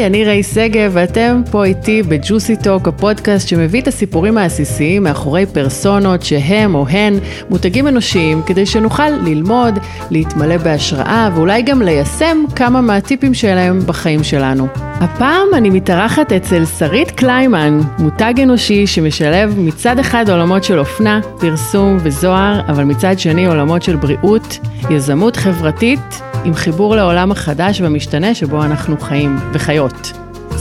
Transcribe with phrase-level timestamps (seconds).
[0.00, 5.46] היי, אני ריי שגב, ואתם פה איתי בג'וסי טוק, הפודקאסט שמביא את הסיפורים העסיסיים מאחורי
[5.46, 7.18] פרסונות שהם או הן
[7.50, 9.78] מותגים אנושיים, כדי שנוכל ללמוד,
[10.10, 14.66] להתמלא בהשראה ואולי גם ליישם כמה מהטיפים שלהם בחיים שלנו.
[15.00, 21.96] הפעם אני מתארחת אצל שרית קליימן, מותג אנושי שמשלב מצד אחד עולמות של אופנה, פרסום
[22.00, 24.58] וזוהר, אבל מצד שני עולמות של בריאות,
[24.90, 29.89] יזמות חברתית, עם חיבור לעולם החדש והמשתנה שבו אנחנו חיים וחיות.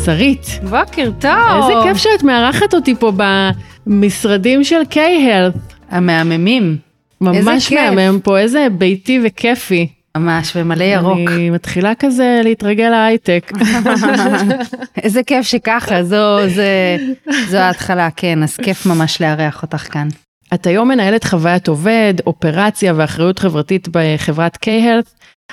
[0.06, 0.60] שרית.
[0.64, 1.32] בוקר טוב.
[1.62, 3.12] איזה כיף שאת מארחת אותי פה
[3.88, 5.74] במשרדים של K-Health.
[5.90, 6.78] המהממים.
[7.22, 9.88] ממש מהמם פה, איזה ביתי וכיפי.
[10.18, 11.20] ממש, ומלא ירוק.
[11.28, 13.52] אני מתחילה כזה להתרגל להייטק.
[15.04, 16.98] איזה כיף שככה, זו, זה,
[17.48, 20.08] זו ההתחלה, כן, אז כיף ממש לארח אותך כאן.
[20.54, 25.10] את היום מנהלת חוויית עובד, אופרציה ואחריות חברתית בחברת K-Health,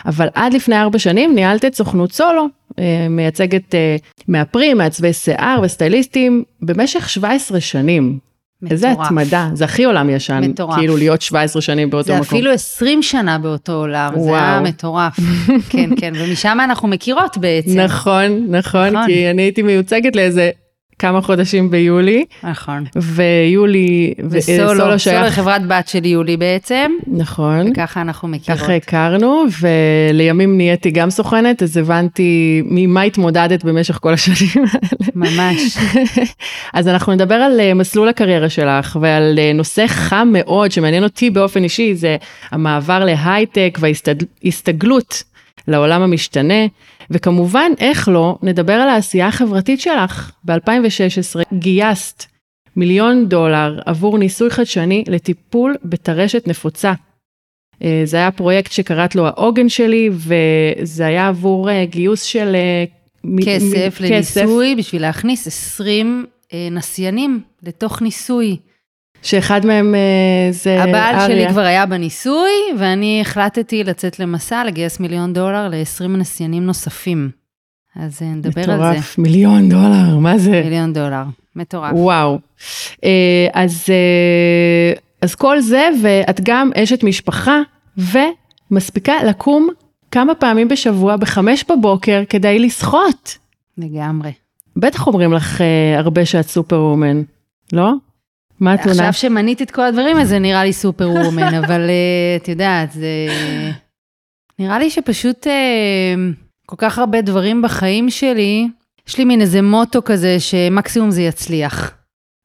[0.06, 2.46] אבל עד לפני ארבע שנים ניהלת את סוכנות סולו,
[2.78, 3.96] אה, מייצגת אה,
[4.28, 8.18] מאפרים, מעצבי שיער וסטייליסטים במשך 17 שנים.
[8.62, 8.72] מטורף.
[8.72, 10.40] איזה התמדה, זה הכי עולם ישן.
[10.44, 10.78] מטורף.
[10.78, 12.24] כאילו להיות 17 שנים באותו זה מקום.
[12.24, 14.24] זה אפילו 20 שנה באותו עולם, וואו.
[14.24, 15.16] זה היה מטורף.
[15.70, 17.80] כן, כן, ומשם אנחנו מכירות בעצם.
[17.80, 20.50] נכון, נכון, נכון, כי אני הייתי מיוצגת לאיזה
[20.98, 22.24] כמה חודשים ביולי.
[22.42, 22.84] נכון.
[22.96, 25.18] ויולי, וסולו שייך...
[25.18, 26.92] סולו חברת בת של יולי בעצם.
[27.06, 27.70] נכון.
[27.70, 28.60] וככה אנחנו מכירות.
[28.60, 35.10] ככה הכרנו, ולימים נהייתי גם סוכנת, אז הבנתי ממה התמודדת במשך כל השנים האלה.
[35.14, 35.76] ממש.
[36.74, 41.30] אז אנחנו נדבר על אה, מסלול הקריירה שלך, ועל אה, נושא חם מאוד, שמעניין אותי
[41.30, 42.16] באופן אישי, זה
[42.50, 45.22] המעבר להייטק וההסתגלות
[45.68, 46.66] לעולם המשתנה.
[47.10, 50.32] וכמובן, איך לא, נדבר על העשייה החברתית שלך.
[50.44, 52.24] ב-2016 גייסת
[52.76, 56.92] מיליון דולר עבור ניסוי חדשני לטיפול בטרשת נפוצה.
[57.82, 62.54] אה, זה היה פרויקט שקראת לו העוגן שלי, וזה היה עבור אה, גיוס של...
[62.54, 62.84] אה,
[63.40, 64.78] כסף מ- לניסוי כסף.
[64.78, 66.26] בשביל להכניס 20
[66.70, 68.56] נסיינים לתוך ניסוי.
[69.22, 70.84] שאחד מהם uh, זה אריה.
[70.84, 77.30] הבעל שלי כבר היה בניסוי, ואני החלטתי לצאת למסע, לגייס מיליון דולר ל-20 נסיינים נוספים.
[77.96, 78.90] אז אה, נדבר מטורף, על זה.
[78.90, 80.62] מטורף, מיליון דולר, מה זה?
[80.64, 81.22] מיליון דולר,
[81.56, 81.92] מטורף.
[81.92, 82.38] וואו.
[82.94, 82.98] Uh,
[83.52, 83.84] אז,
[85.22, 87.60] אז כל זה, ואת גם אשת משפחה,
[87.98, 89.68] ומספיקה לקום
[90.10, 93.38] כמה פעמים בשבוע בחמש בבוקר כדי לשחות.
[93.78, 94.32] לגמרי.
[94.76, 95.60] בטח אומרים לך
[95.96, 97.22] הרבה שאת סופר וומן,
[97.72, 97.92] לא?
[98.60, 99.08] מה התלונה?
[99.08, 102.92] עכשיו שמנית את כל הדברים, אז זה נראה לי סופר וומן, אבל uh, את יודעת,
[102.92, 103.08] זה...
[104.58, 105.50] נראה לי שפשוט uh,
[106.66, 108.68] כל כך הרבה דברים בחיים שלי,
[109.08, 111.92] יש לי מין איזה מוטו כזה שמקסימום זה יצליח.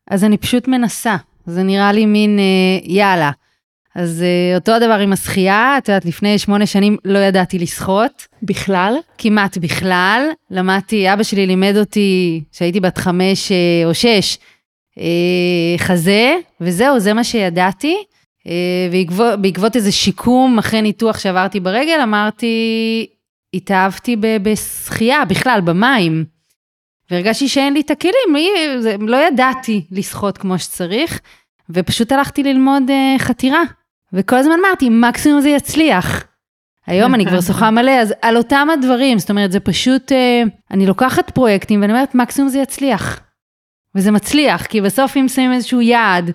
[0.10, 1.16] אז אני פשוט מנסה.
[1.46, 3.32] זה נראה לי מין uh, יאללה.
[3.96, 4.24] אז
[4.56, 8.28] אותו הדבר עם השחייה, את יודעת, לפני שמונה שנים לא ידעתי לשחות.
[8.44, 8.96] בכלל?
[9.18, 10.24] כמעט בכלל.
[10.52, 13.52] למדתי, אבא שלי לימד אותי, כשהייתי בת חמש
[13.86, 14.44] או שש, אה,
[15.78, 17.98] חזה, וזהו, זה מה שידעתי.
[18.48, 23.08] אה, בעקבות איזה שיקום אחרי ניתוח שעברתי ברגל, אמרתי,
[23.54, 26.26] התאהבתי בשחייה, בכלל, במים.
[27.12, 28.36] והרגשתי שאין לי את הכלים,
[29.00, 31.20] לא ידעתי לשחות כמו שצריך,
[31.70, 33.62] ופשוט הלכתי ללמוד אה, חתירה.
[34.14, 36.24] וכל הזמן אמרתי, מקסימום זה יצליח.
[36.88, 40.12] היום אני כבר שוחה מלא, אז על אותם הדברים, זאת אומרת, זה פשוט,
[40.72, 43.22] אני לוקחת פרויקטים ואני אומרת, מקסימום זה יצליח.
[43.96, 46.32] וזה מצליח, כי בסוף אם שמים איזשהו יעד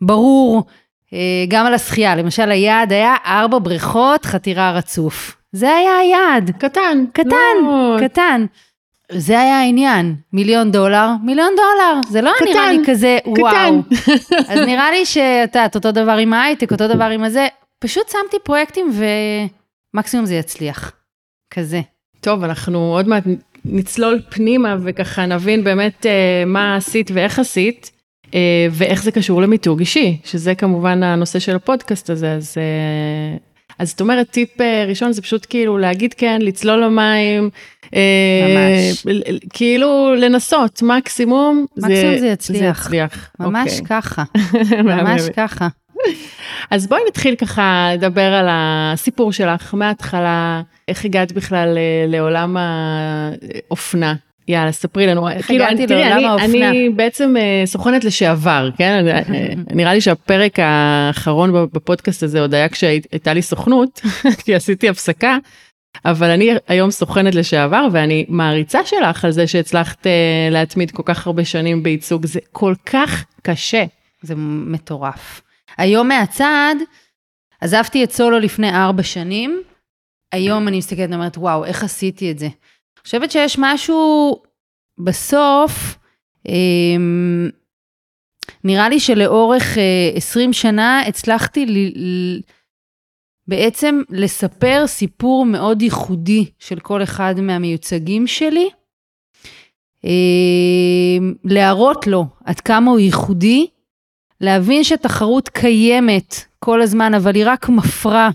[0.00, 0.64] ברור,
[1.12, 5.36] אה, גם על השחייה, למשל היעד היה ארבע בריכות, חתירה רצוף.
[5.52, 6.50] זה היה היעד.
[6.58, 7.04] קטן.
[7.12, 7.96] קטן, לא.
[8.00, 8.46] קטן.
[9.12, 13.40] זה היה העניין, מיליון דולר, מיליון דולר, זה לא קטן, נראה לי כזה קטן.
[13.40, 13.82] וואו.
[14.48, 17.48] אז נראה לי שאת יודעת, אותו דבר עם ההייטק, אותו דבר עם הזה,
[17.78, 18.90] פשוט שמתי פרויקטים
[19.94, 20.92] ומקסימום זה יצליח,
[21.50, 21.80] כזה.
[22.20, 23.24] טוב, אנחנו עוד מעט
[23.64, 27.90] נצלול פנימה וככה נבין באמת אה, מה עשית ואיך עשית,
[28.34, 32.54] אה, ואיך זה קשור למיתוג אישי, שזה כמובן הנושא של הפודקאסט הזה, אז...
[32.58, 33.36] אה,
[33.78, 37.50] אז זאת אומרת, טיפ אה, ראשון זה פשוט כאילו להגיד כן, לצלול למים,
[37.94, 38.00] אה,
[38.48, 39.06] ממש.
[39.50, 42.88] כאילו לנסות, מקסימום, מקסימום זה, זה יצליח.
[42.88, 43.30] זה יצליח.
[43.40, 43.84] ממש okay.
[43.84, 44.22] ככה,
[44.84, 45.68] ממש ככה.
[46.70, 54.14] אז בואי נתחיל ככה לדבר על הסיפור שלך מההתחלה, איך הגעת בכלל אה, לעולם האופנה.
[54.48, 55.28] יאללה, ספרי לנו.
[55.28, 56.70] איך כאילו, הגעתי תראי, לעולם האופנה?
[56.70, 59.04] אני בעצם אה, סוכנת לשעבר, כן?
[59.08, 59.22] אה,
[59.70, 64.00] נראה לי שהפרק האחרון בפודקאסט הזה עוד היה כשהייתה לי סוכנות,
[64.44, 65.36] כי עשיתי הפסקה,
[66.04, 70.06] אבל אני היום סוכנת לשעבר, ואני מעריצה שלך על זה שהצלחת
[70.50, 73.84] להתמיד כל כך הרבה שנים בייצוג, זה כל כך קשה.
[74.22, 75.42] זה מטורף.
[75.78, 76.74] היום מהצד,
[77.60, 79.62] עזבתי את סולו לפני ארבע שנים,
[80.32, 82.46] היום אני מסתכלת ואומרת, וואו, איך עשיתי את זה?
[82.46, 84.36] אני חושבת שיש משהו
[84.98, 85.98] בסוף,
[86.48, 87.50] אמ,
[88.64, 89.78] נראה לי שלאורך
[90.14, 92.40] 20 שנה הצלחתי ל...
[93.48, 98.68] בעצם לספר סיפור מאוד ייחודי של כל אחד מהמיוצגים שלי.
[100.04, 103.66] אמ, להראות לו עד כמה הוא ייחודי,
[104.42, 108.30] להבין שתחרות קיימת כל הזמן, אבל היא רק מפרה,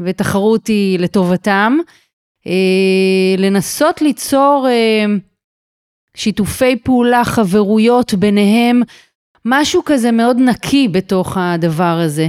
[0.00, 1.78] ותחרות היא לטובתם.
[2.46, 5.04] אה, לנסות ליצור אה,
[6.16, 8.82] שיתופי פעולה, חברויות ביניהם,
[9.44, 12.28] משהו כזה מאוד נקי בתוך הדבר הזה.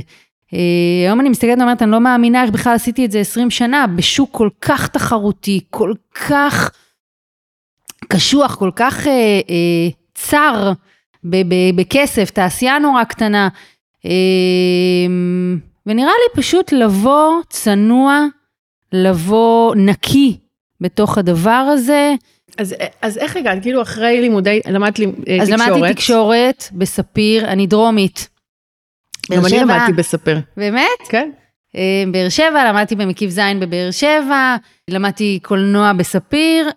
[0.53, 3.87] אה, היום אני מסתכלת ואומרת, אני לא מאמינה איך בכלל עשיתי את זה 20 שנה,
[3.87, 5.93] בשוק כל כך תחרותי, כל
[6.27, 6.71] כך
[8.07, 10.71] קשוח, כל כך אה, אה, צר
[11.75, 13.49] בכסף, תעשייה נורא קטנה.
[14.05, 14.11] אה,
[15.85, 18.25] ונראה לי פשוט לבוא צנוע,
[18.91, 20.37] לבוא נקי
[20.81, 22.13] בתוך הדבר הזה.
[22.57, 23.61] אז, אז איך הגעת?
[23.61, 25.11] כאילו אחרי לימודי, למדת לי, אה,
[25.41, 25.61] אז תקשורת.
[25.61, 28.29] אז למדתי תקשורת בספיר, אני דרומית.
[29.31, 30.39] גם אני למדתי בספיר.
[30.57, 30.99] באמת?
[31.09, 31.29] כן.
[31.75, 34.55] אה, באר שבע, למדתי במקיף ז' בבאר שבע,
[34.89, 36.69] למדתי קולנוע בספיר,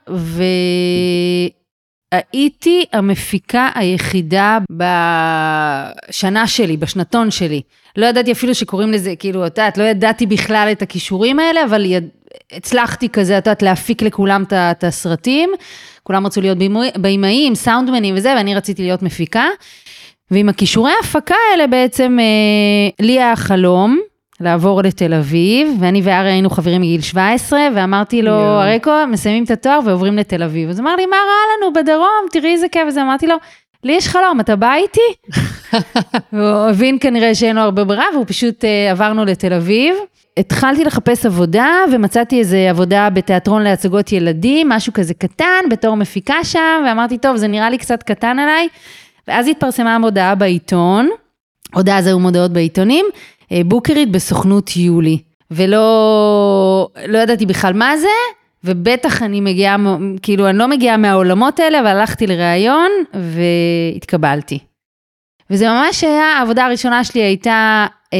[2.15, 7.61] והייתי המפיקה היחידה בשנה שלי, בשנתון שלי.
[7.97, 11.85] לא ידעתי אפילו שקוראים לזה, כאילו, את יודעת, לא ידעתי בכלל את הכישורים האלה, אבל
[11.85, 12.09] יד...
[12.53, 15.51] הצלחתי כזה, את יודעת, להפיק לכולם את הסרטים.
[16.03, 16.59] כולם רצו להיות
[17.01, 19.45] בימאים, סאונדמנים וזה, ואני רציתי להיות מפיקה.
[20.31, 24.01] ועם הכישורי ההפקה האלה בעצם, אה, לי היה חלום
[24.41, 29.79] לעבור לתל אביב, ואני וארי היינו חברים מגיל 17, ואמרתי לו, אריקו, מסיימים את התואר
[29.85, 30.69] ועוברים לתל אביב.
[30.69, 33.37] אז אמר לי, מה רע לנו בדרום, תראי איזה כיף, וזה אמרתי לו,
[33.85, 35.37] לי יש חלום, אתה בא איתי?
[36.33, 39.97] הוא הבין כנראה שאין לו הרבה ברירה, והוא פשוט uh, עברנו לתל אביב.
[40.37, 46.83] התחלתי לחפש עבודה, ומצאתי איזה עבודה בתיאטרון להצגות ילדים, משהו כזה קטן, בתור מפיקה שם,
[46.87, 48.69] ואמרתי, טוב, זה נראה לי קצת קטן עליי.
[49.29, 51.09] ואז התפרסמה המודעה בעיתון,
[51.75, 53.07] הודעה זה היו מודעות בעיתונים,
[53.65, 55.19] בוקרית בסוכנות יולי.
[55.51, 58.09] ולא לא ידעתי בכלל מה זה,
[58.65, 59.77] ובטח אני מגיעה,
[60.23, 64.59] כאילו אני לא מגיעה מהעולמות האלה, אבל הלכתי לראיון והתקבלתי.
[65.51, 68.19] וזה ממש היה, העבודה הראשונה שלי הייתה אה,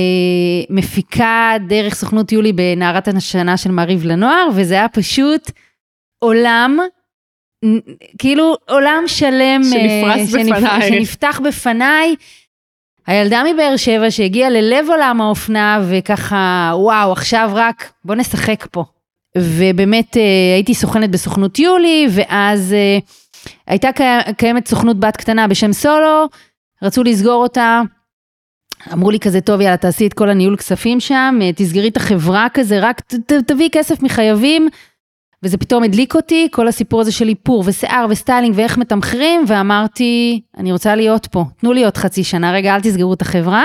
[0.71, 5.51] מפיקה דרך סוכנות יולי בנערת השנה של מעריב לנוער, וזה היה פשוט
[6.19, 6.79] עולם,
[8.19, 10.57] כאילו עולם שלם, שנפרס אה, שנפ...
[10.57, 12.15] בפניי, שנפתח בפניי.
[13.07, 18.85] הילדה מבאר שבע שהגיעה ללב עולם האופנה וככה, וואו, עכשיו רק בוא נשחק פה.
[19.39, 20.23] ובאמת אה,
[20.55, 22.99] הייתי סוכנת בסוכנות יולי, ואז אה,
[23.67, 23.89] הייתה
[24.37, 26.29] קיימת סוכנות בת קטנה בשם סולו,
[26.83, 27.83] רצו לסגור אותה.
[28.93, 32.47] אמרו לי כזה, טוב, יאללה, תעשי את כל הניהול כספים שם, אה, תסגרי את החברה
[32.55, 34.69] כזה, רק ת, תביאי כסף מחייבים.
[35.43, 40.73] וזה פתאום הדליק אותי, כל הסיפור הזה של איפור ושיער וסטיילינג ואיך מתמחרים, ואמרתי, אני
[40.73, 43.65] רוצה להיות פה, תנו לי עוד חצי שנה, רגע, אל תסגרו את החברה.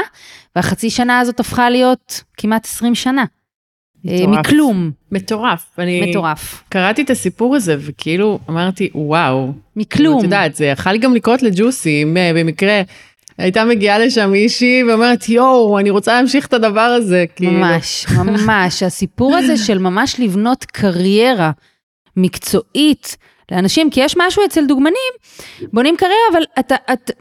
[0.56, 3.26] והחצי שנה הזאת הפכה להיות כמעט 20 שנה.
[4.08, 4.40] אה, מטורף.
[4.40, 4.92] מכלום.
[5.12, 5.66] מטורף.
[5.80, 6.64] אני מטורף.
[6.70, 9.54] קראתי את הסיפור הזה וכאילו אמרתי וואו.
[9.76, 10.18] מכלום.
[10.18, 12.82] את יודעת, זה יכול גם לקרות לג'וסי, אם אה, במקרה
[13.42, 17.26] הייתה מגיעה לשם מישהי ואומרת יואו, אני רוצה להמשיך את הדבר הזה.
[17.36, 17.52] כאילו.
[17.52, 18.84] ממש, ממש.
[18.84, 21.52] הסיפור הזה של ממש לבנות קריירה
[22.18, 23.18] מקצועית
[23.52, 25.14] לאנשים, כי יש משהו אצל דוגמנים,
[25.74, 27.14] בונים קריירה, אבל אתה, אתה,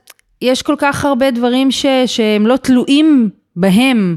[0.42, 4.16] יש כל כך הרבה דברים ש, שהם לא תלויים בהם.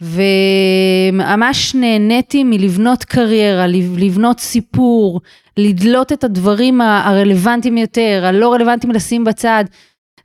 [0.00, 5.20] וממש נהניתי מלבנות קריירה, לבנות סיפור,
[5.56, 9.64] לדלות את הדברים הרלוונטיים יותר, הלא רלוונטיים לשים בצד.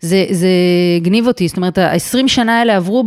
[0.03, 0.47] זה, זה
[1.01, 3.03] גניב אותי, זאת אומרת, ה-20 שנה האלה עברו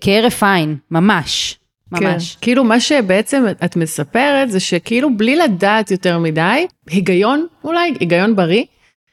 [0.00, 1.58] כהרף עין, ממש.
[1.92, 2.32] ממש.
[2.34, 2.38] כן.
[2.40, 8.64] כאילו מה שבעצם את מספרת זה שכאילו בלי לדעת יותר מדי, היגיון אולי, היגיון בריא.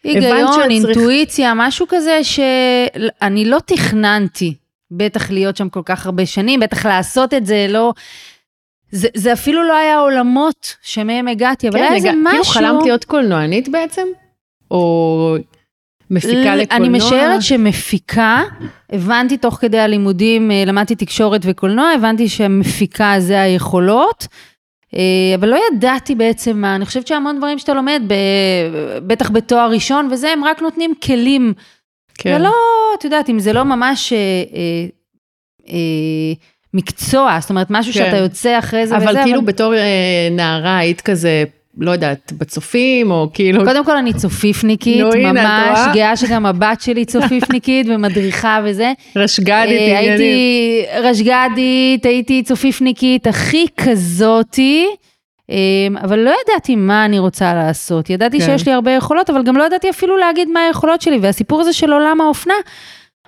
[0.03, 4.53] היגיון, אינטואיציה, משהו כזה שאני לא תכננתי
[4.91, 7.93] בטח להיות שם כל כך הרבה שנים, בטח לעשות את זה, לא...
[8.91, 12.31] זה, זה אפילו לא היה עולמות שמהם הגעתי, אבל כן, היה איזה כאילו משהו...
[12.31, 14.07] כאילו חלמת להיות קולנוענית בעצם?
[14.71, 15.35] או
[16.13, 16.87] מפיקה לקולנוע?
[16.87, 18.41] אני משערת שמפיקה,
[18.89, 24.27] הבנתי תוך כדי הלימודים, אה, למדתי תקשורת וקולנוע, הבנתי שמפיקה זה היכולות.
[24.95, 28.01] אה, אבל לא ידעתי בעצם מה, אני חושבת שהמון דברים שאתה לומד,
[29.07, 31.53] בטח בתואר ראשון וזה, הם רק נותנים כלים
[32.17, 32.33] כן.
[32.33, 32.53] זה לא,
[32.99, 34.85] את יודעת, אם זה לא ממש אה, אה,
[35.69, 36.33] אה,
[36.73, 37.99] מקצוע, זאת אומרת, משהו כן.
[37.99, 39.19] שאתה יוצא אחרי זה אבל וזה.
[39.23, 39.47] כאילו אבל...
[39.47, 41.43] בתור אה, נערה היית כזה...
[41.77, 43.65] לא יודעת, בצופים, או כאילו...
[43.65, 48.93] קודם כל אני צופיפניקית, נו, ממש, גאה שגם הבת שלי צופיפניקית ומדריכה וזה.
[49.15, 50.19] רשגדית, אה, עניינים.
[50.19, 54.87] הייתי רשגדית, הייתי צופיפניקית, הכי כזאתי.
[55.49, 58.09] אמ, אבל לא ידעתי מה אני רוצה לעשות.
[58.09, 58.45] ידעתי כן.
[58.45, 61.17] שיש לי הרבה יכולות, אבל גם לא ידעתי אפילו להגיד מה היכולות שלי.
[61.21, 62.53] והסיפור הזה של עולם האופנה,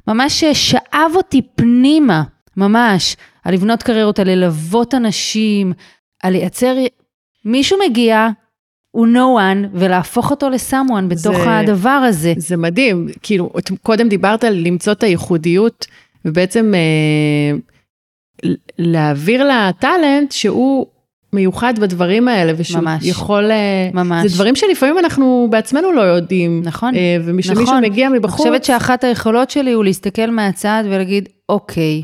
[0.07, 2.23] ממש שאב אותי פנימה,
[2.57, 5.73] ממש, על לבנות קריירות, על ללוות אנשים,
[6.23, 6.75] על לייצר...
[7.45, 8.27] מישהו מגיע,
[8.91, 12.33] הוא no one, ולהפוך אותו לסאמואן בתוך זה- הדבר הזה.
[12.37, 13.49] זה מדהים, כאילו,
[13.83, 15.85] קודם דיברת על למצוא את הייחודיות,
[16.25, 17.57] ובעצם אה,
[18.79, 20.85] להעביר לטאלנט שהוא
[21.33, 23.05] מיוחד בדברים האלה, ושהוא ממש.
[23.05, 23.51] יכול...
[23.51, 24.25] אה, ממש.
[24.27, 26.61] זה דברים שלפעמים אנחנו בעצמנו לא יודעים.
[26.63, 26.95] נכון.
[26.95, 27.83] אה, ומשמישהו נכון.
[27.83, 28.37] מגיע אני מבחוץ...
[28.37, 32.03] חושבת שאחת היכולות שלי הוא להסתכל מהצד ולהגיד, אוקיי,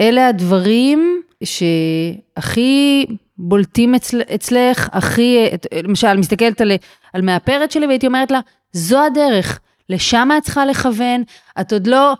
[0.00, 5.48] אלה הדברים שהכי בולטים אצל, אצלך, הכי,
[5.82, 6.72] למשל, מסתכלת על,
[7.12, 8.40] על מאפרת שלי והייתי אומרת לה,
[8.72, 11.22] זו הדרך, לשם את צריכה לכוון,
[11.60, 12.14] את עוד לא,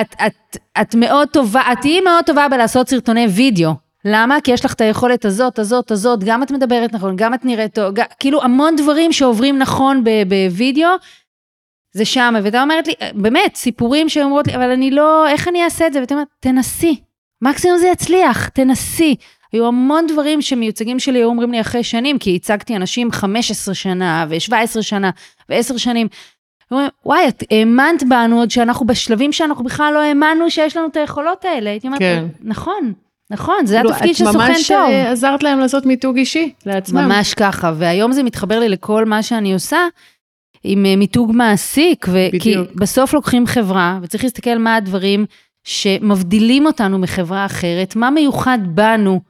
[0.00, 3.70] את, את, את מאוד טובה, את תהיי מאוד טובה בלעשות סרטוני וידאו.
[4.04, 4.40] למה?
[4.40, 7.74] כי יש לך את היכולת הזאת, הזאת, הזאת, גם את מדברת נכון, גם את נראית
[7.74, 10.88] טוב, גם, כאילו המון דברים שעוברים נכון בווידאו,
[11.92, 15.86] זה שם, והייתה אומרת לי, באמת, סיפורים שאומרות לי, אבל אני לא, איך אני אעשה
[15.86, 16.00] את זה?
[16.00, 17.00] ואתה אומרת, תנסי,
[17.42, 19.16] מקסימום זה יצליח, תנסי.
[19.54, 24.26] היו המון דברים שמיוצגים שלי היו אומרים לי אחרי שנים, כי הצגתי אנשים 15 שנה
[24.28, 25.10] ו-17 שנה
[25.48, 26.08] ו-10 שנים.
[26.70, 30.96] אומרים, וואי, את האמנת בנו עוד שאנחנו בשלבים שאנחנו בכלל לא האמנו שיש לנו את
[30.96, 31.70] היכולות האלה.
[31.70, 32.24] הייתי אומרת, כן.
[32.40, 32.92] נכון,
[33.30, 34.90] נכון, זה כאילו, התפקיד של את סוכן ממש טוב.
[34.90, 37.04] אה, עזרת להם לעשות מיתוג אישי לעצמם.
[37.04, 39.78] ממש ככה, והיום זה מתחבר לי לכל מה שאני עושה
[40.64, 42.54] עם אה, מיתוג מעסיק, ו- כי.
[42.74, 45.26] בסוף לוקחים חברה, וצריך להסתכל מה הדברים
[45.64, 49.20] שמבדילים אותנו מחברה אחרת, מה מיוחד בנו,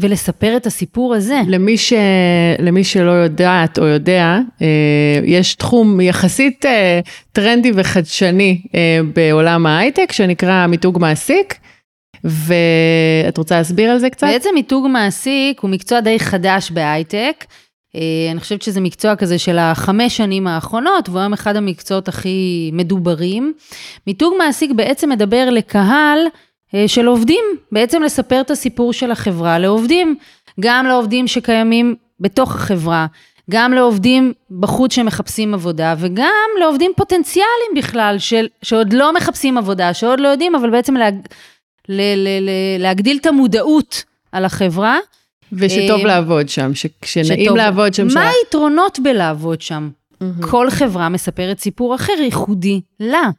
[0.00, 1.40] ולספר את הסיפור הזה.
[1.48, 1.92] למי, ש...
[2.58, 4.66] למי שלא יודעת או יודע, אה,
[5.24, 7.00] יש תחום יחסית אה,
[7.32, 11.54] טרנדי וחדשני אה, בעולם ההייטק, שנקרא מיתוג מעסיק,
[12.24, 14.26] ואת רוצה להסביר על זה קצת?
[14.26, 17.44] בעצם מיתוג מעסיק הוא מקצוע די חדש בהייטק.
[17.96, 22.70] אה, אני חושבת שזה מקצוע כזה של החמש שנים האחרונות, והוא היום אחד המקצועות הכי
[22.72, 23.52] מדוברים.
[24.06, 26.51] מיתוג מעסיק בעצם מדבר לקהל אה,
[26.86, 30.16] של עובדים, בעצם לספר את הסיפור של החברה לעובדים,
[30.60, 33.06] גם לעובדים שקיימים בתוך החברה,
[33.50, 40.20] גם לעובדים בחוץ שמחפשים עבודה, וגם לעובדים פוטנציאליים בכלל, של, שעוד לא מחפשים עבודה, שעוד
[40.20, 41.14] לא יודעים, אבל בעצם להג,
[41.88, 44.98] ל, ל, ל, להגדיל את המודעות על החברה.
[45.52, 46.86] ושטוב אה, לעבוד שם, ש...
[47.04, 47.56] שנעים שטוב.
[47.56, 48.06] לעבוד שם.
[48.14, 49.90] מה היתרונות בלעבוד שם?
[50.20, 50.42] מהמם.
[50.42, 53.30] כל חברה מספרת סיפור אחר, ייחודי לה.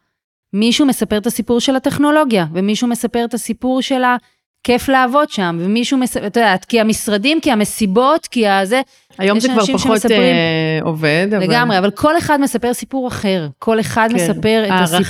[0.54, 5.98] מישהו מספר את הסיפור של הטכנולוגיה, ומישהו מספר את הסיפור של הכיף לעבוד שם, ומישהו
[5.98, 8.80] מספר, את יודעת, כי המשרדים, כי המסיבות, כי הזה,
[9.18, 11.44] היום זה כבר פחות שמספרים- אה, עובד, אבל...
[11.44, 13.48] לגמרי, אבל כל אחד מספר סיפור אחר.
[13.58, 14.14] כל אחד כן.
[14.14, 15.00] מספר את הסיפור,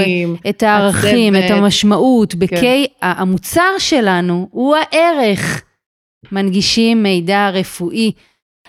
[0.00, 1.58] הערכים, את הערכים, את הצוות.
[1.58, 2.32] המשמעות.
[2.32, 2.38] כן.
[2.38, 5.62] בקיי, המוצר שלנו הוא הערך.
[6.32, 8.12] מנגישים מידע רפואי.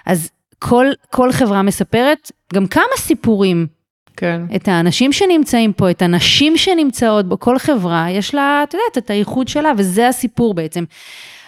[0.05, 3.67] אז כל, כל חברה מספרת גם כמה סיפורים.
[4.17, 4.41] כן.
[4.55, 9.09] את האנשים שנמצאים פה, את הנשים שנמצאות בו, כל חברה, יש לה, את יודעת, את
[9.09, 10.83] הייחוד שלה, וזה הסיפור בעצם.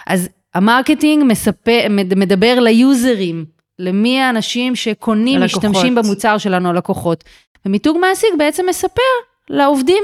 [0.08, 3.46] אז ה marketing מספר, מד- מדבר ליוזרים,
[3.80, 5.64] למי האנשים שקונים, הלקוחות.
[5.70, 7.24] משתמשים במוצר שלנו, הלקוחות.
[7.66, 9.02] ומיתוג מעסיק בעצם מספר
[9.50, 10.04] לעובדים.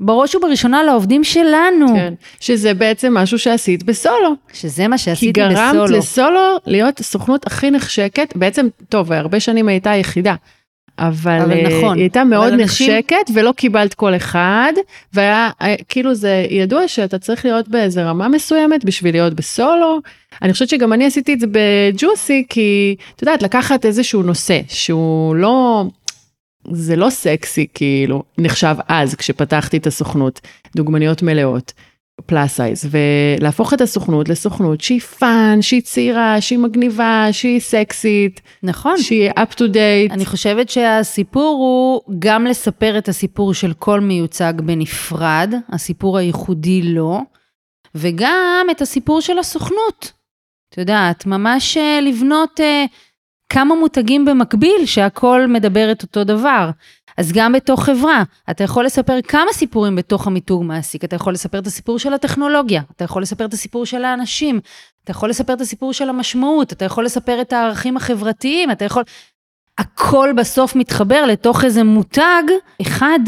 [0.00, 2.14] בראש ובראשונה לעובדים שלנו, כן.
[2.40, 4.32] שזה בעצם משהו שעשית בסולו.
[4.52, 5.98] שזה מה כי שעשיתי גרמת בסולו.
[5.98, 10.34] לסולו להיות הסוכנות הכי נחשקת, בעצם, טוב, הרבה שנים הייתה יחידה.
[10.98, 11.96] אבל, אבל אה, נכון.
[11.96, 14.72] היא הייתה מאוד אבל אנשים- נחשקת ולא קיבלת כל אחד,
[15.12, 19.98] והיה אה, כאילו זה ידוע שאתה צריך להיות באיזה רמה מסוימת בשביל להיות בסולו.
[20.42, 25.34] אני חושבת שגם אני עשיתי את זה בג'וסי, כי את יודעת, לקחת איזשהו נושא שהוא
[25.36, 25.84] לא,
[26.72, 30.40] זה לא סקסי כאילו, נחשב אז כשפתחתי את הסוכנות,
[30.76, 31.72] דוגמניות מלאות.
[32.26, 38.98] plus size, ולהפוך את הסוכנות לסוכנות שהיא fun, שהיא צעירה, שהיא מגניבה, שהיא סקסית, נכון.
[38.98, 40.12] שהיא up to date.
[40.12, 47.20] אני חושבת שהסיפור הוא גם לספר את הסיפור של כל מיוצג בנפרד, הסיפור הייחודי לו,
[47.94, 50.12] וגם את הסיפור של הסוכנות.
[50.68, 52.84] את יודעת, ממש אה, לבנות אה,
[53.48, 56.70] כמה מותגים במקביל, שהכל מדבר את אותו דבר.
[57.18, 61.04] אז גם בתוך חברה, אתה יכול לספר כמה סיפורים בתוך המיתוג מעסיק.
[61.04, 64.60] אתה יכול לספר את הסיפור של הטכנולוגיה, אתה יכול לספר את הסיפור של האנשים,
[65.04, 69.02] אתה יכול לספר את הסיפור של המשמעות, אתה יכול לספר את הערכים החברתיים, אתה יכול...
[69.78, 72.42] הכל בסוף מתחבר לתוך איזה מותג
[72.82, 73.18] אחד,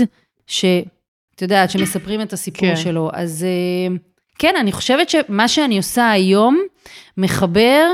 [0.47, 2.77] שאת יודעת, שמספרים את הסיפור כן.
[2.77, 3.11] שלו.
[3.13, 3.97] אז אה,
[4.39, 6.59] כן, אני חושבת שמה שאני עושה היום,
[7.17, 7.87] מחבר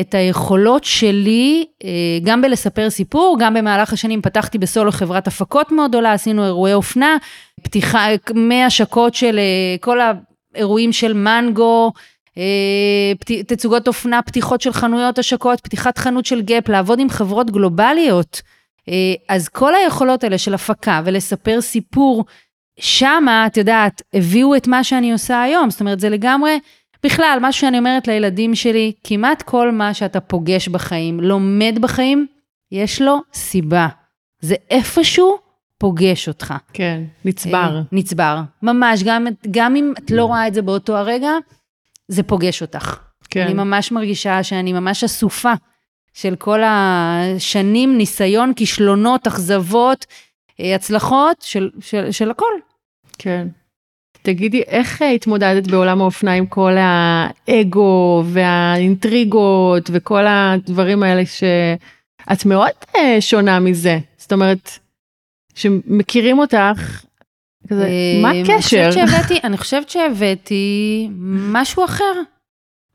[0.00, 1.88] את היכולות שלי, אה,
[2.22, 7.16] גם בלספר סיפור, גם במהלך השנים פתחתי בסולו חברת הפקות מאוד גדולה, עשינו אירועי אופנה,
[7.62, 9.98] פתיחה, מהשקות של אה, כל
[10.54, 11.92] האירועים של מנגו,
[12.38, 13.12] אה,
[13.46, 18.42] תצוגות אופנה, פתיחות של חנויות השקות, פתיחת חנות של גאפ, לעבוד עם חברות גלובליות.
[19.28, 22.24] אז כל היכולות האלה של הפקה ולספר סיפור,
[22.80, 25.70] שמה, את יודעת, הביאו את מה שאני עושה היום.
[25.70, 26.58] זאת אומרת, זה לגמרי,
[27.02, 32.26] בכלל, מה שאני אומרת לילדים שלי, כמעט כל מה שאתה פוגש בחיים, לומד בחיים,
[32.72, 33.88] יש לו סיבה.
[34.40, 35.38] זה איפשהו
[35.78, 36.54] פוגש אותך.
[36.72, 37.76] כן, נצבר.
[37.76, 41.30] אה, נצבר, ממש, גם, גם אם את לא רואה את זה באותו הרגע,
[42.08, 42.98] זה פוגש אותך.
[43.30, 43.42] כן.
[43.42, 45.52] אני ממש מרגישה שאני ממש אסופה
[46.14, 50.06] של כל השנים, ניסיון, כישלונות, אכזבות,
[50.60, 52.52] אה, הצלחות, של, של, של הכל.
[53.18, 53.48] כן.
[54.28, 62.70] תגידי, איך אה, התמודדת בעולם האופנה עם כל האגו והאינטריגות וכל הדברים האלה שאת מאוד
[63.20, 63.98] שונה מזה?
[64.16, 64.70] זאת אומרת,
[65.54, 67.04] שמכירים אותך,
[67.68, 68.84] כזה, אה, מה הקשר?
[68.84, 71.08] אני חושבת שהבאתי, אני חושבת שהבאתי
[71.52, 72.14] משהו אחר.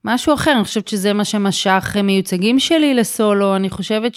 [0.05, 4.15] משהו אחר, אני חושבת שזה מה שמשך מיוצגים שלי לסולו, אני חושבת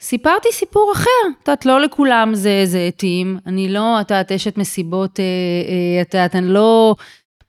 [0.00, 1.10] שסיפרתי סיפור אחר.
[1.42, 3.38] את יודעת, לא לכולם זה התאים.
[3.46, 6.94] אני לא, את יודעת, אשת מסיבות, אה, אה, את יודעת, אני לא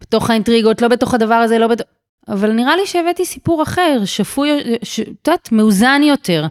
[0.01, 1.88] בתוך האינטריגות, לא בתוך הדבר הזה, לא בתוך...
[2.27, 6.46] אבל נראה לי שהבאתי סיפור אחר, שפוי, את יודעת, מאוזן יותר.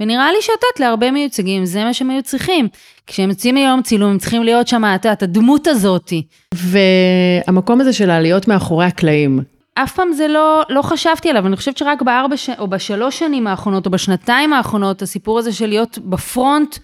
[0.00, 2.68] ונראה לי שאת יודעת, להרבה מיוצגים, זה מה שהם היו צריכים.
[3.06, 6.22] כשהם יוצאים היום צילום, הם צריכים להיות שם, את יודעת, הדמות הזאתי.
[6.54, 9.53] והמקום הזה של העליות מאחורי הקלעים.
[9.74, 12.50] אף פעם זה לא, לא חשבתי עליו, אני חושבת שרק בארבע ש...
[12.58, 16.76] או בשלוש שנים האחרונות, או בשנתיים האחרונות, הסיפור הזה של להיות בפרונט,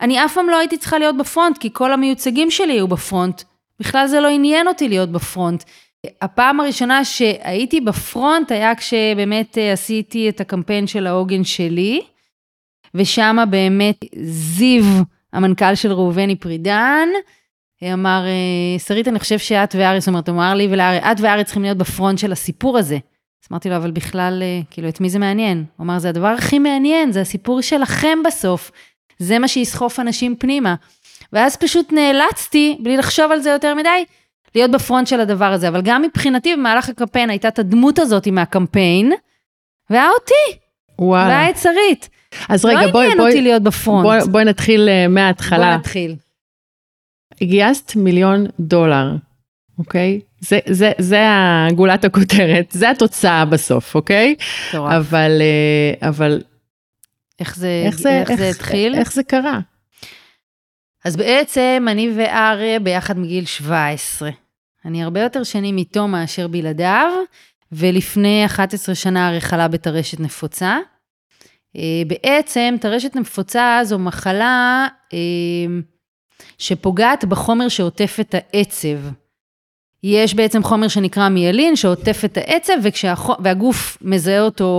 [0.00, 3.42] אני אף פעם לא הייתי צריכה להיות בפרונט, כי כל המיוצגים שלי היו בפרונט.
[3.80, 5.64] בכלל זה לא עניין אותי להיות בפרונט.
[6.20, 12.00] הפעם הראשונה שהייתי בפרונט היה כשבאמת אה, עשיתי את הקמפיין של העוגן שלי.
[12.94, 14.84] ושם באמת זיו,
[15.32, 17.08] המנכ"ל של ראובני פרידן,
[17.84, 21.44] אמר, אה, שרית, אני חושב שאת וארי, זאת אומרת, הוא אמר לי ולארי, את וארי
[21.44, 22.94] צריכים להיות בפרונט של הסיפור הזה.
[22.94, 25.64] אז אמרתי לו, אבל בכלל, אה, כאילו, את מי זה מעניין?
[25.76, 28.70] הוא אמר, זה הדבר הכי מעניין, זה הסיפור שלכם בסוף.
[29.18, 30.74] זה מה שיסחוף אנשים פנימה.
[31.32, 34.04] ואז פשוט נאלצתי, בלי לחשוב על זה יותר מדי,
[34.54, 35.68] להיות בפרונט של הדבר הזה.
[35.68, 39.12] אבל גם מבחינתי, במהלך הקמפיין הייתה את הדמות הזאת מהקמפיין,
[39.90, 40.58] והיה אותי.
[40.98, 41.28] וואלה.
[41.28, 42.08] והיה את שרית.
[42.48, 44.02] אז רגע, בואי, בואי, לא עניין אותי להיות בפרונט.
[44.02, 45.66] בואי, בואי נתחיל uh, מההתחלה.
[45.66, 46.16] בואי נתחיל.
[47.42, 49.16] גייסת מיליון דולר,
[49.78, 50.20] אוקיי?
[50.40, 54.34] זה, זה, זה הגולת הכותרת, זה התוצאה בסוף, אוקיי?
[54.72, 54.86] טוב.
[54.86, 55.42] אבל,
[56.00, 56.42] uh, אבל...
[57.40, 58.94] איך זה, איך זה, איך, איך זה התחיל?
[58.94, 59.60] איך זה קרה?
[61.04, 64.30] אז בעצם אני ואריה ביחד מגיל 17.
[64.84, 67.10] אני הרבה יותר שנים איתו מאשר בלעדיו,
[67.72, 70.78] ולפני 11 שנה אריה חלה בטרשת נפוצה.
[71.76, 75.18] אה, בעצם טרשת נפוצה זו מחלה אה,
[76.58, 78.98] שפוגעת בחומר שעוטף את העצב.
[80.02, 83.30] יש בעצם חומר שנקרא מיאלין שעוטף את העצב וכשהח...
[83.38, 84.70] והגוף מזהה אותו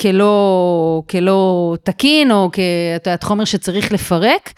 [0.00, 2.50] כלא, כלא תקין או
[3.02, 4.52] כאת חומר שצריך לפרק.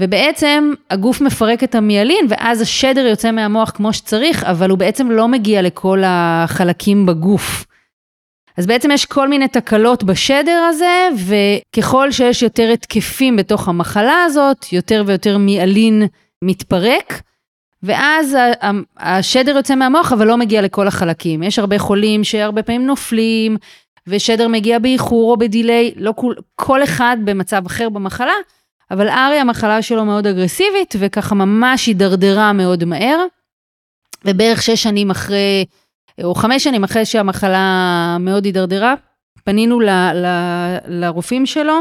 [0.00, 5.28] ובעצם הגוף מפרק את המיאלין ואז השדר יוצא מהמוח כמו שצריך, אבל הוא בעצם לא
[5.28, 7.66] מגיע לכל החלקים בגוף.
[8.58, 14.72] אז בעצם יש כל מיני תקלות בשדר הזה, וככל שיש יותר התקפים בתוך המחלה הזאת,
[14.72, 16.02] יותר ויותר מיאלין
[16.44, 17.22] מתפרק,
[17.82, 18.36] ואז
[18.96, 21.42] השדר יוצא מהמוח, אבל לא מגיע לכל החלקים.
[21.42, 23.56] יש הרבה חולים שהרבה פעמים נופלים,
[24.06, 28.32] ושדר מגיע באיחור או בדיליי, לא כל, כל אחד במצב אחר במחלה,
[28.90, 33.24] אבל ארי המחלה שלו מאוד אגרסיבית, וככה ממש הידרדרה מאוד מהר.
[34.24, 35.64] ובערך שש שנים אחרי
[36.22, 38.94] או חמש שנים אחרי שהמחלה מאוד הידרדרה,
[39.44, 40.26] פנינו ל, ל,
[40.86, 41.80] לרופאים שלו,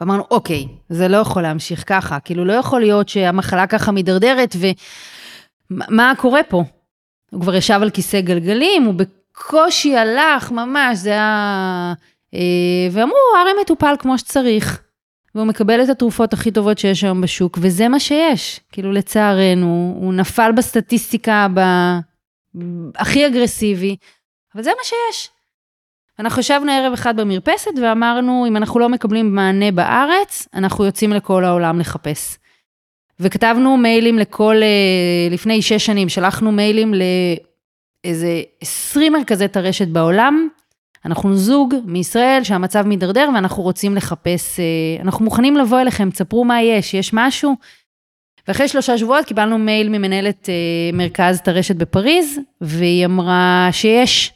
[0.00, 4.56] ואמרנו, אוקיי, זה לא יכול להמשיך ככה, כאילו לא יכול להיות שהמחלה ככה מידרדרת,
[5.70, 6.64] ומה קורה פה?
[7.30, 11.94] הוא כבר ישב על כיסא גלגלים, הוא בקושי הלך, ממש, זה היה...
[12.34, 14.82] אה, ואמרו, הרי מטופל כמו שצריך.
[15.34, 18.60] והוא מקבל את התרופות הכי טובות שיש היום בשוק, וזה מה שיש.
[18.72, 21.46] כאילו, לצערנו, הוא נפל בסטטיסטיקה.
[22.96, 23.96] הכי אגרסיבי,
[24.54, 25.30] אבל זה מה שיש.
[26.18, 31.44] אנחנו ישבנו ערב אחד במרפסת ואמרנו, אם אנחנו לא מקבלים מענה בארץ, אנחנו יוצאים לכל
[31.44, 32.38] העולם לחפש.
[33.20, 36.94] וכתבנו מיילים לכל, אה, לפני שש שנים, שלחנו מיילים
[38.04, 40.48] לאיזה 20 מרכזי טרשת בעולם.
[41.04, 44.64] אנחנו זוג מישראל שהמצב מידרדר ואנחנו רוצים לחפש, אה,
[45.02, 47.56] אנחנו מוכנים לבוא אליכם, תספרו מה יש, יש משהו?
[48.48, 50.54] ואחרי שלושה שבועות קיבלנו מייל ממנהלת אה,
[50.92, 54.32] מרכז טרשת בפריז, והיא אמרה שיש,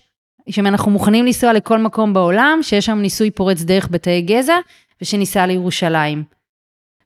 [0.51, 4.57] שאנחנו מוכנים לנסוע לכל מקום בעולם, שיש שם ניסוי פורץ דרך בתאי גזע,
[5.03, 6.23] ושניסע לירושלים.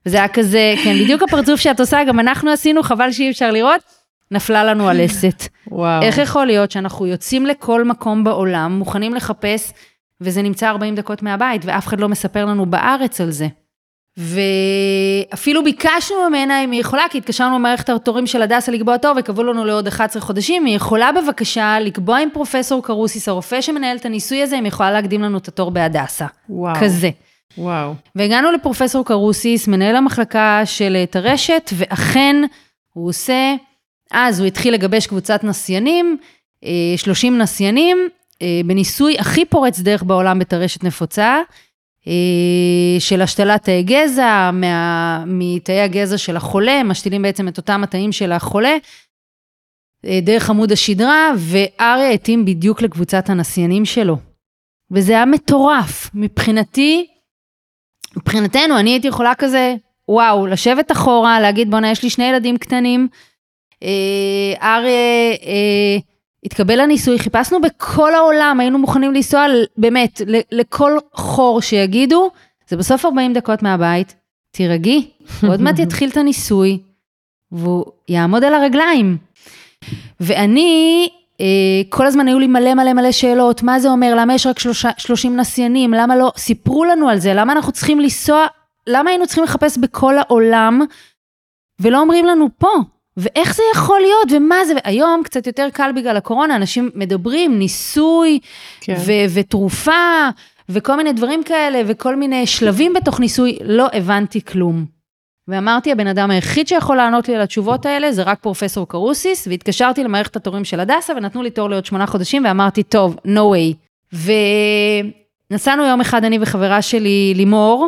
[0.05, 3.81] וזה היה כזה, כן, בדיוק הפרצוף שאת עושה, גם אנחנו עשינו, חבל שאי אפשר לראות.
[4.31, 5.43] נפלה לנו הלסת.
[5.67, 6.01] וואו.
[6.01, 9.73] איך יכול להיות שאנחנו יוצאים לכל מקום בעולם, מוכנים לחפש,
[10.21, 13.47] וזה נמצא 40 דקות מהבית, ואף אחד לא מספר לנו בארץ על זה.
[14.17, 19.43] ואפילו ביקשנו ממנה אם היא יכולה, כי התקשרנו למערכת התורים של הדסה לקבוע תור, וקבעו
[19.43, 24.41] לנו לעוד 11 חודשים, היא יכולה בבקשה לקבוע עם פרופסור קרוסיס, הרופא שמנהל את הניסוי
[24.41, 26.25] הזה, אם היא יכולה להקדים לנו את התור בהדסה.
[26.49, 26.75] וואו.
[26.81, 27.09] כזה.
[27.57, 27.93] וואו.
[28.15, 32.35] והגענו לפרופסור קרוסיס, מנהל המחלקה של טרשת, ואכן
[32.93, 33.55] הוא עושה,
[34.11, 36.17] אז הוא התחיל לגבש קבוצת נסיינים,
[36.63, 37.97] אה, 30 נסיינים,
[38.41, 41.41] אה, בניסוי הכי פורץ דרך בעולם בטרשת נפוצה, אה,
[42.99, 48.31] של השתלת תאי גזע, מה, מתאי הגזע של החולה, משתילים בעצם את אותם התאים של
[48.31, 48.77] החולה,
[50.05, 54.17] אה, דרך עמוד השדרה, ואריה התאים בדיוק לקבוצת הנסיינים שלו.
[54.91, 56.09] וזה היה מטורף.
[56.13, 57.07] מבחינתי,
[58.17, 59.75] מבחינתנו, אני הייתי יכולה כזה,
[60.07, 63.07] וואו, לשבת אחורה, להגיד, בואנה, יש לי שני ילדים קטנים.
[63.83, 65.97] אה, אריה אה,
[66.47, 69.45] התקבל לניסוי, חיפשנו בכל העולם, היינו מוכנים לנסוע,
[69.77, 72.29] באמת, לכל חור שיגידו,
[72.67, 74.15] זה בסוף 40 דקות מהבית,
[74.51, 75.11] תירגעי,
[75.49, 76.79] עוד מעט יתחיל את הניסוי,
[77.51, 79.17] והוא יעמוד על הרגליים.
[80.19, 81.09] ואני,
[81.41, 81.45] אה,
[81.89, 84.89] כל הזמן היו לי מלא מלא מלא שאלות, מה זה אומר, למה יש רק שלושה,
[84.97, 88.45] 30 נסיינים, למה לא, סיפרו לנו על זה, למה אנחנו צריכים לנסוע,
[88.87, 90.81] למה היינו צריכים לחפש בכל העולם,
[91.79, 92.73] ולא אומרים לנו פה,
[93.17, 98.39] ואיך זה יכול להיות, ומה זה, היום קצת יותר קל בגלל הקורונה, אנשים מדברים, ניסוי,
[98.81, 98.95] כן.
[99.05, 100.29] ו- ותרופה,
[100.69, 104.85] וכל מיני דברים כאלה, וכל מיני שלבים בתוך ניסוי, לא הבנתי כלום.
[105.47, 110.03] ואמרתי, הבן אדם היחיד שיכול לענות לי על התשובות האלה זה רק פרופסור קרוסיס, והתקשרתי
[110.03, 113.75] למערכת התורים של הדסה, ונתנו לי תור לעוד שמונה חודשים, ואמרתי, טוב, no way.
[115.51, 117.87] ונסענו יום אחד, אני וחברה שלי, לימור,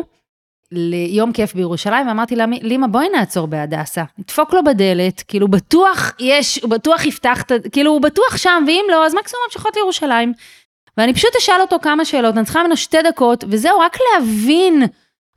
[0.72, 6.58] ליום כיף בירושלים, ואמרתי לה, לימה, בואי נעצור בהדסה, נדפוק לו בדלת, כאילו בטוח יש,
[6.62, 10.32] הוא בטוח יפתח, כאילו הוא בטוח שם, ואם לא, אז מקסימום המשכות לירושלים.
[10.96, 14.82] ואני פשוט אשאל אותו כמה שאלות, אני צריכה ממנו שתי דקות, וזהו, רק להבין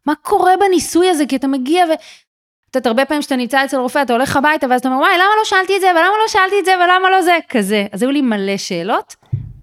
[0.05, 1.93] מה קורה בניסוי הזה, כי אתה מגיע ו...
[2.69, 5.13] את יודעת, הרבה פעמים כשאתה נמצא אצל רופא, אתה הולך הביתה, ואז אתה אומר, וואי,
[5.15, 7.85] למה לא שאלתי את זה, ולמה לא שאלתי את זה, ולמה לא זה, כזה.
[7.91, 9.15] אז היו לי מלא שאלות,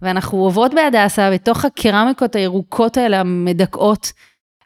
[0.02, 4.12] ואנחנו עוברות בהדסה, בתוך הקרמיקות הירוקות האלה, המדכאות,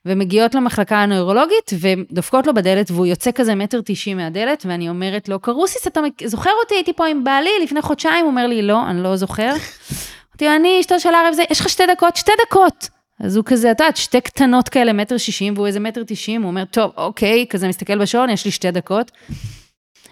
[0.07, 5.41] ומגיעות למחלקה הנוירולוגית, ודופקות לו בדלת, והוא יוצא כזה מטר תשעים מהדלת, ואני אומרת לו,
[5.41, 6.75] קרוסיס, אתה זוכר אותי?
[6.75, 9.53] הייתי פה עם בעלי לפני חודשיים, הוא אומר לי, לא, אני לא זוכר.
[10.35, 12.17] אמרתי לו, אני אשתו של ערב זה, יש לך שתי דקות?
[12.17, 12.89] שתי דקות.
[13.21, 16.51] אז הוא כזה, את יודעת, שתי קטנות כאלה, מטר שישים, והוא איזה מטר תשעים, הוא
[16.51, 19.11] אומר, טוב, אוקיי, כזה מסתכל בשעון, יש לי שתי דקות.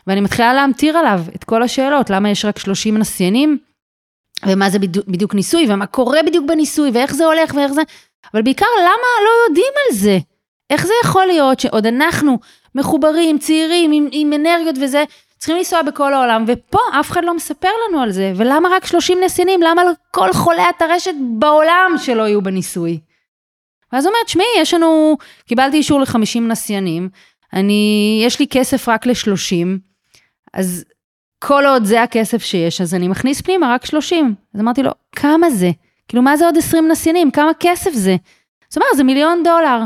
[0.06, 3.58] ואני מתחילה להמטיר עליו את כל השאלות, למה יש רק 30 נסיינים,
[4.46, 7.82] ומה זה בדיוק, בדיוק ניסוי, ומה קורה בדיוק בניסוי, ואיך זה הולך, ואיך זה...
[8.34, 10.18] אבל בעיקר, למה לא יודעים על זה?
[10.70, 12.38] איך זה יכול להיות שעוד אנחנו
[12.74, 15.04] מחוברים, צעירים, עם, עם אנרגיות וזה,
[15.38, 19.18] צריכים לנסוע בכל העולם, ופה אף אחד לא מספר לנו על זה, ולמה רק 30
[19.24, 19.62] נסיינים?
[19.62, 23.00] למה כל חולי הטרשת בעולם שלא יהיו בניסוי?
[23.92, 27.08] ואז הוא אומר, תשמעי, יש לנו, קיבלתי אישור ל-50 נסיינים,
[27.52, 29.78] אני, יש לי כסף רק ל-30,
[30.54, 30.84] אז
[31.38, 34.34] כל עוד זה הכסף שיש, אז אני מכניס פנימה רק 30.
[34.54, 35.70] אז אמרתי לו, כמה זה?
[36.12, 37.30] כאילו, מה זה עוד 20 נסיינים?
[37.30, 38.16] כמה כסף זה?
[38.68, 39.82] זאת אומרת, זה מיליון דולר.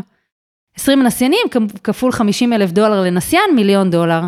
[0.77, 1.47] 20 נסיינים
[1.85, 4.21] כפול 50 אלף דולר לנסיין, מיליון דולר.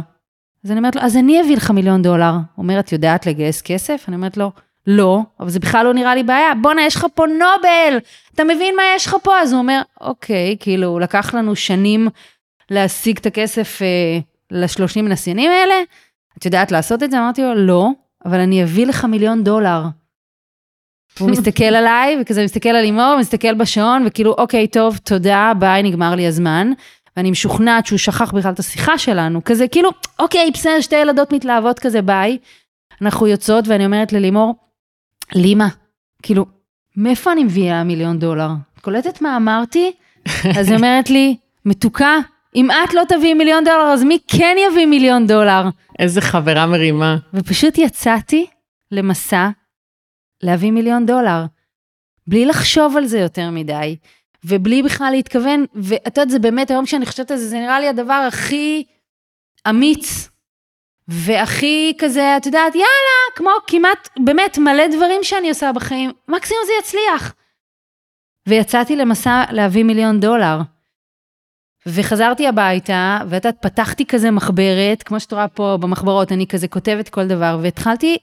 [0.64, 2.30] אז אני אומרת לו, אז אני אביא לך מיליון דולר.
[2.30, 4.04] הוא אומר, את יודעת לגייס כסף?
[4.08, 4.52] אני אומרת לו,
[4.86, 6.54] לא, אבל זה בכלל לא נראה לי בעיה.
[6.62, 7.98] בואנה, יש לך פה נובל,
[8.34, 9.40] אתה מבין מה יש לך פה?
[9.40, 12.08] אז הוא אומר, אוקיי, כאילו, לקח לנו שנים
[12.70, 14.18] להשיג את הכסף אה,
[14.50, 15.74] ל-30 נסיינים האלה.
[16.38, 17.18] את יודעת לעשות את זה?
[17.18, 17.88] אמרתי לו, לא,
[18.24, 19.82] אבל אני אביא לך מיליון דולר.
[21.18, 26.14] הוא מסתכל עליי, וכזה מסתכל על לימור, מסתכל בשעון, וכאילו, אוקיי, טוב, תודה, ביי, נגמר
[26.14, 26.72] לי הזמן.
[27.16, 31.78] ואני משוכנעת שהוא שכח בכלל את השיחה שלנו, כזה כאילו, אוקיי, בסדר, שתי ילדות מתלהבות
[31.78, 32.38] כזה, ביי.
[33.02, 34.54] אנחנו יוצאות, ואני אומרת ללימור,
[35.34, 35.68] לימה,
[36.22, 36.46] כאילו,
[36.96, 38.48] מאיפה אני מביאה מיליון דולר?
[38.74, 39.92] את קולטת מה אמרתי?
[40.58, 42.18] אז היא אומרת לי, מתוקה,
[42.56, 45.62] אם את לא תביאי מיליון דולר, אז מי כן יביא מיליון דולר?
[45.98, 47.16] איזה חברה מרימה.
[47.34, 48.46] ופשוט יצאתי
[48.92, 49.48] למסע
[50.42, 51.44] להביא מיליון דולר,
[52.26, 53.96] בלי לחשוב על זה יותר מדי,
[54.44, 57.88] ובלי בכלל להתכוון, ואת יודעת, זה באמת, היום כשאני חושבת על זה, זה נראה לי
[57.88, 58.84] הדבר הכי
[59.68, 60.28] אמיץ,
[61.08, 66.72] והכי כזה, את יודעת, יאללה, כמו כמעט, באמת, מלא דברים שאני עושה בחיים, מקסימום זה
[66.80, 67.34] יצליח.
[68.48, 70.60] ויצאתי למסע להביא מיליון דולר.
[71.86, 77.08] וחזרתי הביתה, ואת יודעת, פתחתי כזה מחברת, כמו שאת רואה פה במחברות, אני כזה כותבת
[77.08, 78.16] כל דבר, והתחלתי,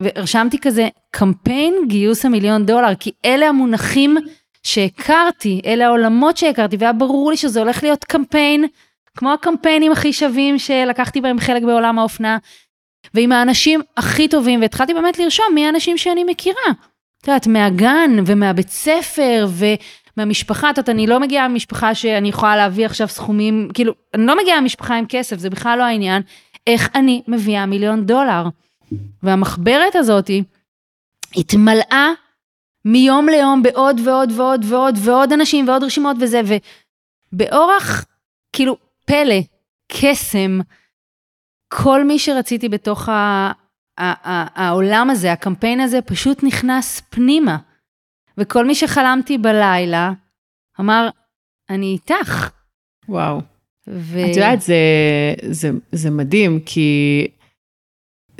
[0.00, 4.16] ורשמתי כזה קמפיין גיוס המיליון דולר, כי אלה המונחים
[4.62, 8.64] שהכרתי, אלה העולמות שהכרתי, והיה ברור לי שזה הולך להיות קמפיין,
[9.16, 12.38] כמו הקמפיינים הכי שווים שלקחתי בהם חלק בעולם האופנה.
[13.14, 16.70] ועם האנשים הכי טובים, והתחלתי באמת לרשום מי האנשים שאני מכירה.
[17.22, 19.46] את יודעת, מהגן ומהבית ספר
[20.16, 24.38] ומהמשפחה, את יודעת, אני לא מגיעה ממשפחה שאני יכולה להביא עכשיו סכומים, כאילו, אני לא
[24.42, 26.22] מגיעה ממשפחה עם כסף, זה בכלל לא העניין.
[26.66, 28.42] איך אני מביאה מיליון דולר?
[29.22, 30.30] והמחברת הזאת
[31.36, 32.08] התמלאה
[32.84, 36.40] מיום ליום בעוד ועוד ועוד ועוד ועוד אנשים ועוד רשימות וזה,
[37.32, 38.04] ובאורח,
[38.52, 38.76] כאילו,
[39.06, 39.40] פלא,
[39.92, 40.60] קסם,
[41.68, 43.52] כל מי שרציתי בתוך ה...
[44.54, 47.56] העולם הזה, הקמפיין הזה, פשוט נכנס פנימה.
[48.38, 50.12] וכל מי שחלמתי בלילה,
[50.80, 51.08] אמר,
[51.70, 52.50] אני איתך.
[53.08, 53.40] וואו.
[53.88, 54.20] ו...
[54.30, 54.74] את יודעת, זה,
[55.50, 57.26] זה, זה מדהים, כי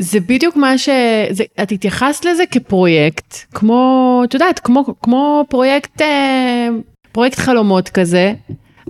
[0.00, 0.88] זה בדיוק מה ש...
[1.30, 6.68] זה, את התייחסת לזה כפרויקט, כמו, את יודעת, כמו, כמו פרויקט, אה,
[7.12, 8.32] פרויקט חלומות כזה,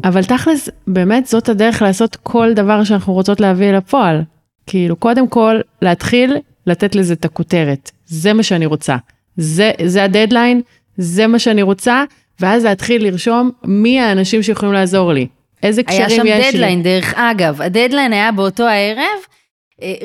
[0.04, 4.22] אבל תכלס, באמת זאת הדרך לעשות כל דבר שאנחנו רוצות להביא לפועל.
[4.66, 7.90] כאילו, קודם כל, להתחיל לתת לזה את הכותרת.
[8.06, 8.96] זה מה שאני רוצה.
[9.36, 10.60] זה, זה הדדליין,
[10.96, 12.04] זה מה שאני רוצה,
[12.40, 15.26] ואז להתחיל לרשום מי האנשים שיכולים לעזור לי.
[15.62, 16.32] איזה קשרים יש לי.
[16.32, 17.62] היה שם דדליין, דרך אגב.
[17.62, 19.20] הדדליין היה באותו הערב,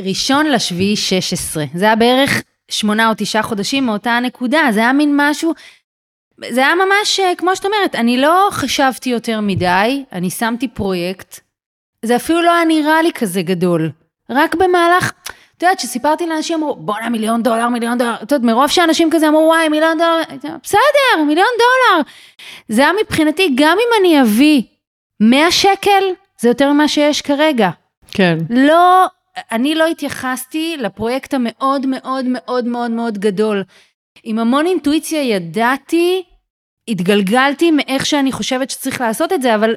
[0.06, 1.66] ראשון לשביעי 16.
[1.74, 5.54] זה היה בערך שמונה או תשעה חודשים מאותה הנקודה, זה היה מין משהו,
[6.50, 11.40] זה היה ממש, אה, כמו שאת אומרת, אני לא חשבתי יותר מדי, אני שמתי פרויקט,
[12.06, 13.92] זה אפילו לא היה נראה לי כזה גדול.
[14.30, 15.12] רק במהלך,
[15.58, 19.28] את יודעת, כשסיפרתי לאנשים, אמרו, בואנה מיליון דולר, מיליון דולר, את יודעת, מרוב שאנשים כזה
[19.28, 20.22] אמרו, וואי, מיליון דולר,
[20.64, 22.04] בסדר, מיליון דולר.
[22.70, 24.62] זה היה מבחינתי, גם אם אני אביא
[25.20, 26.04] 100 שקל,
[26.40, 27.70] זה יותר ממה שיש כרגע.
[28.12, 28.38] כן.
[28.50, 29.06] לא,
[29.52, 33.64] אני לא התייחסתי לפרויקט המאוד מאוד מאוד מאוד מאוד גדול.
[34.24, 36.24] עם המון אינטואיציה ידעתי,
[36.88, 39.76] התגלגלתי מאיך שאני חושבת שצריך לעשות את זה, אבל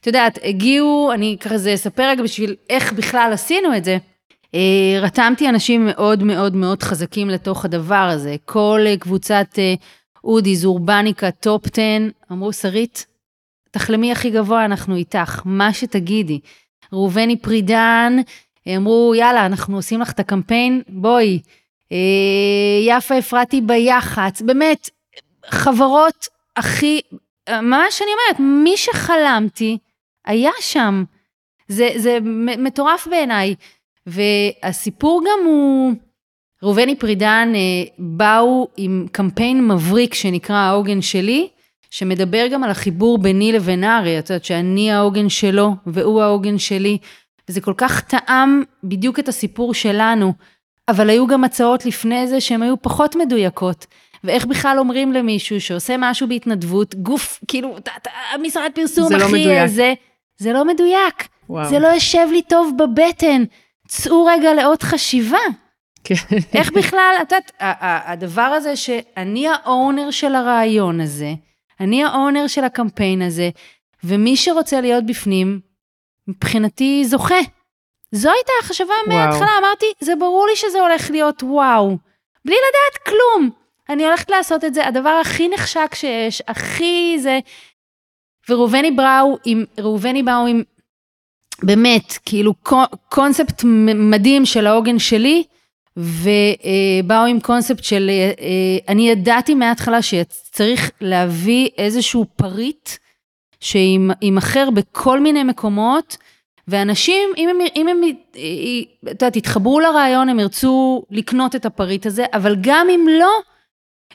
[0.00, 3.98] את יודעת, הגיעו, אני כזה אספר רגע בשביל איך בכלל עשינו את זה.
[4.54, 8.36] אה, רתמתי אנשים מאוד מאוד מאוד חזקים לתוך הדבר הזה.
[8.44, 9.74] כל אה, קבוצת אה,
[10.24, 11.82] אודיז, אורבניקה, טופ 10,
[12.32, 13.06] אמרו, שרית,
[13.70, 16.40] תחלמי הכי גבוה, אנחנו איתך, מה שתגידי.
[16.92, 18.16] ראובני פרידן,
[18.68, 21.40] אמרו, יאללה, אנחנו עושים לך את הקמפיין, בואי.
[22.86, 24.90] יפה אפרתי ביח"צ, באמת,
[25.46, 27.00] חברות הכי,
[27.50, 29.78] ממש אני אומרת, מי שחלמתי
[30.24, 31.04] היה שם.
[31.68, 32.18] זה, זה
[32.58, 33.54] מטורף בעיניי.
[34.06, 35.92] והסיפור גם הוא,
[36.62, 37.60] ראובני פרידן אה,
[37.98, 41.48] באו עם קמפיין מבריק שנקרא העוגן שלי,
[41.90, 46.98] שמדבר גם על החיבור ביני לבין ארי, את יודעת שאני העוגן שלו והוא העוגן שלי,
[47.48, 50.32] וזה כל כך טעם בדיוק את הסיפור שלנו,
[50.88, 53.86] אבל היו גם הצעות לפני זה שהן היו פחות מדויקות.
[54.24, 57.76] ואיך בכלל אומרים למישהו שעושה משהו בהתנדבות, גוף, כאילו,
[58.34, 59.24] המשרד פרסום זה הכי...
[59.24, 59.66] לא מדויק.
[59.66, 59.94] זה,
[60.36, 61.28] זה לא מדויק.
[61.48, 61.68] וואו.
[61.68, 63.44] זה לא יושב לי טוב בבטן.
[63.88, 65.38] צאו רגע לעוד חשיבה.
[66.04, 66.14] כן.
[66.54, 67.52] איך בכלל, את יודעת,
[68.06, 71.34] הדבר הזה שאני האונר של הרעיון הזה,
[71.80, 73.50] אני האונר של הקמפיין הזה,
[74.04, 75.60] ומי שרוצה להיות בפנים,
[76.28, 77.40] מבחינתי זוכה.
[78.12, 81.96] זו הייתה החשבה מההתחלה, אמרתי, זה ברור לי שזה הולך להיות וואו.
[82.44, 83.50] בלי לדעת כלום.
[83.88, 87.38] אני הולכת לעשות את זה, הדבר הכי נחשק שיש, הכי זה...
[88.48, 90.62] וראובני בראו עם, ראובני באו עם
[91.62, 92.54] באמת, כאילו
[93.08, 95.42] קונספט מדהים של העוגן שלי,
[95.96, 102.90] ובאו עם קונספט של, אה, אני ידעתי מההתחלה שצריך להביא איזשהו פריט
[103.64, 106.16] שימכר בכל מיני מקומות,
[106.68, 108.00] ואנשים, אם הם, אם הם,
[109.02, 113.32] את יודעת, יתחברו לרעיון, הם ירצו לקנות את הפריט הזה, אבל גם אם לא,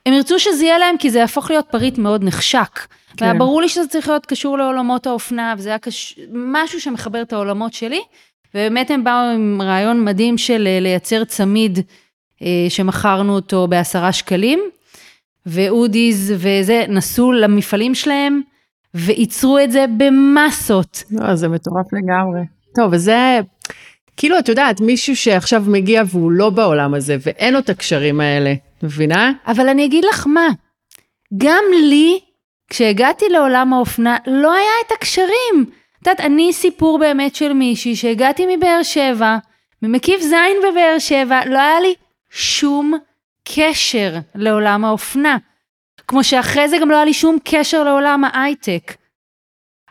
[0.06, 2.80] הם ירצו שזה יהיה להם, כי זה יהפוך להיות פריט מאוד נחשק.
[3.18, 3.26] כן.
[3.26, 6.20] והיה ברור לי שזה צריך להיות קשור לעולמות האופנה, וזה היה קש...
[6.34, 8.02] משהו שמחבר את העולמות שלי.
[8.54, 11.80] ובאמת הם באו עם רעיון מדהים של אה, לייצר צמיד
[12.42, 14.60] אה, שמכרנו אותו בעשרה שקלים,
[15.46, 18.42] ואודיז וזה, נסעו למפעלים שלהם,
[18.94, 21.04] וייצרו את זה במסות.
[21.12, 22.42] לא, זה מטורף לגמרי.
[22.76, 23.40] טוב, וזה,
[24.18, 28.54] כאילו, את יודעת, מישהו שעכשיו מגיע והוא לא בעולם הזה, ואין לו את הקשרים האלה,
[28.84, 29.32] מבינה?
[29.48, 30.48] אבל אני אגיד לך מה,
[31.38, 32.20] גם לי
[32.70, 35.66] כשהגעתי לעולם האופנה, לא היה את הקשרים.
[36.02, 39.38] את יודעת, אני סיפור באמת של מישהי שהגעתי מבאר שבע,
[39.82, 41.94] ממקיף זין בבאר שבע, לא היה לי
[42.30, 42.94] שום
[43.44, 45.38] קשר לעולם האופנה.
[46.10, 48.96] כמו שאחרי זה גם לא היה לי שום קשר לעולם ההייטק.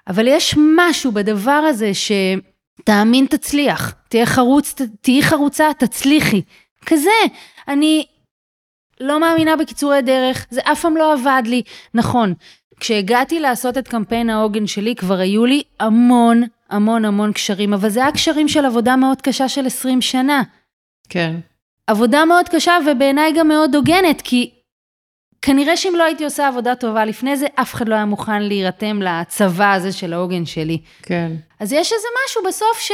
[0.08, 6.42] אבל יש משהו בדבר הזה שתאמין תצליח, תהיה חרוץ, תהיי חרוצה, תצליחי.
[6.86, 7.10] כזה,
[7.68, 8.06] אני
[9.00, 11.62] לא מאמינה בקיצורי דרך, זה אף פעם לא עבד לי.
[11.94, 12.34] נכון,
[12.80, 18.00] כשהגעתי לעשות את קמפיין העוגן שלי, כבר היו לי המון המון המון קשרים, אבל זה
[18.00, 20.42] היה קשרים של עבודה מאוד קשה של 20 שנה.
[21.08, 21.36] כן.
[21.86, 24.57] עבודה מאוד קשה ובעיניי גם מאוד הוגנת, כי
[25.42, 29.02] כנראה שאם לא הייתי עושה עבודה טובה לפני זה, אף אחד לא היה מוכן להירתם
[29.02, 30.78] לצבא הזה של העוגן שלי.
[31.02, 31.32] כן.
[31.60, 32.88] אז יש איזה משהו בסוף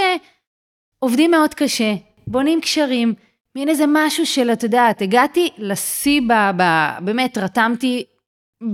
[1.01, 1.95] שעובדים מאוד קשה,
[2.27, 3.15] בונים קשרים,
[3.57, 6.63] מין איזה משהו של, את יודעת, הגעתי לשיא, ב, ב,
[7.01, 8.05] באמת, רתמתי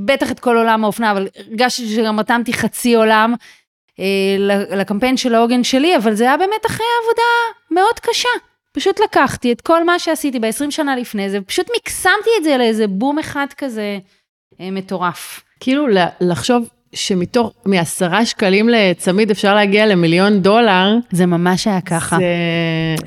[0.05, 3.35] בטח את כל עולם האופנה, אבל הרגשתי שגם רתמתי חצי עולם
[3.99, 8.29] אה, לקמפיין של העוגן שלי, אבל זה היה באמת אחרי עבודה מאוד קשה.
[8.73, 12.87] פשוט לקחתי את כל מה שעשיתי ב-20 שנה לפני זה, פשוט מקסמתי את זה לאיזה
[12.87, 13.99] בום אחד כזה
[14.61, 15.43] אה, מטורף.
[15.61, 15.87] כאילו
[16.21, 20.97] לחשוב שמתוך, מעשרה שקלים לצמיד אפשר להגיע למיליון דולר.
[21.11, 22.17] זה ממש היה ככה.
[22.17, 22.25] זה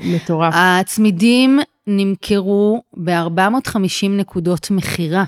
[0.02, 0.54] מטורף.
[0.56, 5.24] הצמידים נמכרו ב-450 נקודות מכירה.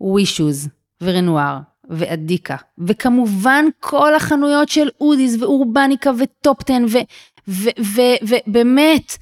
[0.00, 0.68] ווישוז
[1.02, 1.58] ורנואר
[1.90, 6.98] ואדיקה, וכמובן כל החנויות של אודיס ואורבניקה וטופ 10,
[7.48, 9.16] ובאמת,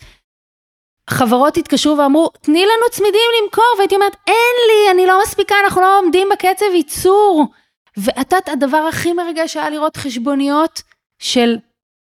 [1.11, 5.81] חברות התקשרו ואמרו, תני לנו צמידים למכור, והייתי אומרת, אין לי, אני לא מספיקה, אנחנו
[5.81, 7.47] לא עומדים בקצב ייצור.
[7.97, 10.83] ואתה, הדבר הכי מרגש היה לראות חשבוניות
[11.19, 11.57] של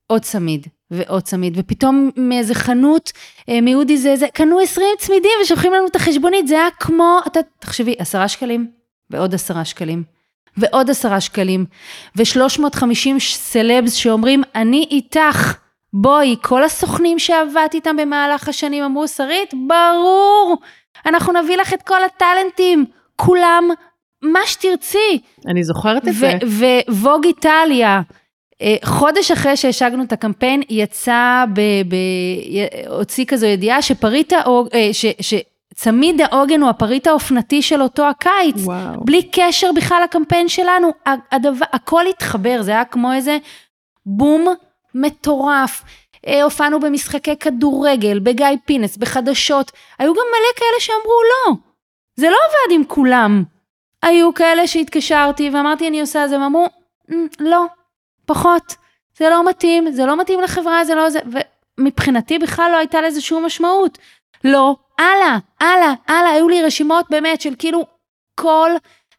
[0.07, 3.11] עוד צמיד ועוד צמיד, ופתאום מאיזה חנות,
[3.49, 7.39] אה, מאודי זה, זה, קנו 20 צמידים ושולחים לנו את החשבונית, זה היה כמו, אתה,
[7.59, 8.71] תחשבי, עשרה שקלים
[9.09, 10.03] ועוד עשרה שקלים.
[10.57, 11.65] ועוד עשרה שקלים,
[12.15, 15.53] ו-350 סלבס שאומרים, אני איתך,
[16.01, 20.57] בואי, כל הסוכנים שעבדת איתם במהלך השנים אמרו, שרית, ברור,
[21.05, 23.69] אנחנו נביא לך את כל הטאלנטים, כולם,
[24.21, 25.19] מה שתרצי.
[25.47, 26.38] אני זוכרת את זה.
[26.88, 28.01] וווג איטליה,
[28.62, 31.95] אה, חודש אחרי שהשגנו את הקמפיין, יצא, ב, ב,
[32.88, 38.55] הוציא כזו ידיעה שפריט, האוג, אה, ש, שצמיד העוגן הוא הפריט האופנתי של אותו הקיץ.
[38.55, 39.05] וואו.
[39.05, 40.91] בלי קשר בכלל לקמפיין שלנו,
[41.31, 43.38] הדבר, הכל התחבר, זה היה כמו איזה
[44.05, 44.47] בום
[45.01, 45.83] מטורף.
[46.27, 49.71] אה, הופענו במשחקי כדורגל, בגיא פינס, בחדשות.
[49.99, 51.55] היו גם מלא כאלה שאמרו לא,
[52.15, 53.43] זה לא עבד עם כולם.
[54.03, 56.67] היו כאלה שהתקשרתי ואמרתי אני עושה את זה, והם אמרו,
[57.12, 57.65] אמ, לא,
[58.25, 58.75] פחות,
[59.17, 61.19] זה לא מתאים, זה לא מתאים לחברה, זה לא זה,
[61.79, 63.97] ומבחינתי בכלל לא הייתה לזה שום משמעות.
[64.43, 67.86] לא, הלאה, הלאה, הלאה, היו לי רשימות באמת של כאילו
[68.36, 68.71] כל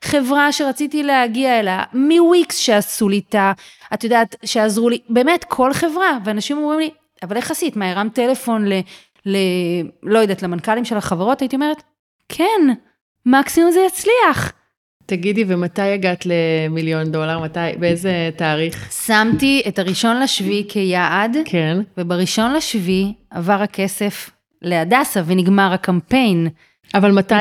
[0.05, 3.53] חברה שרציתי להגיע אליה, מוויקס שעשו לי את ה...
[3.95, 6.91] את יודעת, שעזרו לי, באמת, כל חברה, ואנשים אומרים לי,
[7.23, 7.77] אבל איך עשית?
[7.77, 8.73] מה, הרמת טלפון ל...
[9.27, 9.37] ל...
[10.03, 11.41] לא יודעת, למנכ"לים של החברות?
[11.41, 11.83] הייתי אומרת,
[12.29, 12.61] כן,
[13.27, 14.53] מקסימום זה יצליח.
[15.07, 17.39] תגידי, ומתי הגעת למיליון דולר?
[17.39, 18.93] מתי, באיזה תאריך?
[19.07, 21.79] שמתי את הראשון לשביעי כיעד, כן.
[21.99, 24.31] ובראשון לשביעי עבר הכסף
[24.63, 26.49] להדסה ונגמר הקמפיין.
[26.95, 27.35] אבל מתי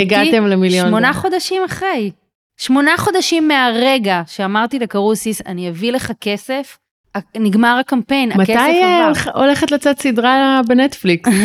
[0.00, 0.88] הגעתם למיליון?
[0.88, 1.20] שמונה דולר?
[1.20, 2.10] חודשים אחרי.
[2.56, 6.78] שמונה חודשים מהרגע שאמרתי לקרוסיס, אני אביא לך כסף,
[7.36, 9.10] נגמר הקמפיין, הכסף עבר.
[9.10, 11.30] מתי הולכת לצאת סדרה בנטפליקס?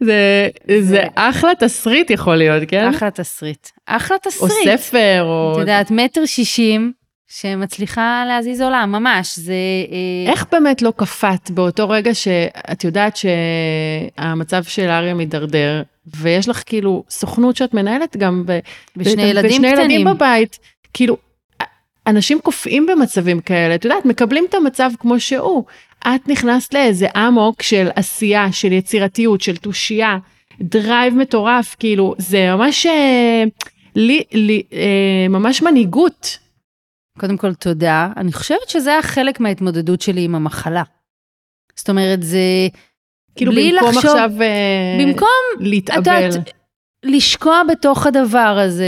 [0.00, 0.48] זה,
[0.80, 2.88] זה אחלה תסריט יכול להיות, כן?
[2.88, 3.68] אחלה תסריט.
[3.86, 4.52] אחלה תסריט.
[4.52, 5.52] או ספר, או...
[5.52, 6.92] את יודעת, מטר שישים,
[7.28, 9.52] שמצליחה להזיז עולם, ממש, זה...
[9.92, 15.82] אה, איך באמת לא קפאת באותו רגע שאת יודעת שהמצב של אריה מידרדר,
[16.16, 18.58] ויש לך כאילו סוכנות שאת מנהלת גם ב...
[18.96, 19.90] בשני ילדים בשני קטנים.
[19.90, 20.58] ילדים בבית,
[20.94, 21.16] כאילו,
[22.06, 25.64] אנשים קופאים במצבים כאלה, את יודעת, מקבלים את המצב כמו שהוא.
[26.00, 30.18] את נכנסת לאיזה אמוק של עשייה, של יצירתיות, של תושייה,
[30.60, 33.44] דרייב מטורף, כאילו, זה ממש, אה,
[33.96, 36.38] לי, לי, אה, ממש מנהיגות.
[37.18, 38.08] קודם כל, תודה.
[38.16, 40.82] אני חושבת שזה היה חלק מההתמודדות שלי עם המחלה.
[41.76, 42.38] זאת אומרת, זה...
[43.36, 45.28] כאילו, במקום לחשוב, עכשיו אה, במקום,
[45.60, 46.28] להתאבל.
[46.28, 46.50] את,
[47.04, 48.84] לשקוע בתוך הדבר הזה,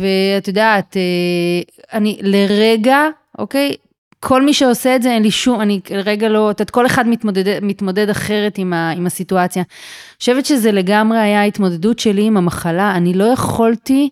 [0.00, 3.74] ואת יודעת, אה, אני לרגע, אוקיי,
[4.20, 7.64] כל מי שעושה את זה, אין לי שום, אני רגע לא, את כל אחד מתמודד,
[7.64, 9.62] מתמודד אחרת עם, ה, עם הסיטואציה.
[9.62, 14.10] אני חושבת שזה לגמרי היה ההתמודדות שלי עם המחלה, אני לא יכולתי,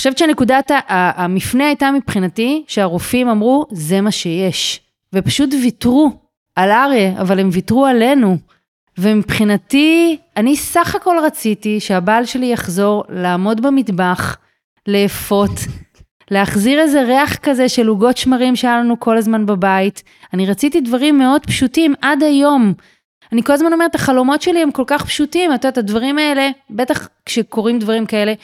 [0.00, 4.80] חושבת שנקודת המפנה הייתה מבחינתי, שהרופאים אמרו, זה מה שיש.
[5.14, 6.10] ופשוט ויתרו
[6.56, 8.36] על אריה, אבל הם ויתרו עלינו.
[8.98, 14.36] ומבחינתי, אני סך הכל רציתי שהבעל שלי יחזור לעמוד במטבח,
[14.88, 15.50] לאפות,
[16.30, 20.02] להחזיר איזה ריח כזה של עוגות שמרים שהיה לנו כל הזמן בבית.
[20.34, 22.72] אני רציתי דברים מאוד פשוטים עד היום.
[23.32, 27.08] אני כל הזמן אומרת, החלומות שלי הם כל כך פשוטים, את יודעת, הדברים האלה, בטח
[27.26, 28.34] כשקורים דברים כאלה,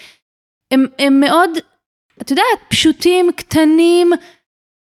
[0.71, 1.51] הם, הם מאוד,
[2.23, 4.13] את יודעת, פשוטים, קטנים.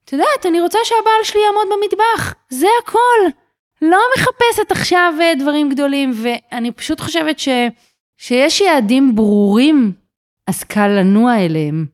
[0.05, 3.43] את יודעת, אני רוצה שהבעל שלי יעמוד במטבח, זה הכל.
[3.83, 7.49] לא מחפשת עכשיו אה, דברים גדולים, ואני פשוט חושבת ש,
[8.16, 9.93] שיש יעדים ברורים,
[10.47, 11.87] אז קל לנוע אליהם.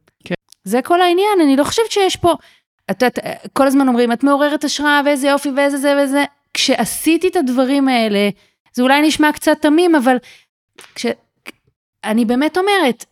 [0.64, 2.34] זה כל העניין, אני לא חושבת שיש פה,
[2.90, 3.18] את יודעת,
[3.52, 6.24] כל הזמן אומרים, את מעוררת השראה ואיזה יופי ואיזה זה וזה.
[6.54, 8.28] כשעשיתי את הדברים האלה,
[8.72, 10.16] זה אולי נשמע קצת תמים, אבל
[10.94, 11.06] כש...
[12.04, 13.04] אני באמת אומרת,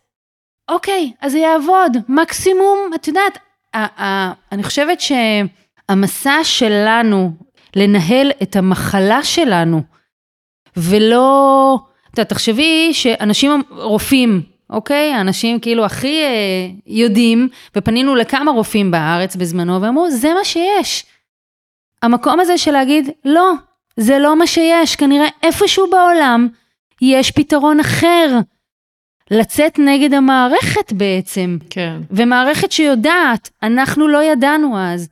[0.69, 3.37] אוקיי, אז זה יעבוד, מקסימום, את יודעת,
[4.51, 7.31] אני חושבת שהמסע שלנו
[7.75, 9.81] לנהל את המחלה שלנו,
[10.77, 11.79] ולא,
[12.11, 15.21] את יודעת, תחשבי שאנשים, רופאים, אוקיי?
[15.21, 21.05] אנשים כאילו הכי אה, יודעים, ופנינו לכמה רופאים בארץ בזמנו, ואמרו, זה מה שיש.
[22.01, 23.51] המקום הזה של להגיד, לא,
[23.97, 26.47] זה לא מה שיש, כנראה איפשהו בעולם
[27.01, 28.39] יש פתרון אחר.
[29.31, 31.57] לצאת נגד המערכת בעצם.
[31.69, 31.97] כן.
[32.11, 35.09] ומערכת שיודעת, אנחנו לא ידענו אז.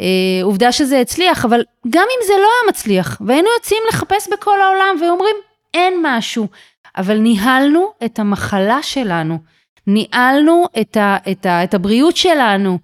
[0.00, 0.06] אה,
[0.42, 4.96] עובדה שזה הצליח, אבל גם אם זה לא היה מצליח, והיינו יוצאים לחפש בכל העולם
[5.00, 5.36] ואומרים,
[5.74, 6.48] אין משהו,
[6.96, 9.38] אבל ניהלנו את המחלה שלנו,
[9.86, 12.78] ניהלנו את, ה, את, ה, את הבריאות שלנו.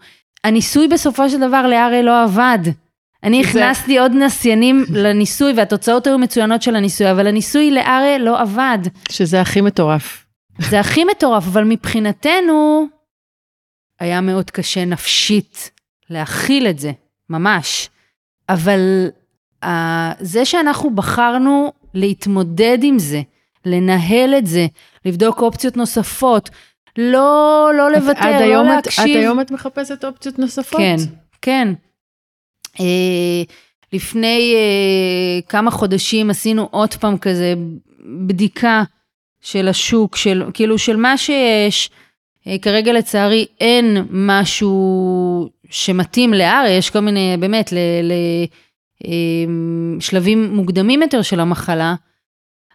[0.44, 2.58] הניסוי בסופו של דבר לאריה לא עבד.
[3.24, 4.00] אני הכנסתי זה...
[4.00, 8.78] עוד נסיינים לניסוי, והתוצאות היו מצוינות של הניסוי, אבל הניסוי לאריה לא עבד.
[9.10, 10.25] שזה הכי מטורף.
[10.58, 12.86] זה הכי מטורף, אבל מבחינתנו
[14.00, 15.70] היה מאוד קשה נפשית
[16.10, 16.92] להכיל את זה,
[17.30, 17.88] ממש.
[18.48, 19.08] אבל
[19.64, 19.68] uh,
[20.20, 23.22] זה שאנחנו בחרנו להתמודד עם זה,
[23.64, 24.66] לנהל את זה,
[25.04, 26.50] לבדוק אופציות נוספות,
[26.98, 29.04] לא, לא לוותר, לא להקשיב.
[29.04, 30.80] עד היום את מחפשת אופציות נוספות?
[30.80, 30.96] כן,
[31.42, 31.72] כן.
[32.76, 32.80] Uh,
[33.92, 37.54] לפני uh, כמה חודשים עשינו עוד פעם כזה
[38.26, 38.82] בדיקה
[39.46, 41.90] של השוק, של, כאילו של מה שיש.
[42.46, 47.72] אה, כרגע לצערי אין משהו שמתאים לארי, יש כל מיני, באמת,
[49.98, 51.94] לשלבים אה, מוקדמים יותר של המחלה.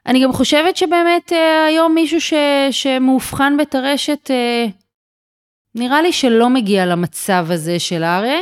[0.05, 2.33] אני גם חושבת שבאמת אה, היום מישהו ש,
[2.71, 4.31] שמאובחן בטרשת,
[5.75, 8.39] נראה לי שלא מגיע למצב הזה של אריה,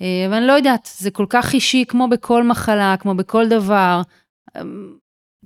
[0.00, 4.02] אבל אני לא יודעת, זה כל כך אישי כמו בכל מחלה, כמו בכל דבר.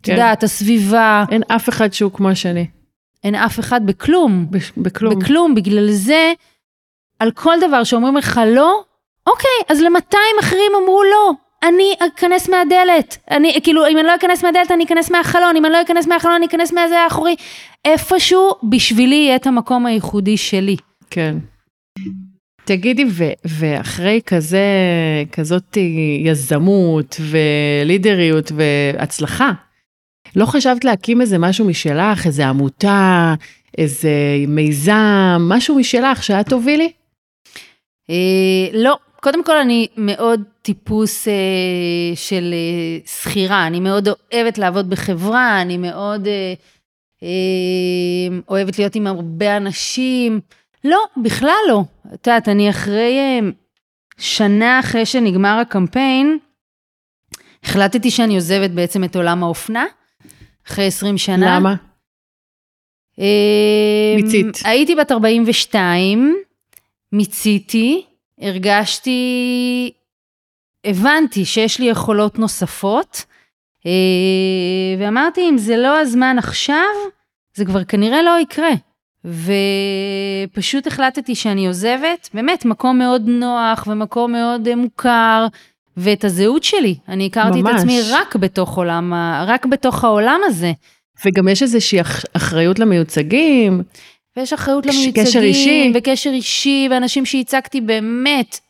[0.01, 0.13] את כן.
[0.13, 1.25] יודעת, הסביבה.
[1.31, 2.67] אין אף אחד שהוא כמו השני.
[3.25, 4.47] אין אף אחד בכלום.
[4.77, 5.19] בכלום.
[5.19, 5.55] בכלום.
[5.55, 6.33] בגלל זה,
[7.19, 8.83] על כל דבר שאומרים לך לא,
[9.27, 11.33] אוקיי, אז ל-200 אחרים אמרו לא.
[11.63, 13.19] אני אכנס מהדלת.
[13.31, 15.57] אני, כאילו, אם אני לא אכנס מהדלת, אני אכנס מהחלון.
[15.57, 17.37] אם אני לא אכנס מהחלון, אני אכנס מהזה האחורי.
[17.85, 20.77] איפשהו, בשבילי יהיה את המקום הייחודי שלי.
[21.11, 21.37] כן.
[22.65, 24.65] תגידי, ו- ואחרי כזה,
[25.33, 25.77] כזאת
[26.25, 29.51] יזמות ולידריות והצלחה,
[30.37, 33.35] לא חשבת להקים איזה משהו משלך, איזה עמותה,
[33.79, 34.11] איזה
[34.49, 36.93] מיזם, משהו משלך שאת תובילי?
[38.11, 41.33] אה, לא, קודם כל אני מאוד טיפוס אה,
[42.15, 46.55] של אה, שכירה, אני מאוד אוהבת לעבוד בחברה, אני מאוד אה,
[47.23, 50.41] אה, אוהבת להיות עם הרבה אנשים.
[50.85, 51.83] לא, בכלל לא.
[52.15, 53.39] את יודעת, אני אחרי, אה,
[54.19, 56.39] שנה אחרי שנגמר הקמפיין,
[57.65, 59.85] החלטתי שאני עוזבת בעצם את עולם האופנה.
[60.71, 61.57] אחרי 20 שנה.
[61.57, 61.75] למה?
[63.19, 63.25] אמ,
[64.17, 64.59] מיצית.
[64.65, 66.37] הייתי בת 42,
[67.13, 68.05] מיציתי,
[68.41, 69.93] הרגשתי,
[70.85, 73.25] הבנתי שיש לי יכולות נוספות,
[73.87, 73.93] אה,
[74.99, 76.95] ואמרתי, אם זה לא הזמן עכשיו,
[77.55, 78.71] זה כבר כנראה לא יקרה.
[79.25, 85.47] ופשוט החלטתי שאני עוזבת, באמת, מקום מאוד נוח ומקום מאוד מוכר,
[85.97, 86.97] ואת הזהות שלי.
[87.09, 87.73] אני הכרתי ממש.
[87.75, 89.15] את עצמי רק בתוך עולם,
[89.47, 90.73] רק בתוך העולם הזה.
[91.25, 91.99] וגם יש איזושהי
[92.33, 93.83] אחריות למיוצגים.
[94.37, 95.93] ויש אחריות למיוצגים, קשר אישי.
[95.95, 98.61] וקשר אישי, ואנשים שהצגתי באמת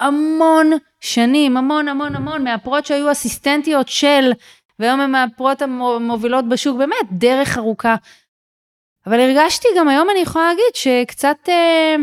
[0.00, 0.70] המון
[1.00, 4.32] שנים, המון המון המון, מהפרות שהיו אסיסטנטיות של,
[4.78, 7.94] והיום הן מהפרות המובילות בשוק, באמת, דרך ארוכה.
[9.06, 11.96] אבל הרגשתי גם היום, אני יכולה להגיד, שקצת, אה,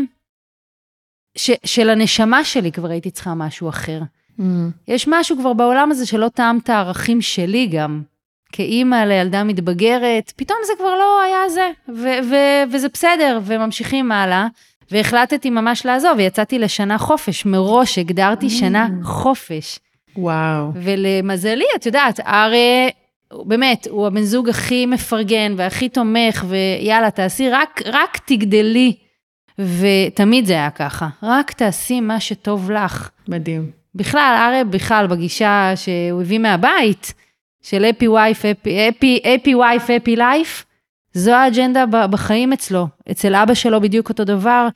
[1.36, 4.00] ש, של הנשמה שלי כבר הייתי צריכה משהו אחר.
[4.38, 4.42] Mm.
[4.88, 8.02] יש משהו כבר בעולם הזה שלא טעם את הערכים שלי גם.
[8.52, 14.46] כאימא לילדה מתבגרת, פתאום זה כבר לא היה זה, ו- ו- וזה בסדר, וממשיכים הלאה.
[14.90, 18.50] והחלטתי ממש לעזוב, ויצאתי לשנה חופש, מראש הגדרתי mm.
[18.50, 19.78] שנה חופש.
[20.16, 20.70] וואו.
[20.74, 22.88] ולמזלי, את יודעת, אריה,
[23.32, 28.92] באמת, הוא הבן זוג הכי מפרגן והכי תומך, ויאללה, תעשי, רק, רק תגדלי.
[29.58, 33.10] ותמיד זה היה ככה, רק תעשי מה שטוב לך.
[33.28, 33.83] מדהים.
[33.94, 37.14] בכלל, אריה בכלל, בגישה שהוא הביא מהבית,
[37.62, 38.42] של אפי וייף,
[39.34, 40.64] אפי וייף, אפי לייף,
[41.12, 42.86] זו האג'נדה בחיים אצלו.
[43.10, 44.68] אצל אבא שלו בדיוק אותו דבר.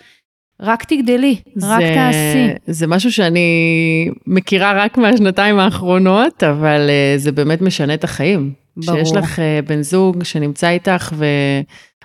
[0.61, 2.49] רק תגדלי, זה, רק תעשי.
[2.67, 3.49] זה משהו שאני
[4.27, 8.53] מכירה רק מהשנתיים האחרונות, אבל uh, זה באמת משנה את החיים.
[8.77, 8.99] ברור.
[8.99, 11.13] שיש לך uh, בן זוג שנמצא איתך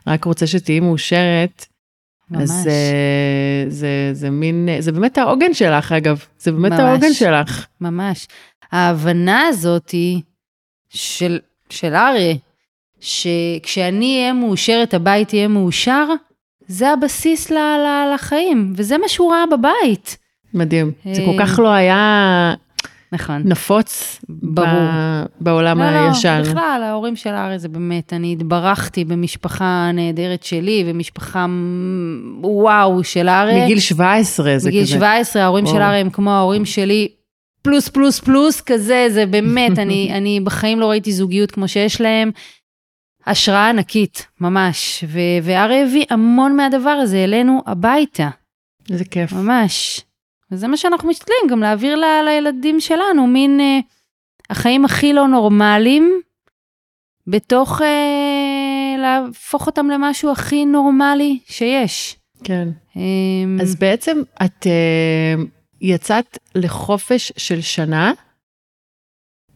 [0.08, 1.66] ורק רוצה שתהיי מאושרת,
[2.34, 2.50] ממש.
[2.50, 2.70] אז uh,
[3.68, 7.66] זה, זה מין, זה באמת העוגן שלך אגב, זה באמת ממש, העוגן שלך.
[7.82, 8.28] ממש.
[8.72, 10.22] ההבנה הזאתי
[10.90, 12.36] של, של אריה,
[13.00, 16.08] שכשאני אהיה מאושרת, הבית יהיה מאושר,
[16.68, 20.18] זה הבסיס ל, ל, לחיים, וזה מה שהוא ראה בבית.
[20.54, 20.92] מדהים.
[21.14, 22.54] זה אה, כל כך לא היה
[23.14, 23.42] נכון.
[23.46, 24.68] נפוץ ברור.
[25.42, 26.42] בעולם לא, הישן.
[26.46, 31.46] לא, בכלל, ההורים של אריה זה באמת, אני התברכתי במשפחה נהדרת שלי, ומשפחה
[32.42, 33.64] וואו של אריה.
[33.64, 34.92] מגיל 17 זה בגיל כזה.
[34.92, 35.76] 17, ההורים של.
[35.76, 37.08] אריה הם כמו ההורים שלי,
[37.62, 42.32] פלוס פלוס פלוס כזה, זה באמת, אני, אני בחיים לא ראיתי זוגיות כמו שיש להם.
[43.26, 45.04] השראה ענקית, ממש.
[45.08, 48.30] ו- ואריה הביא המון מהדבר הזה אלינו הביתה,
[48.92, 49.34] איזה כיף.
[49.34, 50.02] ממש.
[50.54, 53.80] וזה מה שאנחנו משתדלים, גם להעביר ל- לילדים שלנו, מין אה,
[54.50, 56.22] החיים הכי לא נורמליים,
[57.28, 62.16] בתוך אה, להפוך אותם למשהו הכי נורמלי שיש.
[62.44, 62.68] כן.
[62.98, 63.02] אה,
[63.62, 65.44] אז בעצם את אה,
[65.82, 68.12] יצאת לחופש של שנה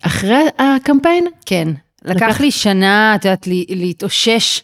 [0.02, 1.28] אחרי הקמפיין?
[1.46, 1.68] כן,
[2.06, 4.64] לקח לקח- לי שנה, את יודעת, לה- להתאושש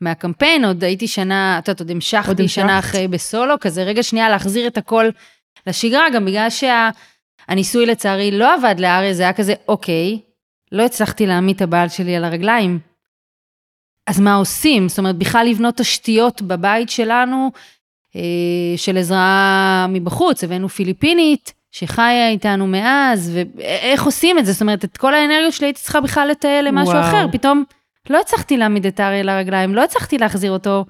[0.00, 2.48] מהקמפיין, עוד הייתי שנה, את יודעת, עוד המשכתי המשכת.
[2.54, 5.04] שנה אחרי בסולו, כזה רגע שנייה להחזיר את הכל
[5.66, 10.20] לשגרה, גם בגלל שהניסוי לצערי לא עבד לאריה, זה היה כזה, אוקיי,
[10.72, 12.78] לא הצלחתי להעמיד את הבעל שלי על הרגליים.
[14.06, 14.88] אז מה עושים?
[14.88, 17.50] זאת אומרת, בכלל לבנות תשתיות בבית שלנו
[18.16, 18.20] אה,
[18.76, 24.52] של עזרה מבחוץ, הבאנו פיליפינית שחיה איתנו מאז, ואיך עושים את זה?
[24.52, 27.08] זאת אומרת, את כל האנרגיות שלי הייתי צריכה בכלל לטייל למשהו וואו.
[27.08, 27.64] אחר, פתאום
[28.10, 30.84] לא הצלחתי להעמיד את האריה לרגליים, לא הצלחתי להחזיר אותו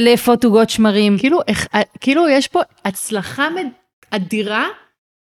[0.00, 1.18] לאפות עוגות שמרים.
[1.18, 1.68] כאילו, איך,
[2.00, 3.48] כאילו יש פה הצלחה
[4.10, 4.66] אדירה,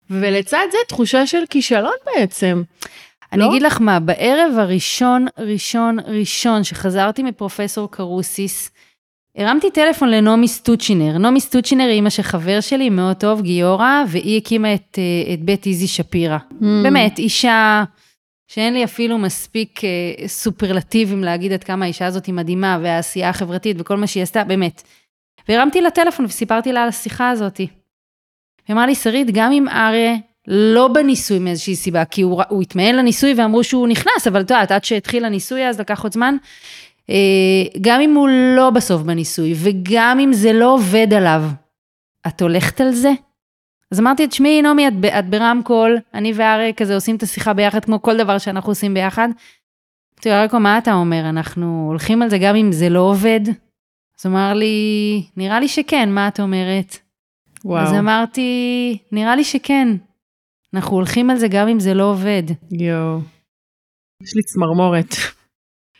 [0.09, 2.63] ולצד זה תחושה של כישלון בעצם.
[3.31, 3.49] אני לא?
[3.49, 8.71] אגיד לך מה, בערב הראשון, ראשון, ראשון, שחזרתי מפרופסור קרוסיס,
[9.37, 11.17] הרמתי טלפון לנעמי סטוצ'ינר.
[11.17, 15.41] נעמי סטוצ'ינר היא אימא של חבר שלי, מאוד טוב, גיורא, והיא הקימה את, אה, את
[15.41, 16.37] בית איזי שפירא.
[16.83, 17.83] באמת, אישה
[18.47, 23.77] שאין לי אפילו מספיק אה, סופרלטיבים להגיד עד כמה האישה הזאת היא מדהימה, והעשייה החברתית
[23.79, 24.81] וכל מה שהיא עשתה, באמת.
[25.49, 27.57] והרמתי לה טלפון וסיפרתי לה על השיחה הזאת.
[27.57, 27.67] היא
[28.71, 30.15] אמרה לי, שרית, גם אם אריה
[30.47, 34.71] לא בניסוי מאיזושהי סיבה, כי הוא, הוא התמיין לניסוי ואמרו שהוא נכנס, אבל את יודעת,
[34.71, 36.35] עד שהתחיל הניסוי אז לקח עוד זמן,
[37.09, 37.15] אה,
[37.81, 41.43] גם אם הוא לא בסוף בניסוי, וגם אם זה לא עובד עליו,
[42.27, 43.11] את הולכת על זה?
[43.95, 48.01] אז אמרתי, תשמעי, נעמי, את, את ברמקול, אני ואריה כזה עושים את השיחה ביחד, כמו
[48.01, 49.29] כל דבר שאנחנו עושים ביחד.
[50.15, 51.29] אמרתי לו, רקו, מה אתה אומר?
[51.29, 53.39] אנחנו הולכים על זה גם אם זה לא עובד?
[54.19, 56.97] אז הוא אמר לי, נראה לי שכן, מה את אומרת?
[57.65, 59.87] וואו, אז אמרתי, נראה לי שכן.
[60.73, 62.43] אנחנו הולכים על זה גם אם זה לא עובד.
[62.71, 63.19] יואו.
[64.23, 65.15] יש לי צמרמורת.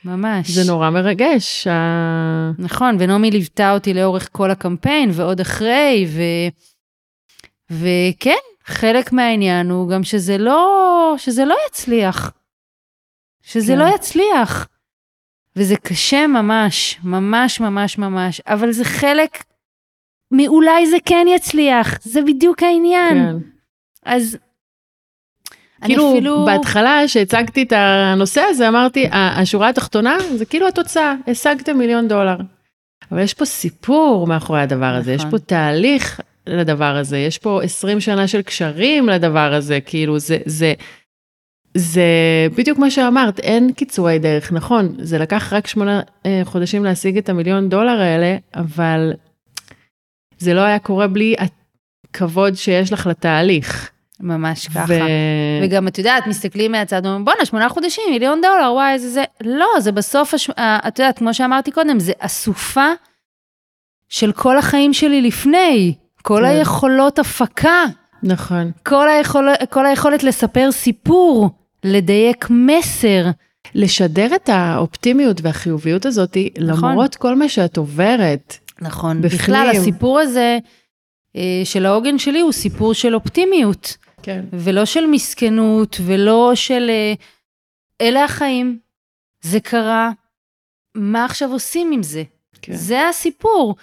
[0.06, 0.50] ממש.
[0.50, 1.68] זה נורא מרגש.
[1.68, 6.22] ה- נכון, ונעמי ליוותה אותי לאורך כל הקמפיין ועוד אחרי, ו...
[7.72, 8.36] וכן,
[8.66, 12.32] חלק מהעניין הוא גם שזה לא, שזה לא יצליח.
[13.44, 13.80] שזה כן.
[13.80, 14.68] לא יצליח.
[15.56, 19.44] וזה קשה ממש, ממש ממש ממש, אבל זה חלק
[20.32, 23.18] מאולי זה כן יצליח, זה בדיוק העניין.
[23.18, 23.36] כן.
[24.06, 24.38] אז
[25.86, 26.46] כאילו, אפילו...
[26.46, 32.38] בהתחלה שהצגתי את הנושא הזה, אמרתי, "ה- השורה התחתונה זה כאילו התוצאה, השגתם מיליון דולר.
[33.12, 35.32] אבל יש פה סיפור מאחורי הדבר הזה, יש נכון.
[35.32, 40.74] פה תהליך לדבר הזה, יש פה 20 שנה של קשרים לדבר הזה, כאילו זה, זה,
[41.74, 42.04] זה
[42.58, 47.30] בדיוק מה שאמרת, אין קיצורי דרך, נכון, זה לקח רק שמונה אה, חודשים להשיג את
[47.30, 49.14] המיליון דולר האלה, אבל
[50.38, 51.36] זה לא היה קורה בלי
[52.10, 53.92] הכבוד שיש לך לתהליך.
[54.20, 54.86] ממש ככה.
[54.88, 54.94] ו...
[55.64, 59.24] וגם את יודעת, מסתכלים מהצד, אומרים, בואנה, שמונה חודשים, מיליון דולר, וואי, איזה זה.
[59.44, 60.50] לא, זה בסוף, הש...
[60.50, 62.88] ה- את יודעת, כמו שאמרתי קודם, זה אסופה
[64.10, 65.94] של כל החיים שלי לפני.
[66.26, 66.46] כל כן.
[66.46, 67.86] היכולות הפקה,
[68.24, 68.72] נכון.
[68.86, 69.50] כל, היכול...
[69.70, 71.50] כל היכולת לספר סיפור,
[71.84, 73.26] לדייק מסר.
[73.76, 76.92] לשדר את האופטימיות והחיוביות הזאת, נכון.
[76.92, 78.58] למרות כל מה שאת עוברת.
[78.82, 79.22] נכון.
[79.22, 79.40] בפנים.
[79.40, 80.58] בכלל, הסיפור הזה
[81.36, 83.98] אה, של העוגן שלי הוא סיפור של אופטימיות.
[84.22, 84.46] כן.
[84.54, 86.90] ולא של מסכנות, ולא של...
[86.90, 87.14] אה,
[88.02, 88.80] אלה החיים,
[89.42, 90.12] זה קרה,
[90.96, 92.24] מה עכשיו עושים עם זה?
[92.62, 92.76] כן.
[92.76, 93.76] זה הסיפור.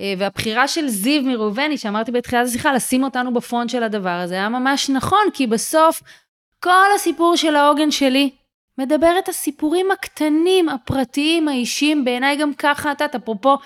[0.00, 4.48] אה, והבחירה של זיו מראובני, שאמרתי בתחילת השיחה, לשים אותנו בפרונט של הדבר הזה, היה
[4.48, 6.02] ממש נכון, כי בסוף
[6.60, 8.30] כל הסיפור של העוגן שלי
[8.78, 13.56] מדבר את הסיפורים הקטנים, הפרטיים, האישיים, בעיניי גם ככה, את אפרופו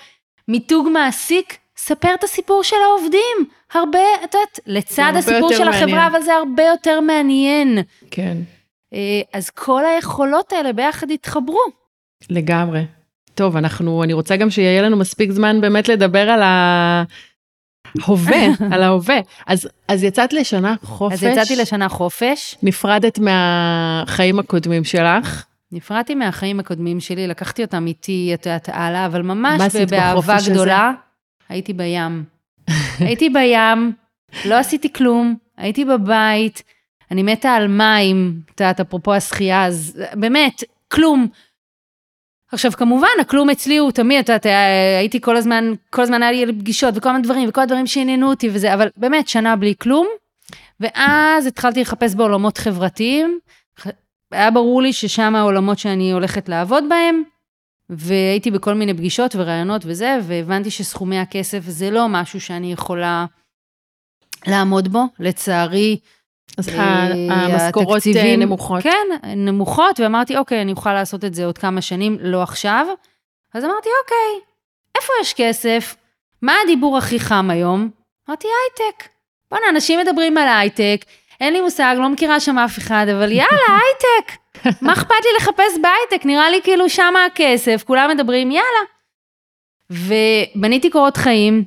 [0.47, 3.37] מיתוג מעסיק, ספר את הסיפור של העובדים.
[3.73, 5.83] הרבה, את יודעת, לצד הסיפור של מעניין.
[5.83, 7.77] החברה, אבל זה הרבה יותר מעניין.
[8.11, 8.37] כן,
[8.93, 11.61] אה, אז כל היכולות האלה ביחד התחברו.
[12.29, 12.81] לגמרי.
[13.35, 17.03] טוב, אנחנו, אני רוצה גם שיהיה לנו מספיק זמן באמת לדבר על, ה,
[18.05, 19.19] הווה, על ההווה.
[19.47, 21.13] אז, אז יצאת לשנה חופש.
[21.13, 25.45] אז יצאתי לשנה חופש, נפרדת מהחיים הקודמים שלך.
[25.71, 30.51] נפרדתי מהחיים הקודמים שלי, לקחתי אותם איתי, את יודעת, הלאה, אבל ממש באהבה בחופש הזה?
[30.51, 30.91] גדולה,
[31.49, 32.23] הייתי בים.
[32.99, 33.93] הייתי בים,
[34.45, 36.63] לא עשיתי כלום, הייתי בבית,
[37.11, 41.27] אני מתה על מים, את יודעת, אפרופו השחייה, אז באמת, כלום.
[42.53, 44.45] עכשיו, כמובן, הכלום אצלי הוא תמיד, את יודעת,
[44.99, 48.49] הייתי כל הזמן, כל הזמן היה לי פגישות וכל מיני דברים, וכל הדברים שעניינו אותי
[48.53, 50.07] וזה, אבל באמת, שנה בלי כלום.
[50.79, 53.39] ואז התחלתי לחפש בעולמות חברתיים.
[54.31, 57.23] היה ברור לי ששם העולמות שאני הולכת לעבוד בהם,
[57.89, 63.25] והייתי בכל מיני פגישות ורעיונות וזה, והבנתי שסכומי הכסף זה לא משהו שאני יכולה
[64.47, 65.97] לעמוד בו, לצערי.
[66.57, 68.83] אז אה, המשכורות אה, נמוכות.
[68.83, 72.87] כן, נמוכות, ואמרתי, אוקיי, אני אוכל לעשות את זה עוד כמה שנים, לא עכשיו.
[73.53, 74.45] אז אמרתי, אוקיי,
[74.95, 75.95] איפה יש כסף?
[76.41, 77.89] מה הדיבור הכי חם היום?
[78.29, 79.07] אמרתי, הייטק.
[79.51, 81.05] בוא'נה, אנשים מדברים על הייטק,
[81.41, 84.37] אין לי מושג, לא מכירה שם אף אחד, אבל יאללה, הייטק.
[84.81, 86.25] מה אכפת לי לחפש בהייטק?
[86.25, 88.83] נראה לי כאילו שמה הכסף, כולם מדברים, יאללה.
[89.89, 91.63] ובניתי קורות חיים,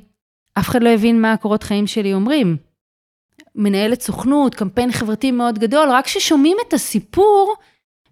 [0.59, 2.66] אף אחד לא הבין מה הקורות חיים שלי אומרים.
[3.57, 7.55] מנהלת סוכנות, קמפיין חברתי מאוד גדול, רק כששומעים את הסיפור,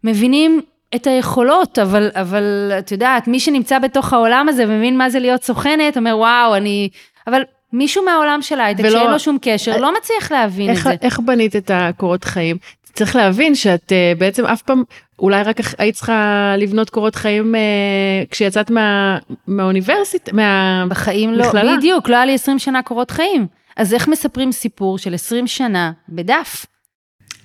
[0.03, 0.61] מבינים
[0.95, 5.43] את היכולות, אבל, אבל את יודעת, מי שנמצא בתוך העולם הזה ומבין מה זה להיות
[5.43, 6.89] סוכנת, אומר, וואו, אני...
[7.27, 7.41] אבל
[7.73, 10.95] מישהו מהעולם של ההייטק, ולא- שאין לו שום קשר, לא מצליח להבין את איך, זה.
[11.01, 12.57] איך בנית את הקורות חיים?
[12.93, 14.83] צריך להבין שאת uh, בעצם אף פעם,
[15.19, 19.17] אולי רק היית צריכה לבנות קורות חיים uh, כשיצאת מה,
[19.47, 20.85] מהאוניברסיטה, מה...
[20.89, 21.77] בחיים לא, מכללה.
[21.77, 23.47] בדיוק, לא היה לי 20 שנה קורות חיים.
[23.75, 26.65] אז איך מספרים סיפור של 20 שנה בדף?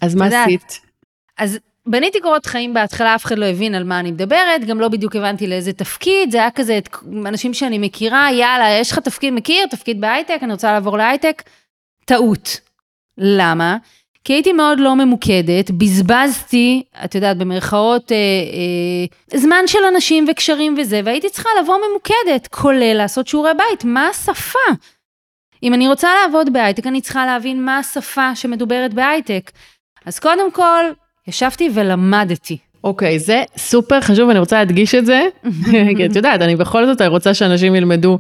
[0.01, 0.47] אז מה יודעת.
[0.47, 0.81] עשית?
[1.39, 4.89] אז בניתי קורות חיים בהתחלה, אף אחד לא הבין על מה אני מדברת, גם לא
[4.89, 6.89] בדיוק הבנתי לאיזה תפקיד, זה היה כזה, את
[7.27, 9.67] אנשים שאני מכירה, יאללה, יש לך תפקיד, מכיר?
[9.67, 11.43] תפקיד בהייטק, אני רוצה לעבור להייטק.
[12.05, 12.61] טעות.
[13.19, 13.77] למה?
[14.25, 20.75] כי הייתי מאוד לא ממוקדת, בזבזתי, את יודעת, במרכאות, אה, אה, זמן של אנשים וקשרים
[20.79, 24.59] וזה, והייתי צריכה לבוא ממוקדת, כולל לעשות שיעורי בית, מה השפה?
[25.63, 29.51] אם אני רוצה לעבוד בהייטק, אני צריכה להבין מה השפה שמדוברת בהייטק.
[30.07, 30.85] אז קודם כל,
[31.29, 32.59] ישבתי ולמדתי.
[32.85, 35.23] אוקיי, זה סופר חשוב, אני רוצה להדגיש את זה,
[35.97, 38.19] כי את יודעת, אני בכל זאת רוצה שאנשים ילמדו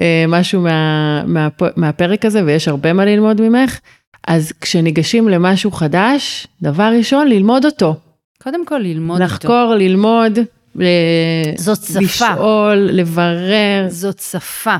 [0.00, 3.78] אה, משהו מה, מה, מהפרק הזה, ויש הרבה מה ללמוד ממך.
[4.28, 7.94] אז כשניגשים למשהו חדש, דבר ראשון, ללמוד אותו.
[8.42, 9.34] קודם כל, ללמוד אותו.
[9.34, 10.38] לחקור, ללמוד,
[10.76, 10.84] ל-
[11.56, 12.00] זאת שפה.
[12.00, 13.86] לשאול, לברר.
[13.88, 14.76] זאת שפה.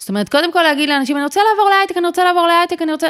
[0.00, 2.92] זאת אומרת, קודם כל להגיד לאנשים, אני רוצה לעבור להייטק, אני רוצה לעבור להייטק, אני
[2.92, 3.06] רוצה...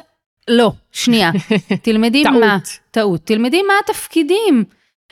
[0.49, 1.31] לא, שנייה.
[1.83, 2.41] תלמדי טעות.
[2.41, 2.59] מה...
[2.91, 3.21] טעות.
[3.25, 4.65] תלמדי מה התפקידים.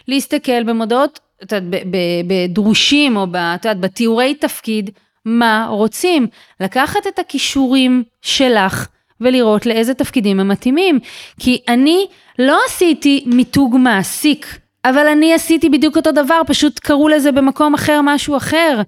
[0.09, 1.83] להסתכל במודעות, את יודעת,
[2.27, 4.91] בדרושים, או את יודעת, בתיאורי תפקיד,
[5.25, 6.27] מה רוצים.
[6.61, 8.89] לקחת את הכישורים שלך
[9.21, 10.99] ולראות לאיזה תפקידים הם מתאימים.
[11.41, 12.07] כי אני
[12.39, 18.01] לא עשיתי מיתוג מעסיק, אבל אני עשיתי בדיוק אותו דבר, פשוט קראו לזה במקום אחר
[18.05, 18.81] משהו אחר.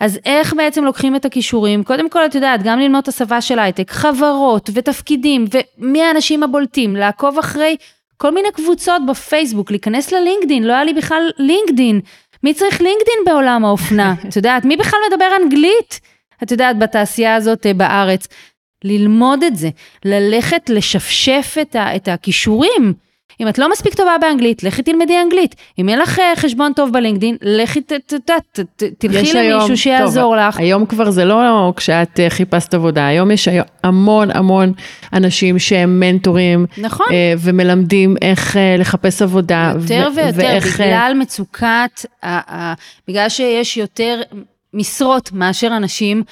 [0.00, 1.84] אז איך בעצם לוקחים את הכישורים?
[1.84, 5.44] קודם כל, את יודעת, גם ללמוד את השפה של הייטק, חברות ותפקידים,
[5.78, 7.76] ומי האנשים הבולטים, לעקוב אחרי
[8.16, 12.00] כל מיני קבוצות בפייסבוק, להיכנס ללינקדין, לא היה לי בכלל לינקדין.
[12.42, 14.14] מי צריך לינקדין בעולם האופנה?
[14.28, 16.00] את יודעת, מי בכלל מדבר אנגלית?
[16.42, 18.28] את יודעת, בתעשייה הזאת אה, בארץ.
[18.84, 19.68] ללמוד את זה,
[20.04, 22.94] ללכת לשפשף את, ה, את הכישורים.
[23.40, 25.54] אם את לא מספיק טובה באנגלית, לכי תלמדי אנגלית.
[25.78, 29.76] אם אין לך אה, חשבון טוב בלינקדין, לכי, ת, ת, ת, ת, ת, תלכי למישהו
[29.76, 30.58] שיעזור לך.
[30.58, 33.48] היום כבר זה לא כשאת אה, חיפשת עבודה, היום יש
[33.84, 34.72] המון המון
[35.12, 37.06] אנשים שהם מנטורים, נכון.
[37.12, 39.72] אה, ומלמדים איך לחפש עבודה.
[39.74, 42.06] יותר ויותר, בגלל מצוקת,
[43.08, 44.22] בגלל שיש יותר
[44.74, 46.22] משרות מאשר אנשים,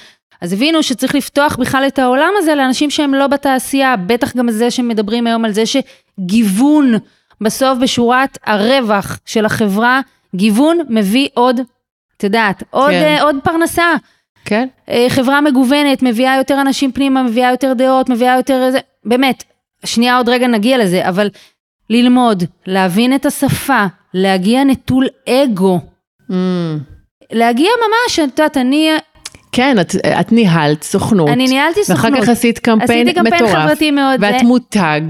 [0.41, 4.71] אז הבינו שצריך לפתוח בכלל את העולם הזה לאנשים שהם לא בתעשייה, בטח גם זה
[4.71, 6.93] שמדברים היום על זה שגיוון,
[7.41, 10.01] בסוף בשורת הרווח של החברה,
[10.35, 11.59] גיוון מביא עוד,
[12.17, 13.03] את יודעת, עוד, כן.
[13.03, 13.93] אה, עוד פרנסה.
[14.45, 19.43] כן, אה, חברה מגוונת, מביאה יותר אנשים פנימה, מביאה יותר דעות, מביאה יותר איזה, באמת,
[19.85, 21.29] שנייה עוד רגע נגיע לזה, אבל
[21.89, 25.79] ללמוד, להבין את השפה, להגיע נטול אגו,
[26.29, 26.33] Mm.
[27.31, 28.91] להגיע ממש, את יודעת, אני,
[29.59, 33.63] כן, את, את ניהלת סוכנות, אני ניהלתי ואחר סוכנות, כך עשית קמפיין עשיתי קמפיין מטורף,
[33.63, 35.01] חברתי מאוד, ואת זה- מותג,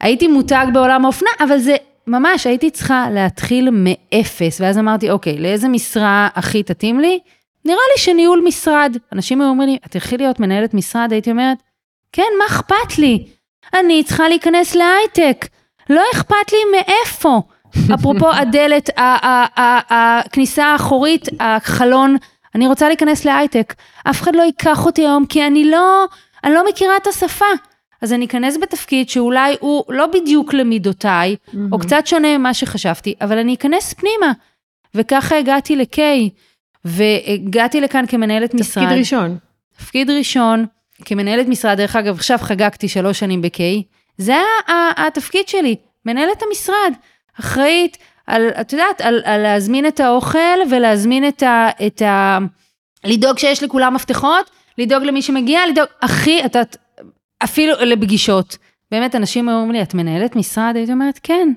[0.00, 1.76] הייתי מותג בעולם האופנה, אבל זה
[2.06, 7.18] ממש, הייתי צריכה להתחיל מאפס, ואז אמרתי, אוקיי, לאיזה משרה הכי תתאים לי?
[7.64, 8.96] נראה לי שניהול משרד.
[9.12, 11.12] אנשים היו אומרים לי, את תלכי להיות מנהלת משרד?
[11.12, 11.58] הייתי אומרת,
[12.12, 13.24] כן, מה אכפת לי?
[13.80, 15.46] אני צריכה להיכנס להייטק,
[15.90, 17.42] לא אכפת לי מאיפה.
[17.94, 22.16] אפרופו הדלת, הכניסה האחורית, החלון,
[22.58, 23.74] אני רוצה להיכנס להייטק.
[24.10, 26.04] אף אחד לא ייקח אותי היום, כי אני לא,
[26.44, 27.46] אני לא מכירה את השפה.
[28.02, 31.56] אז אני אכנס בתפקיד שאולי הוא לא בדיוק למידותיי, mm-hmm.
[31.72, 34.32] או קצת שונה ממה שחשבתי, אבל אני אכנס פנימה.
[34.94, 35.98] וככה הגעתי ל-K,
[36.84, 38.84] והגעתי לכאן כמנהלת משרד.
[38.84, 39.38] תפקיד ראשון.
[39.76, 40.66] תפקיד ראשון,
[41.04, 43.60] כמנהלת משרד, דרך אגב, עכשיו חגגתי שלוש שנים ב-K,
[44.18, 44.36] זה
[44.96, 46.92] התפקיד שלי, מנהלת המשרד,
[47.40, 47.98] אחראית
[48.28, 51.68] על, את יודעת, על, על להזמין את האוכל ולהזמין את ה...
[51.86, 52.38] את ה
[53.04, 56.76] לדאוג שיש לכולם מפתחות, לדאוג למי שמגיע, לדאוג, הכי, את יודעת,
[57.44, 58.56] אפילו לפגישות.
[58.90, 60.72] באמת, אנשים אומרים לי, את מנהלת משרד?
[60.76, 61.48] הייתי אומרת, כן,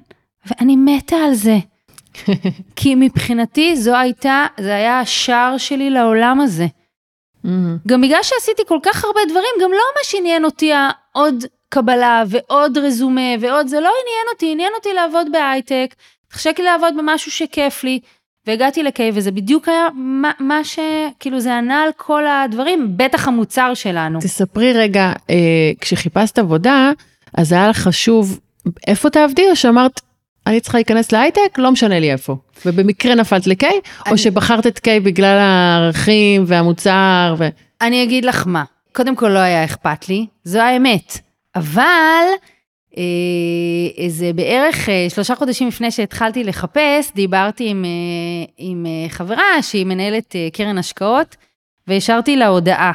[0.46, 1.58] ואני מתה על זה.
[2.76, 6.66] כי מבחינתי זו הייתה, זה היה השער שלי לעולם הזה.
[7.46, 7.50] Mm-hmm.
[7.88, 12.78] גם בגלל שעשיתי כל כך הרבה דברים, גם לא ממש עניין אותי העוד קבלה ועוד
[12.78, 15.96] רזומה ועוד, זה לא עניין אותי, עניין אותי לעבוד בהייטק,
[16.32, 18.00] החשק לי לעבוד במשהו שכיף לי,
[18.48, 20.80] והגעתי לקיי, וזה בדיוק היה מה, מה ש...
[21.20, 24.20] כאילו זה ענה על כל הדברים, בטח המוצר שלנו.
[24.20, 25.36] תספרי רגע, אה,
[25.82, 26.92] כשחיפשת עבודה,
[27.34, 28.40] אז היה לך חשוב
[28.88, 30.02] איפה תעבדי, או שאמרת,
[30.48, 32.36] אני צריכה להיכנס להייטק, לא משנה לי איפה.
[32.66, 34.12] ובמקרה נפלת לקיי, אני...
[34.12, 37.48] או שבחרת את קיי בגלל הערכים והמוצר ו...
[37.82, 38.64] אני אגיד לך מה,
[38.94, 41.18] קודם כל לא היה אכפת לי, זו האמת.
[41.56, 42.24] אבל
[43.98, 50.36] איזה בערך אה, שלושה חודשים לפני שהתחלתי לחפש, דיברתי עם, אה, עם חברה שהיא מנהלת
[50.54, 51.36] קרן השקעות,
[51.88, 52.92] והשארתי לה הודעה.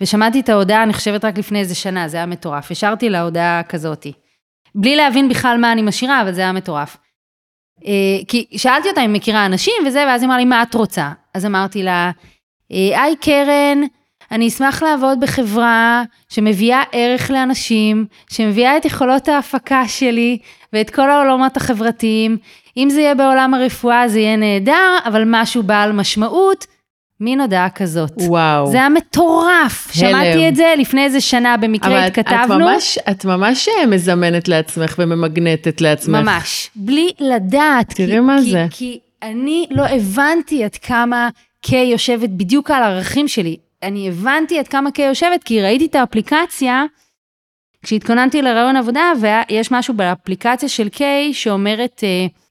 [0.00, 2.70] ושמעתי את ההודעה, אני חושבת רק לפני איזה שנה, זה היה מטורף.
[2.70, 4.12] השארתי לה הודעה כזאתי.
[4.74, 6.96] בלי להבין בכלל מה אני משאירה, אבל זה היה מטורף.
[8.28, 11.10] כי שאלתי אותה אם מכירה אנשים וזה, ואז היא אמרה לי, מה את רוצה?
[11.34, 12.10] אז אמרתי לה,
[12.70, 13.78] היי קרן,
[14.32, 20.38] אני אשמח לעבוד בחברה שמביאה ערך לאנשים, שמביאה את יכולות ההפקה שלי
[20.72, 22.36] ואת כל העולמות החברתיים.
[22.76, 26.66] אם זה יהיה בעולם הרפואה זה יהיה נהדר, אבל משהו בעל משמעות,
[27.20, 28.12] מין הודעה כזאת.
[28.16, 28.66] וואו.
[28.66, 29.92] זה היה מטורף.
[29.94, 30.10] הלם.
[30.10, 32.54] שמעתי את זה לפני איזה שנה, במקרה אבל התכתבנו.
[32.54, 36.18] אבל את את ממש אה, מזמנת לעצמך וממגנטת לעצמך.
[36.22, 36.70] ממש.
[36.76, 37.92] בלי לדעת.
[37.94, 38.66] תראי כי, מה כי, זה.
[38.70, 41.28] כי אני לא הבנתי עד כמה
[41.62, 43.56] קיי יושבת בדיוק על הערכים שלי.
[43.82, 46.84] אני הבנתי עד כמה קיי יושבת, כי ראיתי את האפליקציה,
[47.82, 52.04] כשהתכוננתי לרעיון עבודה, ויש משהו באפליקציה של קיי שאומרת,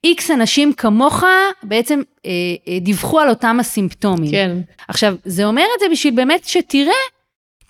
[0.04, 1.24] איקס אה, אנשים כמוך
[1.64, 2.32] בעצם אה,
[2.68, 4.32] אה, דיווחו על אותם הסימפטומים.
[4.32, 4.58] כן.
[4.88, 6.94] עכשיו, זה אומר את זה בשביל באמת שתראה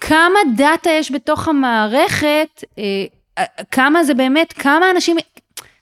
[0.02, 2.84] כמה דאטה יש בתוך המערכת, אה,
[3.38, 5.18] אה כמה זה באמת, כמה אנשים,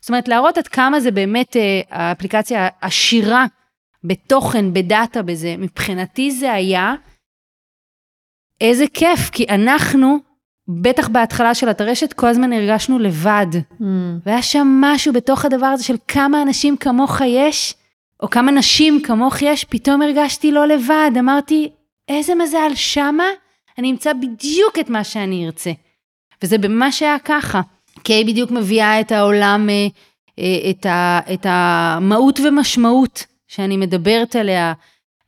[0.01, 3.45] זאת אומרת, להראות עד כמה זה באמת אה, האפליקציה עשירה
[4.03, 5.55] בתוכן, בדאטה, בזה.
[5.57, 6.93] מבחינתי זה היה
[8.61, 10.17] איזה כיף, כי אנחנו,
[10.67, 13.47] בטח בהתחלה של הטרשת, כל הזמן הרגשנו לבד.
[13.53, 13.83] Mm.
[14.25, 17.75] והיה שם משהו בתוך הדבר הזה של כמה אנשים כמוך יש,
[18.23, 21.11] או כמה נשים כמוך יש, פתאום הרגשתי לא לבד.
[21.19, 21.69] אמרתי,
[22.07, 23.23] איזה מזל, שמה
[23.77, 25.71] אני אמצא בדיוק את מה שאני ארצה.
[26.43, 27.61] וזה ממש היה ככה.
[28.03, 29.87] קיי בדיוק מביאה את העולם, אה,
[30.39, 34.73] אה, את, ה, את המהות ומשמעות שאני מדברת עליה,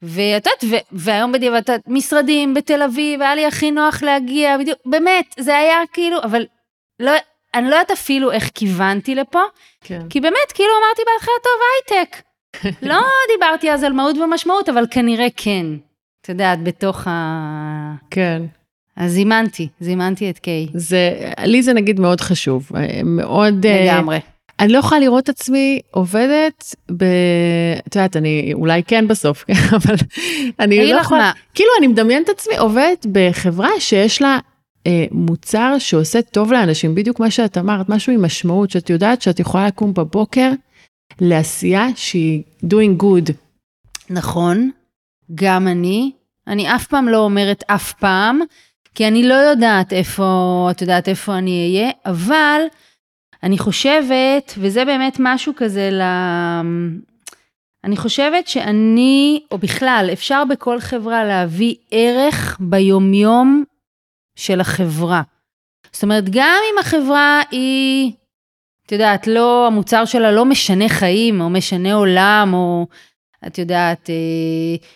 [0.01, 1.55] ואת יודעת, והיום בדיוק,
[1.87, 6.45] משרדים בתל אביב, היה לי הכי נוח להגיע, בדיוק, באמת, זה היה כאילו, אבל
[6.99, 7.11] לא,
[7.53, 9.41] אני לא יודעת אפילו איך כיוונתי לפה,
[9.81, 10.01] כן.
[10.09, 12.21] כי באמת, כאילו אמרתי בהתחלה, טוב, הייטק.
[12.89, 13.01] לא
[13.33, 15.65] דיברתי אז על מהות ומשמעות, אבל כנראה כן.
[16.21, 17.93] את יודעת, בתוך ה...
[18.11, 18.41] כן.
[18.95, 20.67] אז זימנתי, זימנתי את קיי.
[20.73, 22.71] זה, לי זה נגיד מאוד חשוב,
[23.03, 23.65] מאוד...
[23.65, 24.17] אה, לגמרי.
[24.17, 24.21] Uh,
[24.61, 27.03] אני לא יכולה לראות את עצמי עובדת ב...
[27.87, 29.45] את יודעת, אני אולי כן בסוף,
[29.77, 29.95] אבל
[30.59, 31.31] אני לא יכולה...
[31.53, 34.39] כאילו, אני מדמיינת את עצמי עובדת בחברה שיש לה
[34.87, 39.39] אה, מוצר שעושה טוב לאנשים, בדיוק מה שאת אמרת, משהו עם משמעות, שאת יודעת שאת
[39.39, 40.51] יכולה לקום בבוקר
[41.21, 43.33] לעשייה שהיא doing good.
[44.09, 44.71] נכון,
[45.35, 46.11] גם אני.
[46.47, 48.39] אני אף פעם לא אומרת אף פעם,
[48.95, 52.61] כי אני לא יודעת איפה, את יודעת איפה אני אהיה, אבל...
[53.43, 56.01] אני חושבת, וזה באמת משהו כזה ל...
[57.83, 63.63] אני חושבת שאני, או בכלל, אפשר בכל חברה להביא ערך ביומיום
[64.35, 65.21] של החברה.
[65.91, 68.11] זאת אומרת, גם אם החברה היא,
[68.85, 72.87] את יודעת, לא, המוצר שלה לא משנה חיים, או משנה עולם, או
[73.47, 74.87] את יודעת, אה,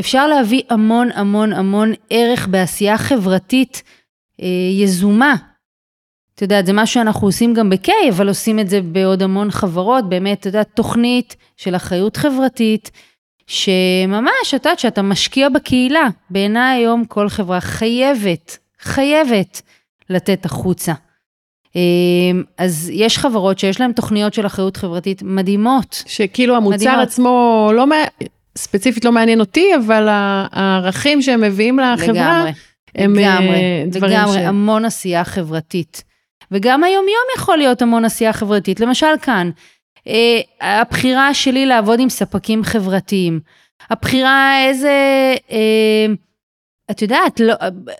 [0.00, 3.82] אפשר להביא המון המון המון ערך בעשייה חברתית
[4.42, 4.46] אה,
[4.80, 5.34] יזומה.
[6.34, 10.08] את יודעת, זה מה שאנחנו עושים גם ב-K, אבל עושים את זה בעוד המון חברות,
[10.08, 12.90] באמת, את יודעת, תוכנית של אחריות חברתית,
[13.46, 16.08] שממש, את יודעת, שאתה משקיע בקהילה.
[16.30, 19.62] בעיניי היום כל חברה חייבת, חייבת
[20.10, 20.92] לתת החוצה.
[21.76, 26.02] אמ, אז יש חברות שיש להן תוכניות של אחריות חברתית מדהימות.
[26.06, 27.02] שכאילו המוצר מדהימות.
[27.02, 27.86] עצמו לא,
[28.58, 32.52] ספציפית לא מעניין אותי, אבל הערכים שהם מביאים לחברה, לגמרי.
[32.94, 34.36] הם לגמרי, אה, דברים לגמרי, ש...
[34.36, 36.04] המון עשייה חברתית.
[36.54, 38.80] וגם היום-יום יכול להיות המון עשייה חברתית.
[38.80, 39.50] למשל כאן,
[40.08, 40.40] אה,
[40.80, 43.40] הבחירה שלי לעבוד עם ספקים חברתיים.
[43.90, 44.90] הבחירה איזה,
[45.50, 46.06] אה,
[46.90, 47.54] את יודעת, לא,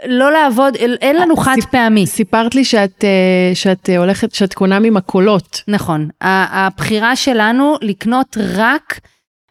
[0.07, 2.07] לא לעבוד, אין לנו חד סיפ- פעמי.
[2.07, 5.61] סיפרת לי שאת, אה, שאת אה, הולכת, שאת קונה ממכולות.
[5.69, 6.09] נכון.
[6.21, 9.01] הבחירה שלנו לקנות רק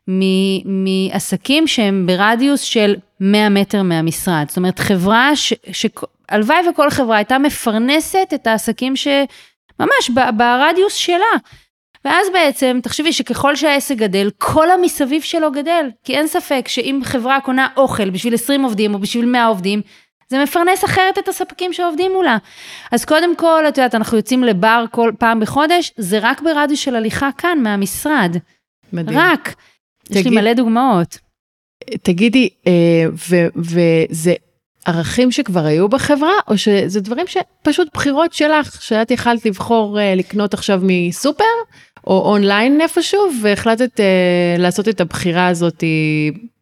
[0.10, 4.46] מ- מעסקים שהם ברדיוס של 100 מטר מהמשרד.
[4.48, 5.54] זאת אומרת, חברה ש...
[5.72, 5.86] ש...
[6.34, 11.34] הלוואי וכל חברה הייתה מפרנסת את העסקים שממש ברדיוס שלה.
[12.06, 15.90] ואז בעצם, תחשבי שככל שהעסק גדל, כל המסביב שלו גדל.
[16.04, 19.82] כי אין ספק שאם חברה קונה אוכל בשביל 20 עובדים או בשביל 100 עובדים,
[20.30, 22.38] זה מפרנס אחרת את הספקים שעובדים מולה.
[22.92, 26.96] אז קודם כל, את יודעת, אנחנו יוצאים לבר כל פעם בחודש, זה רק ברדיוס של
[26.96, 28.38] הליכה כאן, מהמשרד.
[28.94, 29.20] מדהים.
[29.20, 29.56] רק.
[30.10, 31.18] יש לי תגיד- מלא דוגמאות.
[32.04, 32.72] תגידי, אה,
[33.30, 34.34] ו- וזה
[34.86, 40.54] ערכים שכבר היו בחברה, או שזה דברים שפשוט בחירות שלך, שאת יכלת לבחור אה, לקנות
[40.54, 41.44] עכשיו מסופר,
[42.08, 45.84] או אונליין איפשהו, והחלטת אה, לעשות את הבחירה הזאת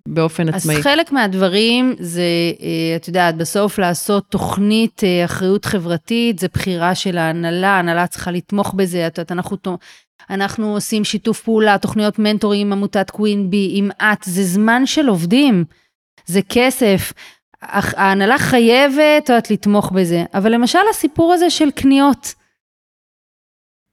[0.08, 0.84] באופן אז עצמאי.
[0.84, 2.22] חלק מהדברים זה,
[2.62, 8.32] אה, את יודעת, בסוף לעשות תוכנית אה, אחריות חברתית, זה בחירה של ההנהלה, ההנהלה צריכה
[8.32, 9.58] לתמוך בזה, את יודעת, אנחנו,
[10.30, 15.08] אנחנו עושים שיתוף פעולה, תוכניות מנטורים עם עמותת קווין בי, עם את, זה זמן של
[15.08, 15.64] עובדים,
[16.26, 17.14] זה כסף.
[17.62, 20.24] ההנהלה חייבת, את יודעת, לתמוך בזה.
[20.34, 22.34] אבל למשל הסיפור הזה של קניות,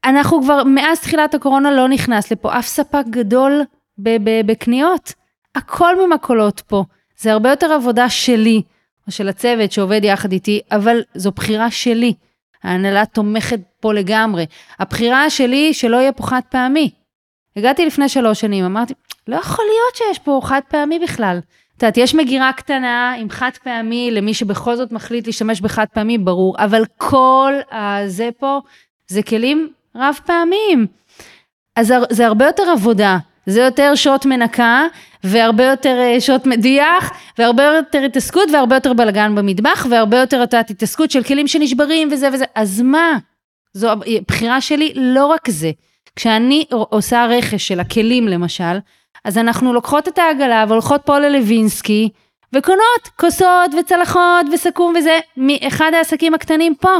[0.04, 3.62] אנחנו כבר, מאז תחילת הקורונה לא נכנס לפה אף ספק גדול
[4.46, 5.12] בקניות.
[5.54, 6.84] הכל ממקולות פה.
[7.18, 8.62] זה הרבה יותר עבודה שלי,
[9.06, 12.14] או של הצוות שעובד יחד איתי, אבל זו בחירה שלי.
[12.62, 14.46] ההנהלה תומכת פה לגמרי.
[14.78, 16.90] הבחירה שלי שלא יהיה פה חד פעמי.
[17.56, 18.94] הגעתי לפני שלוש שנים, אמרתי,
[19.28, 21.38] לא יכול להיות שיש פה חד פעמי בכלל.
[21.78, 26.18] את יודעת, יש מגירה קטנה עם חד פעמי למי שבכל זאת מחליט להשתמש בחד פעמי,
[26.18, 28.60] ברור, אבל כל הזה פה
[29.08, 30.86] זה כלים רב פעמיים.
[31.76, 34.82] אז זה- הרבה יותר עבודה, זה יותר שעות מנקה,
[35.24, 40.54] והרבה יותר אה, שעות מדיח, והרבה יותר התעסקות, והרבה יותר בלאגן במטבח, והרבה יותר את
[40.54, 42.44] התעסקות של כלים שנשברים וזה וזה.
[42.54, 43.18] אז מה?
[43.72, 45.70] זו הבחירה שלי, לא רק זה.
[46.16, 48.78] כשאני עושה רכש של הכלים למשל,
[49.28, 52.08] אז אנחנו לוקחות את העגלה והולכות פה ללווינסקי,
[52.52, 56.96] וקונות כוסות וצלחות וסכו"ם וזה, מאחד העסקים הקטנים פה.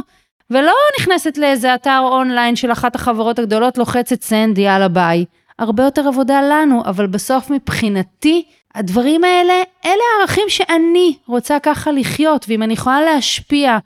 [0.50, 5.24] ולא נכנסת לאיזה אתר אונליין של אחת החברות הגדולות, לוחצת send, יאללה ביי.
[5.58, 12.46] הרבה יותר עבודה לנו, אבל בסוף מבחינתי, הדברים האלה, אלה הערכים שאני רוצה ככה לחיות,
[12.48, 13.78] ואם אני יכולה להשפיע,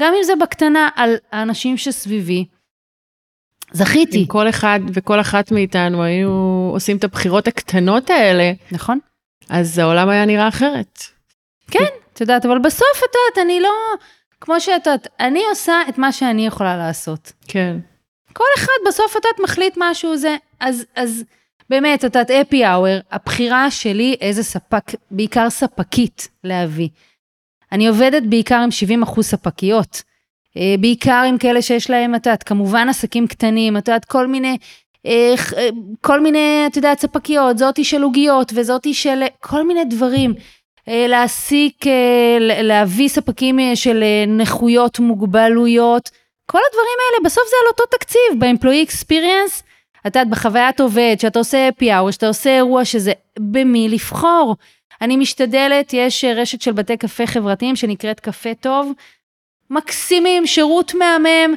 [0.00, 2.44] גם אם זה בקטנה, על האנשים שסביבי,
[3.72, 4.18] זכיתי.
[4.18, 6.30] אם כל אחד וכל אחת מאיתנו היו
[6.72, 8.98] עושים את הבחירות הקטנות האלה, נכון?
[9.48, 11.02] אז העולם היה נראה אחרת.
[11.70, 13.70] כן, את יודעת, אבל בסוף, את יודעת, אני לא...
[14.40, 17.32] כמו שאת יודעת, אני עושה את מה שאני יכולה לעשות.
[17.48, 17.76] כן.
[18.32, 21.24] כל אחד בסוף את יודעת מחליט משהו זה, אז, אז
[21.70, 26.88] באמת, את יודעת, אפי האוור, הבחירה שלי איזה ספק, בעיקר ספקית להביא.
[27.72, 30.02] אני עובדת בעיקר עם 70 אחוז ספקיות,
[30.80, 34.56] בעיקר עם כאלה שיש להם, את יודעת, כמובן עסקים קטנים, את יודעת, כל מיני,
[35.06, 35.68] אה, אה,
[36.00, 40.34] כל מיני, את יודעת, ספקיות, זאתי של עוגיות וזאתי של כל מיני דברים.
[40.88, 46.10] אה, להעסיק, אה, להביא ספקים אה, של אה, נכויות, מוגבלויות,
[46.46, 49.62] כל הדברים האלה, בסוף זה על אותו תקציב, ב-employee experience,
[50.06, 54.56] את יודעת, בחוויית עובד, שאתה עושה happy hour, שאתה עושה אירוע שזה, במי לבחור.
[55.02, 58.92] אני משתדלת, יש אה, רשת של בתי קפה חברתיים שנקראת קפה טוב,
[59.70, 61.54] מקסימים, שירות מהמם,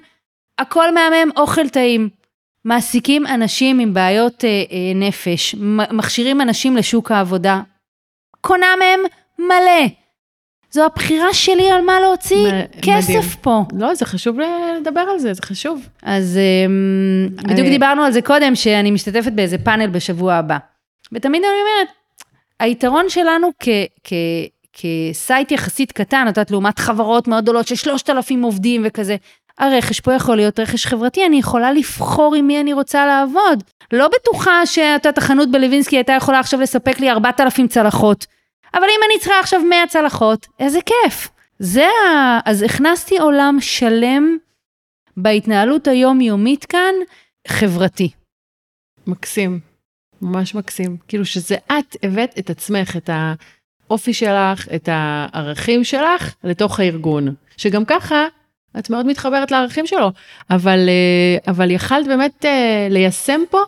[0.59, 2.09] הכל מהמם, אוכל טעים.
[2.65, 5.55] מעסיקים אנשים עם בעיות אה, אה, נפש,
[5.91, 7.61] מכשירים אנשים לשוק העבודה.
[8.41, 8.99] קונה מהם
[9.39, 9.87] מלא.
[10.71, 13.21] זו הבחירה שלי על מה להוציא מ- כסף מדהים.
[13.41, 13.61] פה.
[13.79, 14.37] לא, זה חשוב
[14.79, 15.87] לדבר על זה, זה חשוב.
[16.03, 20.57] אז אמ, בדיוק אני- דיברנו על זה קודם, שאני משתתפת באיזה פאנל בשבוע הבא.
[21.11, 21.95] ותמיד אני אומרת,
[22.59, 23.67] היתרון שלנו כ...
[24.73, 29.15] כסייט יחסית קטן, את יודעת, לעומת חברות מאוד גדולות של 3,000 עובדים וכזה,
[29.57, 33.63] הרכש פה יכול להיות רכש חברתי, אני יכולה לבחור עם מי אני רוצה לעבוד.
[33.93, 38.25] לא בטוחה שאת יודעת, החנות בלווינסקי הייתה יכולה עכשיו לספק לי 4,000 צלחות,
[38.73, 41.29] אבל אם אני צריכה עכשיו 100 צלחות, איזה כיף.
[41.59, 42.39] זה ה...
[42.45, 44.37] אז הכנסתי עולם שלם
[45.17, 46.93] בהתנהלות היומיומית כאן,
[47.47, 48.11] חברתי.
[49.07, 49.59] מקסים,
[50.21, 50.97] ממש מקסים.
[51.07, 53.09] כאילו שזה את הבאת את עצמך, את
[53.89, 57.35] האופי שלך, את הערכים שלך לתוך הארגון.
[57.57, 58.25] שגם ככה
[58.79, 60.11] את מאוד מתחברת לערכים שלו,
[60.49, 63.59] אבל, אה, אבל יכלת באמת אה, ליישם פה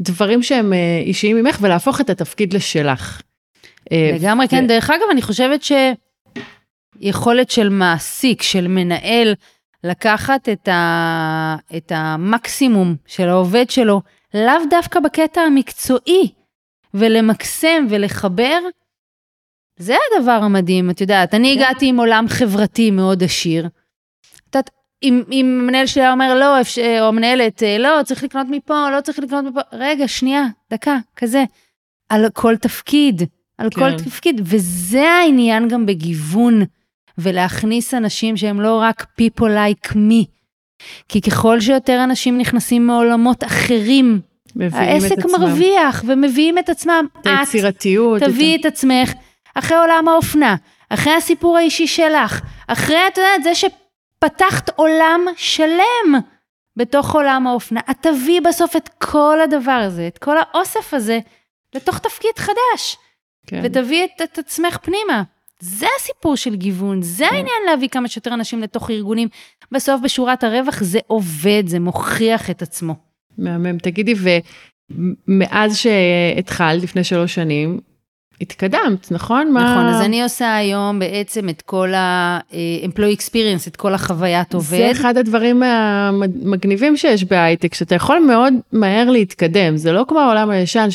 [0.00, 3.22] דברים שהם אה, אישיים ממך ולהפוך את התפקיד לשלך.
[3.92, 4.66] לגמרי, ו- כן.
[4.66, 5.72] דרך אגב, אני חושבת ש...
[7.00, 9.34] יכולת של מעסיק, של מנהל,
[9.84, 14.02] לקחת את, ה, את המקסימום של העובד שלו,
[14.34, 16.32] לאו דווקא בקטע המקצועי,
[16.94, 18.58] ולמקסם ולחבר,
[19.78, 21.60] זה הדבר המדהים, את יודעת, אני כן.
[21.60, 23.66] הגעתי עם עולם חברתי מאוד עשיר.
[23.66, 24.70] את יודעת,
[25.02, 26.56] אם, אם המנהל שלי היה אומר לא,
[27.00, 31.44] או המנהלת, לא, צריך לקנות מפה, לא צריך לקנות מפה, רגע, שנייה, דקה, כזה.
[32.08, 33.22] על כל תפקיד,
[33.58, 33.80] על כן.
[33.80, 36.62] כל תפקיד, וזה העניין גם בגיוון,
[37.18, 40.24] ולהכניס אנשים שהם לא רק people like me.
[41.08, 44.20] כי ככל שיותר אנשים נכנסים מעולמות אחרים,
[44.72, 47.06] העסק מרוויח ומביאים את עצמם.
[47.20, 48.22] את היצירתיות.
[48.22, 49.12] את תביאי את עצמך
[49.54, 50.56] אחרי עולם האופנה,
[50.90, 56.14] אחרי הסיפור האישי שלך, אחרי, את יודעת, זה שפתחת עולם שלם
[56.76, 57.80] בתוך עולם האופנה.
[57.90, 61.18] את תביאי בסוף את כל הדבר הזה, את כל האוסף הזה,
[61.74, 62.96] לתוך תפקיד חדש.
[63.46, 63.60] כן.
[63.64, 65.22] ותביאי את, את עצמך פנימה.
[65.60, 67.34] זה הסיפור של גיוון, זה כן.
[67.34, 69.28] העניין להביא כמה שיותר אנשים לתוך ארגונים.
[69.72, 72.94] בסוף בשורת הרווח זה עובד, זה מוכיח את עצמו.
[73.38, 73.78] מהמם.
[73.78, 74.14] תגידי,
[75.28, 77.80] ומאז שהתחלת לפני שלוש שנים,
[78.40, 79.52] התקדמת, נכון?
[79.52, 79.72] מה...
[79.72, 84.68] נכון, אז אני עושה היום בעצם את כל ה-employee experience, את כל החוויית עובד.
[84.68, 89.76] זה אחד הדברים המגניבים שיש בהייטק, שאתה יכול מאוד מהר להתקדם.
[89.76, 90.88] זה לא כמו העולם הישן,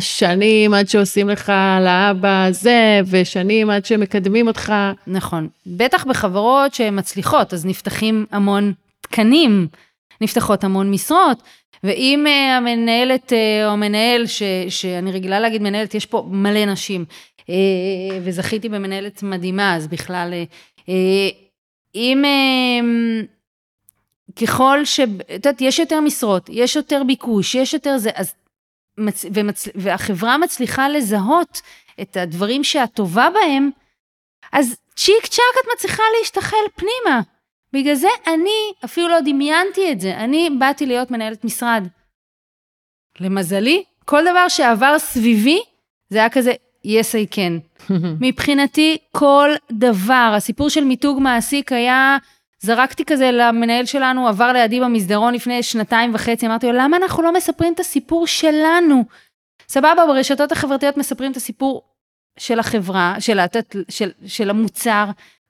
[0.00, 4.74] ששנים עד שעושים לך לאבא זה, ושנים עד שמקדמים אותך.
[5.06, 5.48] נכון.
[5.66, 9.66] בטח בחברות שהן מצליחות, אז נפתחים המון תקנים,
[10.20, 11.42] נפתחות המון משרות.
[11.84, 17.04] ואם uh, המנהלת uh, או המנהל, ש, שאני רגילה להגיד מנהלת, יש פה מלא נשים,
[17.40, 17.44] uh,
[18.22, 20.34] וזכיתי במנהלת מדהימה, אז בכלל,
[21.94, 22.24] אם
[24.40, 25.00] ככל ש...
[25.00, 28.34] את יודעת, יש יותר משרות, יש יותר ביקוש, יש יותר זה, אז...
[28.98, 31.60] מצ, ומצ, והחברה מצליחה לזהות
[32.00, 33.70] את הדברים שאת טובה בהם,
[34.52, 37.20] אז צ'יק צ'אק את מצליחה להשתחל פנימה.
[37.74, 41.88] בגלל זה אני אפילו לא דמיינתי את זה, אני באתי להיות מנהלת משרד.
[43.20, 45.60] למזלי, כל דבר שעבר סביבי,
[46.10, 46.52] זה היה כזה,
[46.86, 47.82] yes I can.
[48.26, 52.16] מבחינתי, כל דבר, הסיפור של מיתוג מעסיק היה,
[52.60, 57.32] זרקתי כזה למנהל שלנו, עבר לידי במסדרון לפני שנתיים וחצי, אמרתי לו, למה אנחנו לא
[57.32, 59.04] מספרים את הסיפור שלנו?
[59.68, 61.82] סבבה, ברשתות החברתיות מספרים את הסיפור
[62.38, 65.04] של החברה, של, של, של, של המוצר,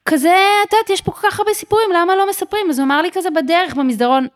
[0.09, 0.37] כזה,
[0.69, 2.67] את יודעת, יש פה כל כך הרבה סיפורים, למה לא מספרים?
[2.71, 4.27] אז הוא אמר לי כזה בדרך, במסדרון,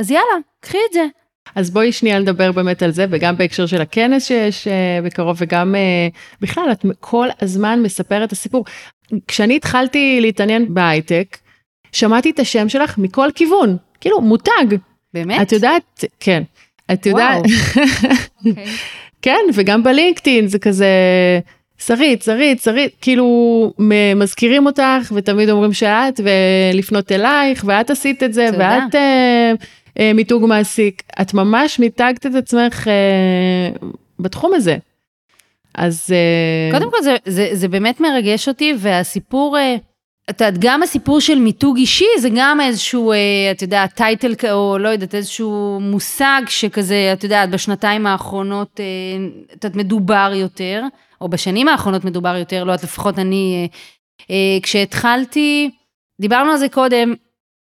[0.00, 1.06] אז יאללה, קחי את זה.
[1.54, 5.74] אז בואי שנייה לדבר באמת על זה, וגם בהקשר של הכנס שיש uh, בקרוב, וגם
[5.74, 8.64] uh, בכלל, את כל הזמן מספרת את הסיפור.
[9.28, 11.38] כשאני התחלתי להתעניין בהייטק,
[11.92, 14.76] שמעתי את השם שלך מכל כיוון, כאילו, מותג.
[15.14, 15.42] באמת?
[15.42, 16.42] את יודעת, כן.
[16.92, 17.78] את יודעת, okay.
[18.46, 18.66] אוקיי.
[19.22, 20.86] כן, וגם בלינקדאין זה כזה,
[21.78, 23.72] שרית, שרית, שרית, כאילו
[24.16, 26.20] מזכירים אותך ותמיד אומרים שאת
[26.72, 28.78] ולפנות אלייך ואת עשית את זה תודה.
[28.84, 29.52] ואת אה,
[29.98, 31.02] אה, מיתוג מעסיק.
[31.20, 34.76] את ממש מיתגת את עצמך אה, בתחום הזה.
[35.74, 36.06] אז...
[36.10, 36.78] אה...
[36.78, 39.58] קודם כל זה, זה, זה באמת מרגש אותי והסיפור...
[39.58, 39.76] אה...
[40.30, 43.16] את יודעת, גם הסיפור של מיתוג אישי זה גם איזשהו, אה,
[43.50, 48.84] את יודעת, טייטל, או לא יודעת, איזשהו מושג שכזה, את יודעת, בשנתיים האחרונות, אה,
[49.54, 50.82] את יודעת, מדובר יותר.
[51.20, 53.68] או בשנים האחרונות מדובר יותר, לא, לפחות אני,
[54.30, 55.70] אה, כשהתחלתי,
[56.20, 57.14] דיברנו על זה קודם,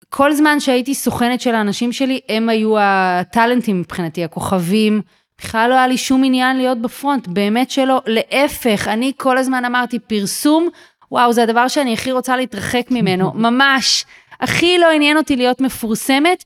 [0.09, 5.01] כל זמן שהייתי סוכנת של האנשים שלי, הם היו הטאלנטים מבחינתי, הכוכבים.
[5.41, 8.01] בכלל לא היה לי שום עניין להיות בפרונט, באמת שלא.
[8.07, 10.69] להפך, אני כל הזמן אמרתי, פרסום,
[11.11, 14.05] וואו, זה הדבר שאני הכי רוצה להתרחק ממנו, ממש.
[14.39, 16.43] הכי לא עניין אותי להיות מפורסמת.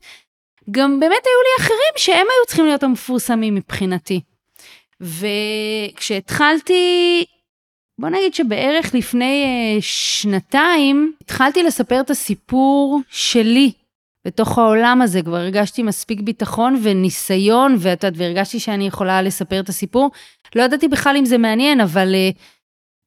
[0.70, 4.20] גם באמת היו לי אחרים שהם היו צריכים להיות המפורסמים מבחינתי.
[5.96, 7.24] וכשהתחלתי,
[7.98, 9.44] בוא נגיד שבערך לפני
[9.78, 13.72] uh, שנתיים, התחלתי לספר את הסיפור שלי
[14.24, 15.22] בתוך העולם הזה.
[15.22, 20.10] כבר הרגשתי מספיק ביטחון וניסיון, ואת יודעת, והרגשתי שאני יכולה לספר את הסיפור.
[20.54, 22.14] לא ידעתי בכלל אם זה מעניין, אבל...
[22.14, 22.38] Uh,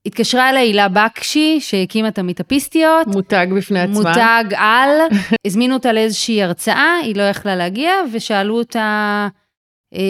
[0.05, 3.07] התקשרה אליי הילה בקשי, שהקימה את המיטאפיסטיות.
[3.07, 3.93] מותג בפני עצמה.
[3.93, 4.89] מותג על.
[5.45, 9.27] הזמינו אותה לאיזושהי הרצאה, היא לא יכלה להגיע, ושאלו אותה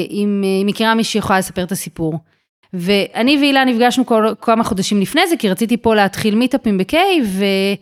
[0.10, 2.20] אם היא מכירה מישהי שיכולה לספר את הסיפור.
[2.74, 7.78] ואני והילה נפגשנו כל, כמה חודשים לפני זה, כי רציתי פה להתחיל מיטאפים בקיי, והיא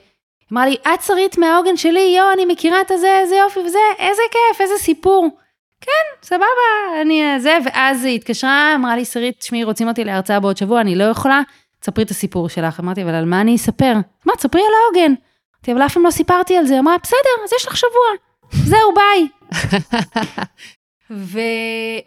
[0.53, 4.22] אמרה לי, את שרית מהעוגן שלי, יואו, אני מכירה את הזה, איזה יופי וזה, איזה
[4.32, 5.30] כיף, איזה סיפור.
[5.82, 10.57] כן, סבבה, אני זה, ואז היא התקשרה, אמרה לי, שרית, תשמעי, רוצים אותי להרצאה בעוד
[10.57, 11.41] שבוע, אני לא יכולה,
[11.84, 12.80] תספרי את הסיפור שלך.
[12.80, 13.94] אמרתי, אבל על מה אני אספר?
[14.26, 15.14] מה, תספרי על העוגן.
[15.56, 16.80] אמרתי, אבל אף פעם לא סיפרתי על זה.
[16.80, 18.10] אמרה, בסדר, אז יש לך שבוע.
[18.52, 19.28] זהו, ביי.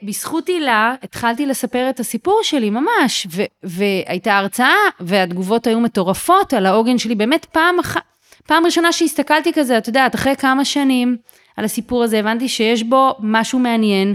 [0.02, 6.66] ובזכות הילה התחלתי לספר את הסיפור שלי ממש, ו- והייתה הרצאה, והתגובות היו מטורפות על
[6.66, 8.02] העוגן שלי, באמת פעם אחת,
[8.46, 11.16] פעם ראשונה שהסתכלתי כזה, את יודעת, אחרי כמה שנים
[11.56, 14.14] על הסיפור הזה, הבנתי שיש בו משהו מעניין,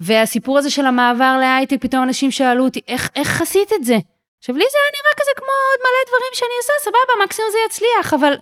[0.00, 3.98] והסיפור הזה של המעבר להייטק, פתאום אנשים שאלו אותי, איך, איך עשית את זה?
[4.46, 7.58] עכשיו, לי זה היה נראה כזה כמו עוד מלא דברים שאני עושה, סבבה, מקסימום זה
[7.66, 8.34] יצליח, אבל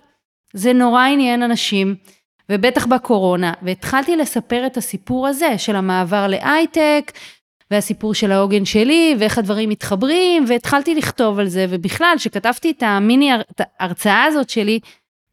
[0.53, 1.95] זה נורא עניין אנשים.
[2.49, 7.11] ובטח בקורונה, והתחלתי לספר את הסיפור הזה של המעבר להייטק,
[7.71, 13.31] והסיפור של העוגן שלי, ואיך הדברים מתחברים, והתחלתי לכתוב על זה, ובכלל, כשכתבתי את המיני,
[13.79, 14.79] ההרצאה הזאת שלי,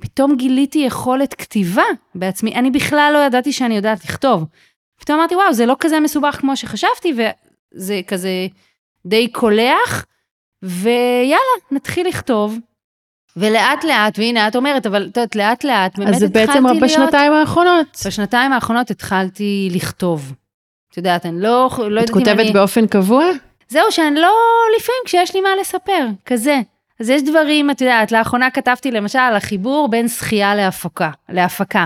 [0.02, 4.44] פתאום גיליתי יכולת כתיבה בעצמי, אני בכלל לא ידעתי שאני יודעת לכתוב.
[5.00, 8.46] פתאום אמרתי, וואו, זה לא כזה מסובך כמו שחשבתי, וזה כזה
[9.06, 10.06] די קולח,
[10.62, 11.36] ויאללה,
[11.70, 12.58] נתחיל לכתוב.
[13.36, 16.66] ולאט לאט, והנה את אומרת, אבל את יודעת, לאט לאט, באמת אז זה התחלתי בעצם
[16.66, 16.82] להיות...
[16.82, 17.86] בשנתיים האחרונות.
[18.06, 20.32] בשנתיים האחרונות התחלתי לכתוב.
[20.90, 22.52] את יודעת, אני לא, לא את יודעת אם כותבת אני...
[22.52, 23.24] באופן קבוע?
[23.68, 24.34] זהו, שאני לא,
[24.76, 26.60] לפעמים כשיש לי מה לספר, כזה.
[27.00, 31.10] אז יש דברים, את יודעת, לאחרונה כתבתי למשל על החיבור בין שחייה להפקה.
[31.28, 31.84] להפקה.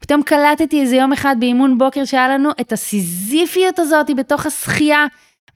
[0.00, 5.06] פתאום קלטתי איזה יום אחד באימון בוקר שהיה לנו את הסיזיפיות הזאת בתוך השחייה,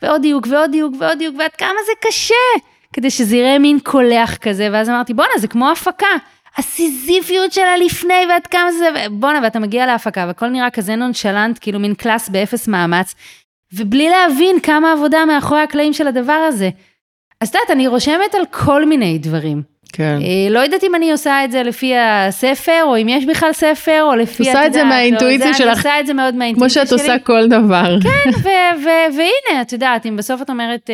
[0.05, 4.37] ועוד דיוק ועוד דיוק ועוד דיוק, ועד כמה זה קשה, כדי שזה יראה מין קולח
[4.37, 6.07] כזה, ואז אמרתי, בואנה, זה כמו הפקה.
[6.57, 11.79] הסיזיפיות שלה לפני, ועד כמה זה, בואנה, ואתה מגיע להפקה, והכל נראה כזה נונשלנט, כאילו
[11.81, 13.15] מין class באפס מאמץ,
[13.73, 16.71] ובלי להבין כמה עבודה מאחורי הקלעים של הדבר הזה.
[17.41, 19.63] אז את יודעת, אני רושמת על כל מיני דברים.
[19.97, 20.19] כן.
[20.23, 24.03] אה, לא יודעת אם אני עושה את זה לפי הספר, או אם יש בכלל ספר,
[24.03, 25.67] או לפי, את עושה את זה מהאינטואיציה זה, שלך.
[25.69, 27.01] אני עושה את זה מאוד כמו מהאינטואיציה שאת שלי.
[27.01, 27.97] עושה כל דבר.
[28.03, 28.31] כן,
[29.17, 30.91] והנה, את יודעת, אם בסוף את אומרת,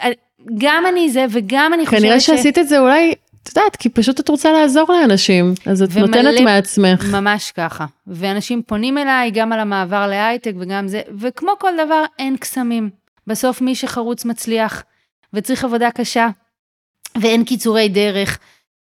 [0.00, 0.10] אה,
[0.58, 4.20] גם אני זה, וגם אני חושבת כנראה שעשית את זה אולי, את יודעת, כי פשוט
[4.20, 7.04] את רוצה לעזור לאנשים, אז את ומלא- נותנת מעצמך.
[7.12, 7.84] ממש ככה.
[8.06, 12.90] ואנשים פונים אליי גם על המעבר להייטק וגם זה, וכמו כל דבר, אין קסמים.
[13.26, 14.82] בסוף מי שחרוץ מצליח,
[15.34, 16.28] וצריך עבודה קשה,
[17.18, 18.38] ואין קיצורי דרך,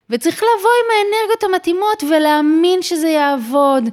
[0.09, 3.83] וצריך לבוא עם האנרגיות המתאימות ולהאמין שזה יעבוד.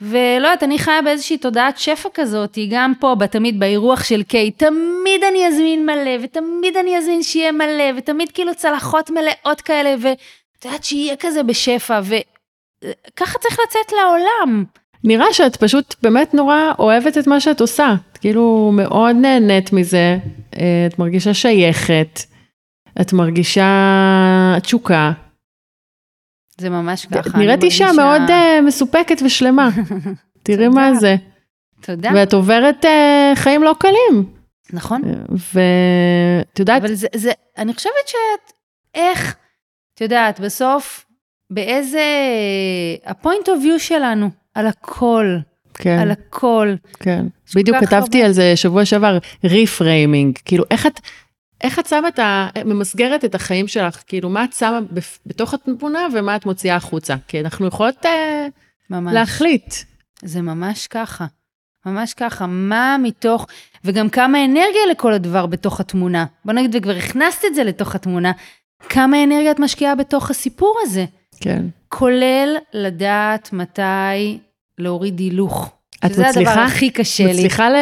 [0.00, 5.24] ולא יודעת, אני חיה באיזושהי תודעת שפע כזאת, גם פה, תמיד באירוח של קיי, תמיד
[5.30, 10.84] אני אזמין מלא, ותמיד אני אזמין שיהיה מלא, ותמיד כאילו צלחות מלאות כאלה, ואת יודעת
[10.84, 14.64] שיהיה כזה בשפע, וככה צריך לצאת לעולם.
[15.04, 17.94] נראה שאת פשוט באמת נורא אוהבת את מה שאת עושה.
[18.12, 20.16] את כאילו מאוד נהנית מזה,
[20.56, 22.20] אה, את מרגישה שייכת,
[23.00, 23.66] את מרגישה
[24.62, 25.12] תשוקה.
[26.58, 27.38] זה ממש ככה.
[27.38, 29.68] נראית אישה מרגישה- מאוד אה, מסופקת ושלמה.
[30.42, 30.68] תראי תודה.
[30.80, 31.16] מה זה.
[31.80, 32.10] תודה.
[32.14, 34.32] ואת עוברת אה, חיים לא קלים.
[34.72, 35.02] נכון.
[35.28, 38.52] ואת יודעת, אבל זה, זה, אני חושבת שאת,
[38.94, 39.36] איך,
[39.94, 41.04] את יודעת, בסוף,
[41.50, 42.02] באיזה,
[43.06, 45.36] ה-point of view שלנו, על הכל,
[45.74, 46.74] כן, על הכל.
[47.00, 47.26] כן.
[47.54, 50.38] בדיוק כתבתי הרבה- על זה שבוע שעבר, ריפריימינג.
[50.44, 51.00] כאילו, איך את...
[51.62, 52.48] איך את שמה את ה...
[52.64, 54.02] ממסגרת את החיים שלך?
[54.06, 54.78] כאילו, מה את שמה
[55.26, 57.14] בתוך התמונה ומה את מוציאה החוצה?
[57.28, 58.46] כי אנחנו יכולות אה,
[58.90, 59.14] ממש.
[59.14, 59.74] להחליט.
[60.22, 61.26] זה ממש ככה.
[61.86, 63.46] ממש ככה, מה מתוך,
[63.84, 66.26] וגם כמה אנרגיה לכל הדבר בתוך התמונה.
[66.44, 68.32] בוא נגיד, וכבר הכנסת את זה לתוך התמונה,
[68.88, 71.04] כמה אנרגיה את משקיעה בתוך הסיפור הזה.
[71.40, 71.66] כן.
[71.88, 74.38] כולל לדעת מתי
[74.78, 75.70] להוריד הילוך.
[76.06, 76.64] את שזה הדבר מצליחה?
[76.64, 77.32] הכי קשה לי.
[77.32, 77.76] מצליחה ל...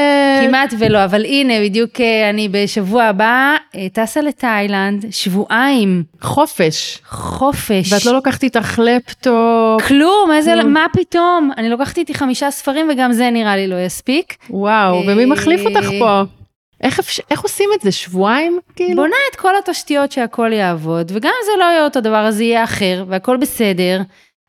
[0.46, 6.98] כמעט ולא, אבל הנה, בדיוק אה, אני בשבוע הבא אה, טסה לתאילנד, שבועיים, חופש.
[7.08, 7.92] חופש.
[7.92, 9.82] ואת לא לוקחת איתך לפטופ.
[9.88, 10.72] כלום, איזה, כלום.
[10.72, 11.50] מה פתאום?
[11.58, 14.36] אני לוקחת איתי חמישה ספרים וגם זה נראה לי לא יספיק.
[14.50, 16.22] וואו, ומי אה, מחליף אותך פה?
[16.82, 17.92] איך, אפשר- איך עושים את זה?
[17.92, 18.58] שבועיים?
[18.76, 18.96] כאילו?
[18.96, 22.44] בונה את כל התשתיות שהכל יעבוד, וגם אם זה לא יהיה אותו דבר, אז זה
[22.44, 24.00] יהיה אחר, והכל בסדר.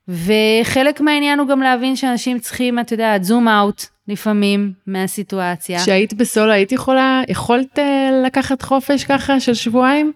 [0.07, 5.79] וחלק מהעניין הוא גם להבין שאנשים צריכים, את יודעת, זום אאוט לפעמים מהסיטואציה.
[5.79, 10.13] כשהיית בסולו, היית יכולה, יכולת אה, לקחת חופש ככה של שבועיים?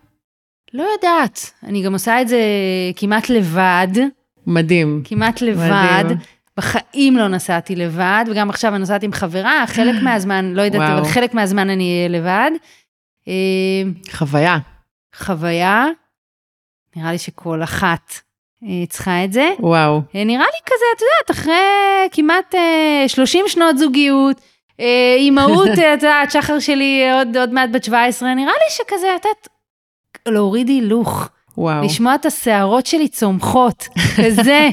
[0.74, 2.40] לא יודעת, אני גם עושה את זה
[2.96, 3.88] כמעט לבד,
[4.48, 5.02] מדהים.
[5.06, 6.04] כמעט לבד.
[6.04, 6.18] מדהים.
[6.58, 10.90] בחיים לא נסעתי לבד, וגם עכשיו אני נוסעת עם חברה, חלק מהזמן, לא יודעת.
[10.90, 12.52] אבל חלק מהזמן אני אהיה לבד.
[13.28, 14.58] אה, חוויה.
[15.16, 15.86] חוויה,
[16.96, 18.14] נראה לי שכל אחת
[18.90, 19.50] צריכה את זה.
[19.60, 20.02] וואו.
[20.16, 21.54] אה, נראה לי כזה, את יודעת, אחרי
[22.12, 24.42] כמעט אה, 30 שנות זוגיות,
[24.80, 28.70] אה, אימהות, אה, את יודעת, שחר שלי אה, עוד, עוד מעט בת 17, נראה לי
[28.70, 29.48] שכזה, את יודעת,
[30.28, 31.86] להוריד הילוך, וואו.
[31.86, 33.88] לשמוע את השערות שלי צומחות,
[34.18, 34.70] כזה.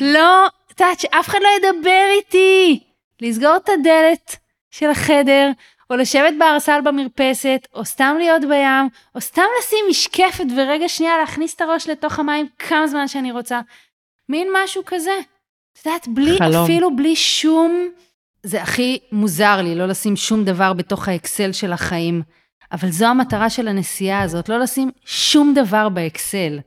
[0.00, 2.80] לא, את יודעת, שאף אחד לא ידבר איתי.
[3.22, 4.36] לסגור את הדלת
[4.70, 5.50] של החדר,
[5.90, 11.54] או לשבת בארסל במרפסת, או סתם להיות בים, או סתם לשים משקפת ורגע שנייה להכניס
[11.54, 13.60] את הראש לתוך המים כמה זמן שאני רוצה.
[14.28, 15.18] מין משהו כזה.
[15.72, 16.64] את יודעת, בלי, חלום.
[16.64, 17.88] אפילו בלי שום
[18.42, 22.22] זה הכי מוזר לי לא לשים שום דבר בתוך האקסל של החיים,
[22.72, 26.58] אבל זו המטרה של הנסיעה הזאת, לא לשים שום דבר באקסל.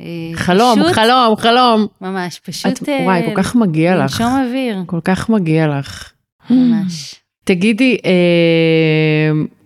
[0.00, 1.86] אה, חלום, פשוט, חלום, חלום.
[2.00, 2.82] ממש, פשוט...
[2.82, 4.20] את, וואי, כל כך מגיע לך.
[4.20, 6.12] לנשום אוויר, כל כך מגיע לך.
[6.50, 7.14] ממש.
[7.48, 8.10] תגידי, אה,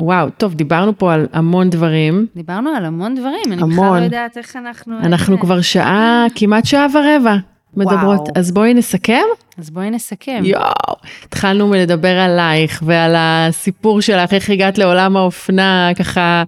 [0.01, 2.27] וואו, טוב, דיברנו פה על המון דברים.
[2.37, 3.99] דיברנו על המון דברים, אני בכלל המון.
[3.99, 4.99] לא יודעת איך אנחנו...
[4.99, 7.37] אנחנו כבר שעה, כמעט שעה ורבע
[7.77, 8.03] מדברות.
[8.05, 8.25] וואו.
[8.35, 9.23] אז בואי נסכם.
[9.59, 10.43] אז בואי נסכם.
[10.45, 10.95] יואו,
[11.25, 16.43] התחלנו מלדבר עלייך ועל הסיפור שלך, איך הגעת לעולם האופנה, ככה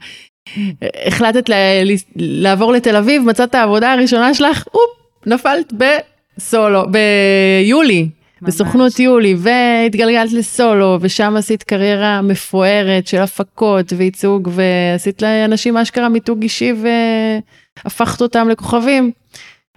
[1.07, 1.53] החלטת ל-
[1.85, 4.91] ל- לעבור לתל אביב, מצאת את העבודה הראשונה שלך, אופ,
[5.27, 8.09] נפלת בסולו, ביולי.
[8.45, 16.43] בסוכנות יולי, והתגלגלת לסולו, ושם עשית קריירה מפוארת של הפקות וייצוג, ועשית לאנשים אשכרה מיתוג
[16.43, 16.73] אישי
[17.85, 19.11] והפכת אותם לכוכבים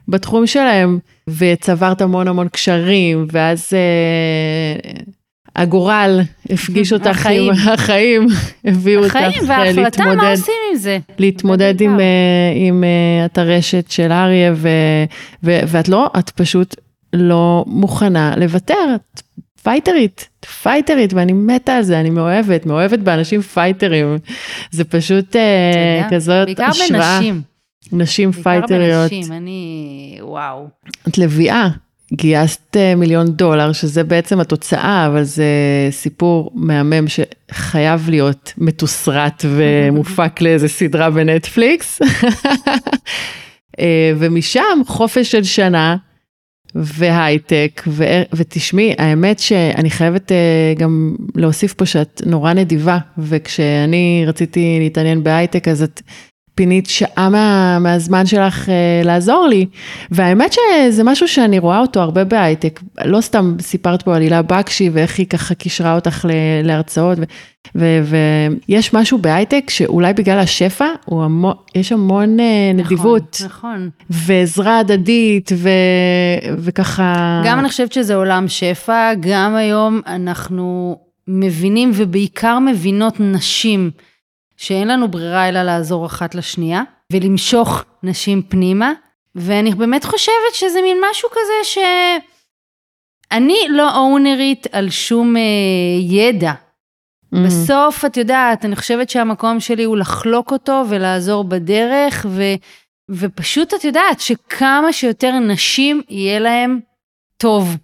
[0.08, 5.00] בתחום שלהם, וצברת המון המון קשרים, ואז אה,
[5.58, 7.52] הגורל הפגיש אותך החיים.
[7.52, 8.28] עם החיים,
[8.66, 10.32] הביאו אותך החיים אה, וההחלטה, מה להתמודד.
[10.32, 10.98] עושים עם זה?
[11.20, 12.00] להתמודד עם.
[12.00, 12.06] אה,
[12.56, 14.70] עם אה, הטרשת של אריה, ו,
[15.44, 16.76] ו, ואת לא, את פשוט
[17.14, 19.22] לא מוכנה לוותר, את
[19.64, 24.18] פייטרית, את פייטרית, ואני מתה על זה, אני מאוהבת, מאוהבת באנשים פייטרים.
[24.72, 27.18] זה פשוט יודע, כזאת בעיקר השראה.
[27.20, 27.42] בנשים.
[27.92, 29.12] נשים בעיקר פייטריות.
[29.12, 30.20] בנשים, אני...
[30.22, 30.68] וואו.
[31.08, 31.68] את לביאה,
[32.14, 35.46] גייסת אה, מיליון דולר, שזה בעצם התוצאה, אבל זה
[35.92, 42.02] סיפור מהמם שחייב להיות מתוסרט ומופק לאיזה סדרה בנטפליקס.
[43.80, 45.96] אה, ומשם חופש של שנה
[46.76, 54.78] והייטק, ו- ותשמעי, האמת שאני חייבת אה, גם להוסיף פה שאת נורא נדיבה, וכשאני רציתי
[54.80, 56.02] להתעניין בהייטק, אז את
[56.58, 58.74] פינית שעה מה, מהזמן שלך אה,
[59.04, 59.66] לעזור לי,
[60.12, 64.90] והאמת שזה משהו שאני רואה אותו הרבה בהייטק, לא סתם סיפרת פה על הילה בקשי
[64.94, 67.18] ואיך היא ככה קישרה אותך ל- להרצאות,
[67.76, 73.42] ויש משהו בהייטק שאולי בגלל השפע, הוא המון, יש המון אה, נדיבות.
[73.46, 73.90] נכון, נכון.
[74.10, 75.70] ועזרה הדדית, ו...
[76.58, 77.42] וככה...
[77.46, 80.98] גם אני חושבת שזה עולם שפע, גם היום אנחנו
[81.28, 83.92] מבינים ובעיקר מבינות נשים
[84.58, 86.82] שאין לנו ברירה אלא לעזור אחת לשנייה
[87.14, 88.94] ולמשוך נשים פנימה,
[89.36, 91.82] ואני באמת חושבת שזה מין משהו כזה
[93.34, 95.42] שאני לא אונרית על שום אה,
[96.10, 96.52] ידע.
[96.52, 97.38] Mm.
[97.46, 102.44] בסוף, את יודעת, אני חושבת שהמקום שלי הוא לחלוק אותו ולעזור בדרך, ו,
[103.12, 106.80] ופשוט את יודעת שכמה שיותר נשים יהיה להם
[107.38, 107.78] טוב.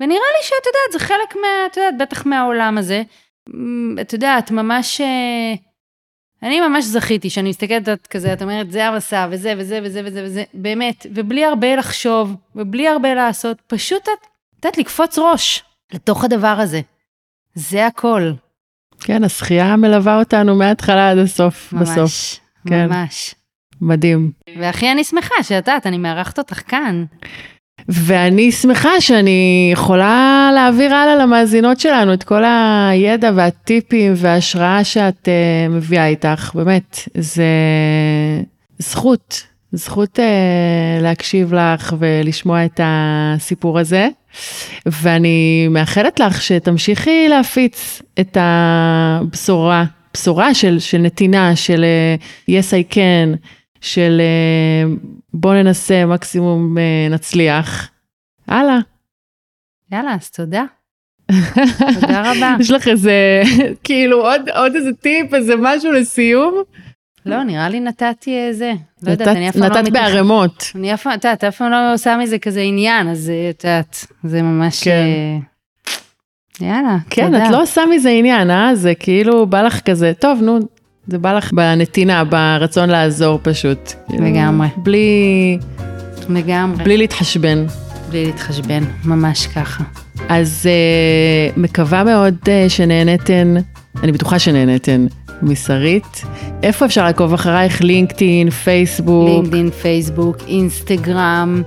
[0.00, 3.02] ונראה לי שאת יודעת, זה חלק מה, את יודעת, בטח מהעולם הזה.
[3.48, 5.54] מ, את יודעת, ממש, אה,
[6.42, 10.24] אני ממש זכיתי שאני מסתכלת את כזה, את אומרת, זה המסע, וזה, וזה, וזה, וזה,
[10.24, 14.08] וזה, באמת, ובלי הרבה לחשוב, ובלי הרבה לעשות, פשוט את,
[14.58, 16.80] את יודעת, לקפוץ ראש לתוך הדבר הזה.
[17.54, 18.32] זה הכל.
[19.00, 22.40] כן, השחייה מלווה אותנו מההתחלה עד הסוף, ממש, בסוף.
[22.68, 22.86] כן.
[22.86, 23.34] ממש.
[23.80, 24.32] מדהים.
[24.58, 27.04] והכי אני שמחה שאת יודעת, אני מארחת אותך כאן.
[27.88, 35.72] ואני שמחה שאני יכולה להעביר הלאה למאזינות שלנו את כל הידע והטיפים וההשראה שאת uh,
[35.72, 37.44] מביאה איתך, באמת, זה
[38.78, 39.42] זכות,
[39.72, 40.22] זכות uh,
[41.02, 44.08] להקשיב לך ולשמוע את הסיפור הזה.
[44.86, 49.84] ואני מאחלת לך שתמשיכי להפיץ את הבשורה,
[50.14, 51.84] בשורה של, של נתינה, של
[52.48, 53.36] uh, yes I can,
[53.80, 57.90] של uh, בוא ננסה, מקסימום uh, נצליח.
[58.48, 58.78] הלאה.
[59.92, 60.64] יאללה, אז תודה.
[62.00, 62.56] תודה רבה.
[62.60, 63.42] יש לך איזה,
[63.84, 66.62] כאילו עוד, עוד איזה טיפ, איזה משהו לסיום?
[67.26, 69.92] לא, נראה לי נתתי איזה, לא יודעת, אני אף פעם לא נתת.
[69.92, 70.72] בערימות.
[70.74, 73.64] אני אף פעם, את יודעת, אף פעם לא עושה מזה כזה עניין, אז אה, את
[73.64, 74.84] יודעת, זה ממש...
[74.84, 74.90] כן.
[74.90, 77.46] אה, יאללה, כן, תודה.
[77.46, 78.74] את לא עושה מזה עניין, אה?
[78.74, 80.58] זה כאילו בא לך כזה, טוב, נו,
[81.10, 83.92] זה בא לך בנתינה, ברצון לעזור פשוט.
[84.18, 84.68] לגמרי.
[84.76, 85.58] בלי,
[86.28, 87.66] לגמרי, בלי להתחשבן.
[88.10, 89.84] בלי להתחשבן, ממש ככה.
[90.28, 93.54] אז uh, מקווה מאוד uh, שנהנתן,
[94.02, 95.06] אני בטוחה שנהנתן
[95.42, 96.22] משרית.
[96.62, 97.82] איפה אפשר לעקוב אחרייך?
[97.82, 99.28] לינקדאין, פייסבוק.
[99.28, 101.62] לינקדאין, פייסבוק, אינסטגרם.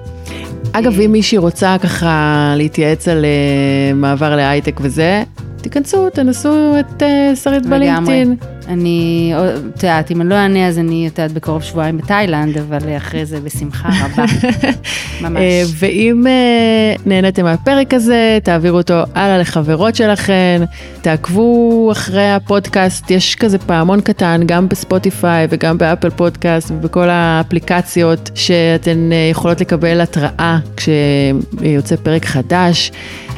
[0.73, 5.23] אגב, אם מישהי רוצה ככה להתייעץ על uh, מעבר להייטק וזה,
[5.61, 8.23] תיכנסו, תנסו את uh, שרית לגמרי.
[8.67, 9.33] אני,
[9.75, 13.25] את יודעת, אם אני לא אענה אז אני, את יודעת, בקרוב שבועיים בתאילנד, אבל אחרי
[13.25, 14.25] זה בשמחה רבה.
[15.21, 15.37] ממש.
[15.37, 20.61] אה, ואם אה, נהניתם מהפרק הזה, תעבירו אותו הלאה לחברות שלכן,
[21.01, 29.11] תעקבו אחרי הפודקאסט, יש כזה פעמון קטן גם בספוטיפיי וגם באפל פודקאסט ובכל האפליקציות שאתן
[29.11, 32.91] אה, יכולות לקבל התראה כשיוצא פרק חדש.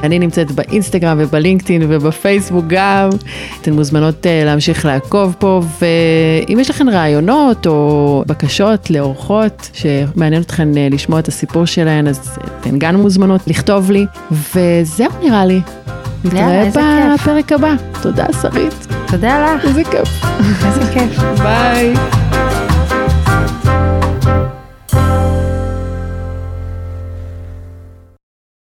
[0.04, 3.10] אני נמצאת באינסטגרם ובלינקדאין ובפייסבוק גם.
[3.62, 10.88] אתן מוזמנות להמשיך לעקוב פה, ואם יש לכן רעיונות או בקשות לאורחות שמעניין אתכן אה,
[10.92, 15.62] לשמוע את הסיפור שלהן, אז אתן גם מוזמנות לכתוב לי, וזהו נראה לי.
[16.26, 17.74] נתראה בפרק הבא.
[18.02, 18.88] תודה, שרית.
[19.08, 19.66] תודה לך.
[19.66, 20.26] איזה כיף.
[20.66, 21.20] איזה כיף.
[21.44, 21.94] ביי.